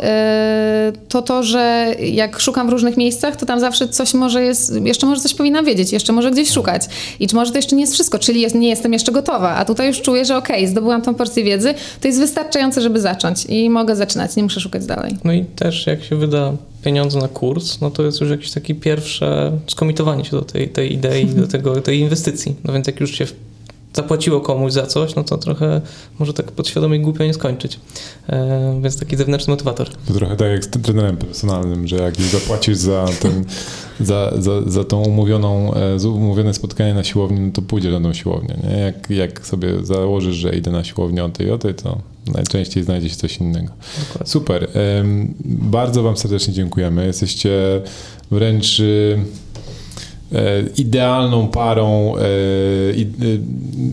[0.85, 4.73] yy, to to, że jak szukam w różnych miejscach, to tam zawsze coś może jest,
[4.83, 6.83] jeszcze może coś powinnam wiedzieć, jeszcze może gdzieś szukać.
[7.19, 9.65] I czy może to jeszcze nie jest wszystko, czyli jest, nie jestem jeszcze gotowa, a
[9.65, 13.45] tutaj już czuję, że okej, okay, zdobyłam tą porcję wiedzy, to jest wystarczające, żeby zacząć.
[13.49, 15.17] I mogę zaczynać, nie muszę szukać dalej.
[15.23, 16.53] No i też jak się wyda
[16.83, 20.93] pieniądze na kurs, no to jest już jakieś takie pierwsze skomitowanie się do tej, tej
[20.93, 22.55] idei, do tego, tej inwestycji.
[22.63, 23.25] No więc jak już się
[23.93, 25.81] zapłaciło komuś za coś, no to trochę
[26.19, 27.79] może tak podświadomie głupio nie skończyć.
[28.29, 29.89] E, więc taki zewnętrzny motywator.
[29.89, 33.45] To trochę tak jak z tym trenerem personalnym, że jak zapłacisz za, ten,
[33.99, 38.13] za, za, za tą umówioną, e, umówione spotkanie na siłowni, no to pójdziesz na tą
[38.13, 38.57] siłownię.
[38.63, 38.77] Nie?
[38.79, 43.09] Jak, jak sobie założysz, że idę na siłownię od tej o tej, to najczęściej znajdzie
[43.09, 43.73] się coś innego.
[43.99, 44.31] Dokładnie.
[44.31, 44.67] Super.
[45.45, 47.05] Bardzo Wam serdecznie dziękujemy.
[47.05, 47.81] Jesteście
[48.31, 49.19] wręcz y,
[50.33, 52.25] E, idealną parą e, e,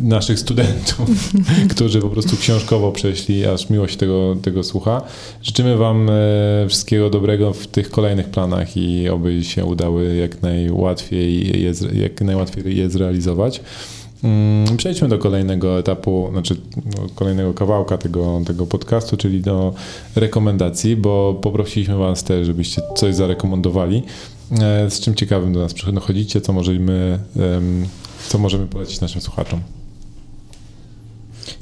[0.03, 1.33] naszych studentów,
[1.75, 5.03] którzy po prostu książkowo przeszli, aż miło się tego, tego słucha.
[5.43, 6.11] Życzymy Wam
[6.69, 11.73] wszystkiego dobrego w tych kolejnych planach i oby się udały jak najłatwiej je,
[12.03, 13.61] jak najłatwiej je zrealizować.
[14.25, 19.75] Mm, przejdźmy do kolejnego etapu, znaczy no, kolejnego kawałka tego, tego podcastu, czyli do
[20.17, 24.03] rekomendacji, bo poprosiliśmy Was też, żebyście coś zarekomendowali.
[24.61, 27.19] E, z czym ciekawym do nas przychodzicie, co możemy,
[28.29, 29.61] co możemy polecić naszym słuchaczom?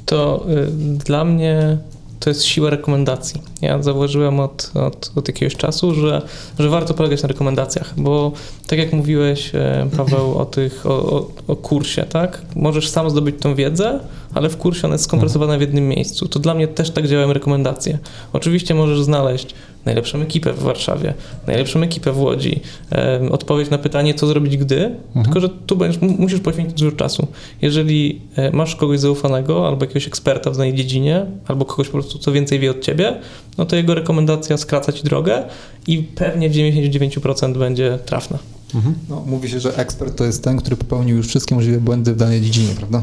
[0.06, 1.78] To y, dla mnie
[2.20, 3.42] to jest siła rekomendacji.
[3.62, 6.22] Ja zauważyłem od, od, od, jakiegoś czasu, że,
[6.58, 8.32] że warto polegać na rekomendacjach, bo
[8.66, 12.42] tak jak mówiłeś, e, Paweł, o, tych, o, o, o kursie, tak?
[12.56, 14.00] Możesz sam zdobyć tą wiedzę,
[14.34, 16.28] ale w kursie ona jest skompresowana w jednym miejscu.
[16.28, 17.98] To dla mnie też tak działają rekomendacje.
[18.32, 19.54] Oczywiście możesz znaleźć
[19.88, 21.14] najlepszą ekipę w Warszawie,
[21.46, 22.60] najlepszą ekipę w Łodzi,
[22.92, 25.24] e, odpowiedź na pytanie, co zrobić gdy, mhm.
[25.24, 27.26] tylko że tu będziesz, musisz poświęcić dużo czasu.
[27.62, 32.18] Jeżeli e, masz kogoś zaufanego, albo jakiegoś eksperta w danej dziedzinie, albo kogoś po prostu,
[32.18, 33.16] co więcej wie od ciebie,
[33.58, 35.42] no to jego rekomendacja skraca ci drogę
[35.86, 38.38] i pewnie w 99% będzie trafna.
[38.74, 38.94] Mhm.
[39.08, 42.16] No, mówi się, że ekspert to jest ten, który popełnił już wszystkie możliwe błędy w
[42.16, 43.02] danej dziedzinie, prawda?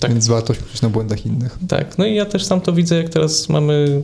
[0.00, 0.12] Tak.
[0.12, 1.58] Więc warto się uczyć na błędach innych.
[1.68, 4.02] Tak, no i ja też sam to widzę, jak teraz mamy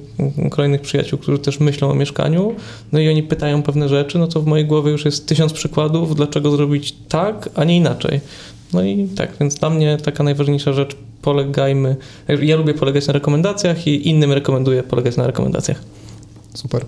[0.51, 2.55] kolejnych przyjaciół, którzy też myślą o mieszkaniu,
[2.93, 6.16] no i oni pytają pewne rzeczy, no to w mojej głowie już jest tysiąc przykładów,
[6.16, 8.20] dlaczego zrobić tak, a nie inaczej.
[8.73, 11.97] No i tak, więc dla mnie taka najważniejsza rzecz, polegajmy,
[12.43, 15.82] ja lubię polegać na rekomendacjach i innym rekomenduję polegać na rekomendacjach.
[16.55, 16.85] Super.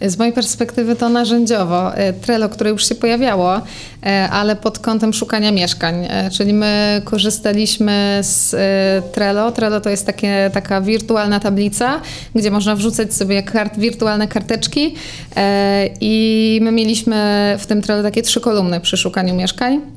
[0.00, 1.94] Z mojej perspektywy to narzędziowo.
[1.94, 3.60] E, Trello, które już się pojawiało,
[4.06, 6.06] e, ale pod kątem szukania mieszkań.
[6.08, 8.56] E, czyli my korzystaliśmy z
[9.12, 9.52] Trello.
[9.52, 12.00] Trello to jest takie, taka wirtualna tablica,
[12.34, 14.94] gdzie można wrzucać sobie kart, wirtualne karteczki
[16.00, 19.95] i my mieliśmy w tym Trello takie trzy kolumny przy szukaniu mieszkań.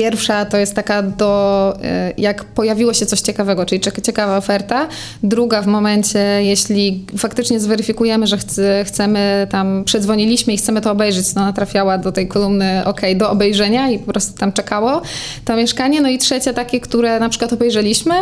[0.00, 4.88] Pierwsza to jest taka do, e, jak pojawiło się coś ciekawego, czyli ciekawa oferta.
[5.22, 8.38] Druga w momencie, jeśli faktycznie zweryfikujemy, że
[8.84, 13.30] chcemy tam, przedzwoniliśmy i chcemy to obejrzeć, to ona trafiała do tej kolumny OK, do
[13.30, 15.02] obejrzenia i po prostu tam czekało
[15.44, 16.00] to mieszkanie.
[16.00, 18.14] No i trzecia takie, które na przykład obejrzeliśmy,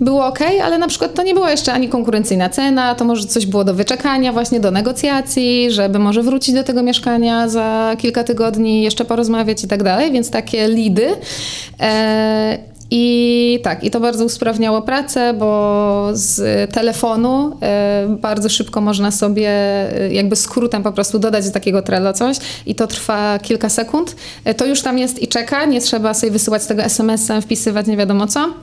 [0.00, 3.46] było OK, ale na przykład to nie była jeszcze ani konkurencyjna cena, to może coś
[3.46, 8.82] było do wyczekania, właśnie do negocjacji, żeby może wrócić do tego mieszkania za kilka tygodni,
[8.82, 11.16] jeszcze porozmawiać i tak dalej, więc takie lidy
[12.90, 16.40] I tak, i to bardzo usprawniało pracę, bo z
[16.72, 22.12] telefonu e, bardzo szybko można sobie e, jakby skrótem po prostu dodać do takiego Trello
[22.12, 22.36] coś
[22.66, 24.16] i to trwa kilka sekund.
[24.56, 28.26] To już tam jest i czeka, nie trzeba sobie wysyłać tego SMS-em, wpisywać nie wiadomo
[28.26, 28.54] co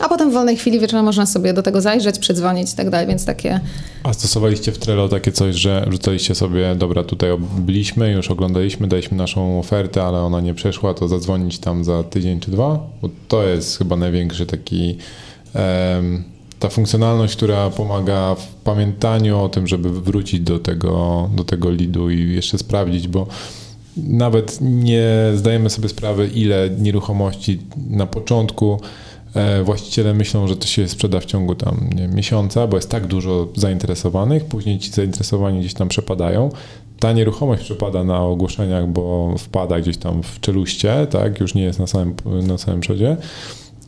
[0.00, 3.06] a potem w wolnej chwili wieczorem można sobie do tego zajrzeć, przedzwonić i tak dalej,
[3.06, 3.60] więc takie...
[4.02, 9.16] A stosowaliście w Trello takie coś, że rzucaliście sobie, dobra, tutaj byliśmy, już oglądaliśmy, daliśmy
[9.16, 12.78] naszą ofertę, ale ona nie przeszła, to zadzwonić tam za tydzień czy dwa?
[13.02, 14.96] Bo to jest chyba największy taki...
[15.94, 16.24] Um,
[16.58, 22.10] ta funkcjonalność, która pomaga w pamiętaniu o tym, żeby wrócić do tego, do tego lidu
[22.10, 23.26] i jeszcze sprawdzić, bo
[23.96, 27.58] nawet nie zdajemy sobie sprawy, ile nieruchomości
[27.90, 28.80] na początku
[29.64, 33.48] właściciele myślą, że to się sprzeda w ciągu tam nie, miesiąca, bo jest tak dużo
[33.56, 36.50] zainteresowanych, później ci zainteresowani gdzieś tam przepadają.
[36.98, 41.78] Ta nieruchomość przepada na ogłoszeniach, bo wpada gdzieś tam w czeluście, tak, już nie jest
[41.78, 42.14] na samym,
[42.46, 43.16] na samym przodzie.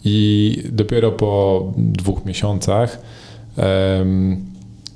[0.05, 3.03] I dopiero po dwóch miesiącach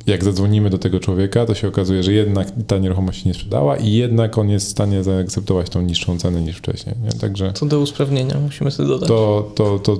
[0.07, 3.77] jak zadzwonimy do tego człowieka, to się okazuje, że jednak ta nieruchomość się nie sprzedała
[3.77, 6.95] i jednak on jest w stanie zaakceptować tą niższą cenę niż wcześniej.
[7.05, 7.12] Nie?
[7.12, 9.09] Także Co do usprawnienia, musimy sobie dodać.
[9.09, 9.99] To, to, to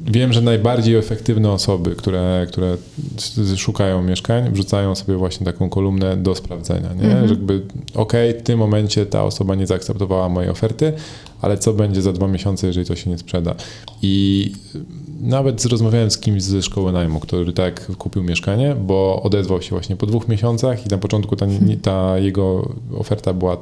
[0.00, 2.76] wiem, że najbardziej efektywne osoby, które, które
[3.56, 6.92] szukają mieszkań, wrzucają sobie właśnie taką kolumnę do sprawdzenia.
[6.94, 7.04] Nie?
[7.04, 7.28] Mhm.
[7.28, 7.62] Żeby,
[7.94, 10.92] ok, w tym momencie ta osoba nie zaakceptowała mojej oferty,
[11.40, 13.54] ale co będzie za dwa miesiące, jeżeli to się nie sprzeda.
[14.02, 14.52] I
[15.20, 19.96] nawet rozmawiałem z kimś ze szkoły najmu, który tak kupił mieszkanie, bo odezwał się właśnie
[19.96, 21.46] po dwóch miesiącach i na początku ta,
[21.82, 23.56] ta jego oferta była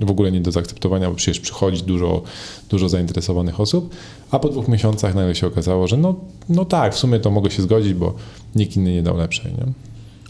[0.00, 2.22] w ogóle nie do zaakceptowania, bo przecież przychodzi dużo,
[2.68, 3.94] dużo zainteresowanych osób,
[4.30, 6.14] a po dwóch miesiącach nagle się okazało, że no,
[6.48, 8.14] no tak, w sumie to mogę się zgodzić, bo
[8.54, 9.52] nikt inny nie dał lepszej.
[9.52, 9.66] Nie?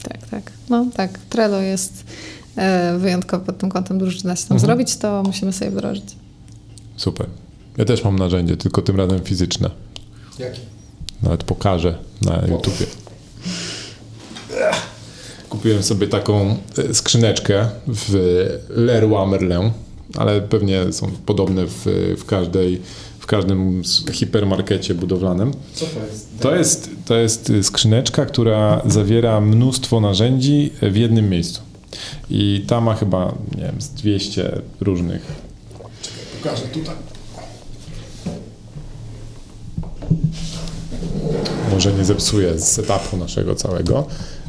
[0.03, 0.53] Tak, tak.
[0.71, 2.05] No tak, Trello jest
[2.57, 4.61] e, wyjątkowo pod tym kątem dużo da się tam mhm.
[4.61, 6.05] zrobić, to musimy sobie wdrożyć.
[6.97, 7.27] Super.
[7.77, 9.71] Ja też mam narzędzie, tylko tym razem fizyczne.
[10.39, 10.61] Jaki?
[11.23, 12.87] Nawet pokażę na YouTubie.
[15.65, 18.15] Kupiłem sobie taką e, skrzyneczkę w
[18.69, 19.71] Leroy Merlin,
[20.15, 21.87] ale pewnie są podobne w,
[22.19, 22.81] w każdej
[23.19, 23.83] w każdym
[24.13, 25.53] hipermarkecie budowlanym.
[25.75, 26.29] Co to jest?
[26.41, 31.61] To jest, to jest skrzyneczka, która zawiera mnóstwo narzędzi w jednym miejscu.
[32.31, 35.27] I ta ma chyba, nie wiem, z 200 różnych.
[36.03, 36.95] Czekaj, pokażę tutaj.
[41.73, 44.07] może nie zepsuje setupu naszego całego.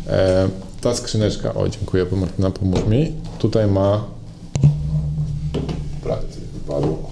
[0.07, 0.49] E,
[0.86, 3.12] ta skrzyneczka, o dziękuję Martyna, pomóż mi.
[3.40, 4.03] Tutaj ma,
[6.03, 7.10] prawie wypadło.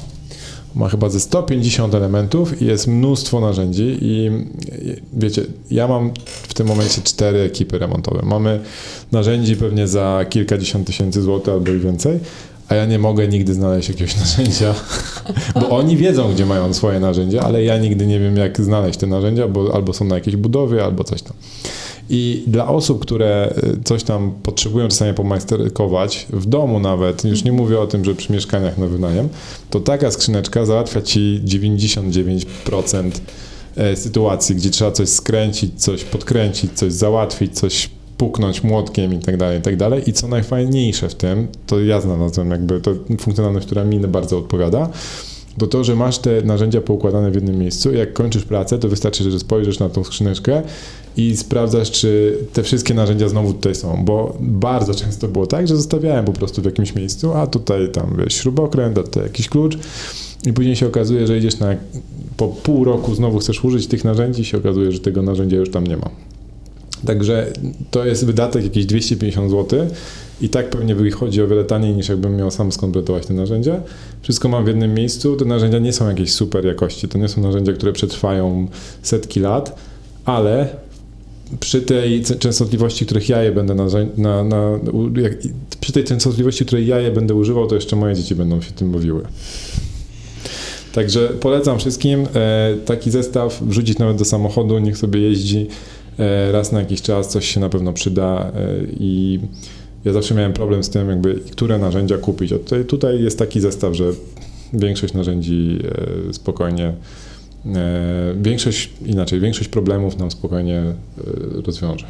[0.75, 4.31] ma chyba ze 150 elementów i jest mnóstwo narzędzi i
[5.13, 5.41] wiecie,
[5.71, 8.21] ja mam w tym momencie cztery ekipy remontowe.
[8.25, 8.59] Mamy
[9.11, 12.19] narzędzi pewnie za kilkadziesiąt tysięcy złotych albo i więcej,
[12.69, 14.73] a ja nie mogę nigdy znaleźć jakiegoś narzędzia,
[15.55, 19.07] bo oni wiedzą, gdzie mają swoje narzędzia, ale ja nigdy nie wiem, jak znaleźć te
[19.07, 21.33] narzędzia, bo albo są na jakiejś budowie, albo coś tam.
[22.09, 27.51] I dla osób, które y, coś tam potrzebują czasami pomajsterkować, w domu nawet, już nie
[27.51, 29.29] mówię o tym, że przy mieszkaniach na wynajem,
[29.69, 33.11] to taka skrzyneczka załatwia ci 99%
[33.75, 39.37] e, sytuacji, gdzie trzeba coś skręcić, coś podkręcić, coś załatwić, coś puknąć młotkiem i tak
[39.37, 40.09] dalej, i tak dalej.
[40.09, 44.89] I co najfajniejsze w tym, to ja znalazłem jakby to funkcjonalność, która mi bardzo odpowiada,
[45.57, 49.31] to to, że masz te narzędzia poukładane w jednym miejscu jak kończysz pracę, to wystarczy,
[49.31, 50.61] że spojrzysz na tą skrzyneczkę
[51.17, 55.75] i sprawdzasz, czy te wszystkie narzędzia znowu tutaj są, bo bardzo często było tak, że
[55.75, 59.77] zostawiałem po prostu w jakimś miejscu, a tutaj tam wiesz, śrubokręt, a tutaj jakiś klucz
[60.45, 61.75] i później się okazuje, że idziesz na,
[62.37, 65.71] po pół roku znowu chcesz użyć tych narzędzi i się okazuje, że tego narzędzia już
[65.71, 66.09] tam nie ma.
[67.05, 67.53] Także
[67.91, 69.87] to jest wydatek jakieś 250 zł
[70.41, 73.81] i tak pewnie wychodzi o wiele taniej niż jakbym miał sam skompletować te narzędzia.
[74.21, 75.35] Wszystko mam w jednym miejscu.
[75.35, 77.07] Te narzędzia nie są jakieś super jakości.
[77.07, 78.67] To nie są narzędzia, które przetrwają
[79.01, 79.79] setki lat,
[80.25, 80.75] ale
[81.59, 83.85] przy tej częstotliwości, których ja je będę na,
[84.17, 84.79] na, na
[85.21, 85.33] jak,
[85.79, 88.91] przy tej częstotliwości, której ja je będę używał, to jeszcze moje dzieci będą się tym
[88.91, 89.23] bawiły.
[90.93, 95.67] Także polecam wszystkim e, taki zestaw wrzucić nawet do samochodu, niech sobie jeździ
[96.19, 99.39] e, raz na jakiś czas, coś się na pewno przyda e, i
[100.05, 102.49] ja zawsze miałem problem z tym, jakby które narzędzia kupić.
[102.49, 104.11] Tutaj, tutaj jest taki zestaw, że
[104.73, 105.79] większość narzędzi
[106.31, 106.93] spokojnie
[108.41, 110.93] większość, inaczej, większość problemów nam spokojnie e,
[111.65, 112.05] rozwiąże.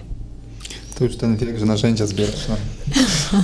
[0.95, 2.47] To już ten wiek, że narzędzia zbierasz.
[2.49, 2.55] No.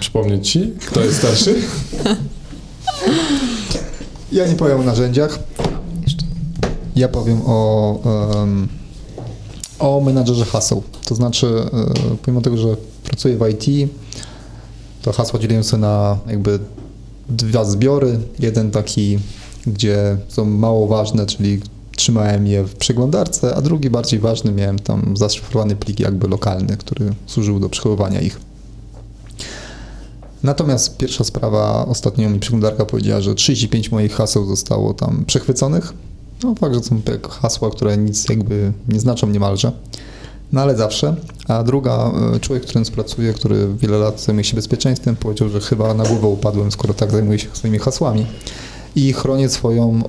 [0.00, 1.54] Przypomnieć Ci, kto jest starszy?
[4.32, 5.38] Ja nie powiem o narzędziach.
[6.96, 7.92] Ja powiem o,
[8.34, 8.68] um,
[9.78, 10.82] o menadżerze haseł.
[11.04, 13.90] To znaczy, um, pomimo tego, że pracuję w IT,
[15.02, 16.58] to hasła dzielę się na jakby
[17.28, 18.18] dwa zbiory.
[18.38, 19.18] Jeden taki
[19.72, 21.60] gdzie są mało ważne, czyli
[21.96, 27.12] trzymałem je w przeglądarce, a drugi bardziej ważny miałem tam zaszyfrowany plik jakby lokalny, który
[27.26, 28.40] służył do przechowywania ich.
[30.42, 35.92] Natomiast pierwsza sprawa, ostatnio mi przeglądarka powiedziała, że 35 moich haseł zostało tam przechwyconych.
[36.42, 37.00] No fakt, że są
[37.30, 39.72] hasła, które nic jakby nie znaczą niemalże.
[40.52, 41.16] No ale zawsze.
[41.48, 45.94] A druga, e, człowiek, którym pracuję, który wiele lat zajmuje się bezpieczeństwem, powiedział, że chyba
[45.94, 48.26] na głowę upadłem, skoro tak zajmuję się swoimi hasłami
[48.96, 50.02] i chronię swoją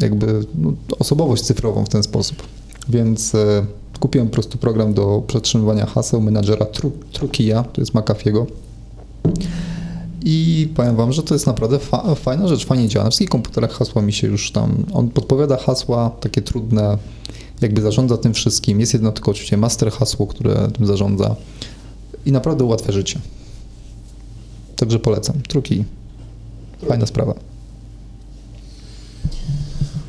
[0.00, 2.42] jakby no, osobowość cyfrową w ten sposób.
[2.88, 3.66] Więc e,
[4.00, 6.66] kupiłem po prostu program do przetrzymywania haseł menadżera
[7.12, 8.46] Trukia, to jest McAfee'ego.
[10.24, 13.04] I powiem Wam, że to jest naprawdę fa fajna rzecz, fajnie działa.
[13.04, 16.98] Na wszystkich komputerach hasła mi się już tam, on podpowiada hasła takie trudne,
[17.60, 18.80] jakby zarządza tym wszystkim.
[18.80, 21.36] Jest jedno tylko oczywiście master hasło, które tym zarządza
[22.26, 23.20] i naprawdę ułatwia życie.
[24.76, 25.36] Także polecam.
[25.48, 25.84] Truki.
[26.88, 27.49] Fajna sprawa.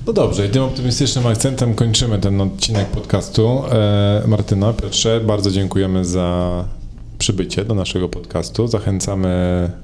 [0.08, 3.62] No dobrze, i tym optymistycznym akcentem kończymy ten odcinek podcastu.
[3.72, 6.66] E, Martyna, Piotrze, bardzo dziękujemy za
[7.18, 8.68] przybycie do naszego podcastu.
[8.68, 9.30] Zachęcamy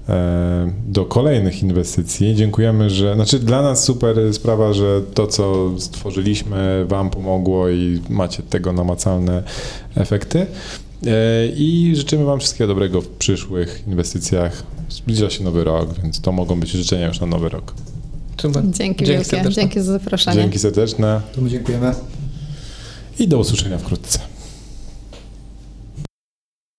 [0.09, 2.35] e, do kolejnych inwestycji.
[2.35, 3.15] Dziękujemy, że.
[3.15, 9.43] Znaczy, dla nas super sprawa, że to, co stworzyliśmy, Wam pomogło i macie tego namacalne
[9.95, 10.39] efekty.
[10.39, 14.63] E, I życzymy Wam wszystkiego dobrego w przyszłych inwestycjach.
[14.89, 17.73] Zbliża się nowy rok, więc to mogą być życzenia już na nowy rok.
[18.41, 18.63] Super.
[18.63, 19.49] Dzięki, Dzięki wielkie.
[19.51, 20.41] Dzięki za zaproszenie.
[20.41, 21.21] Dzięki serdeczne.
[21.47, 21.95] dziękujemy.
[23.19, 24.19] I do usłyszenia wkrótce.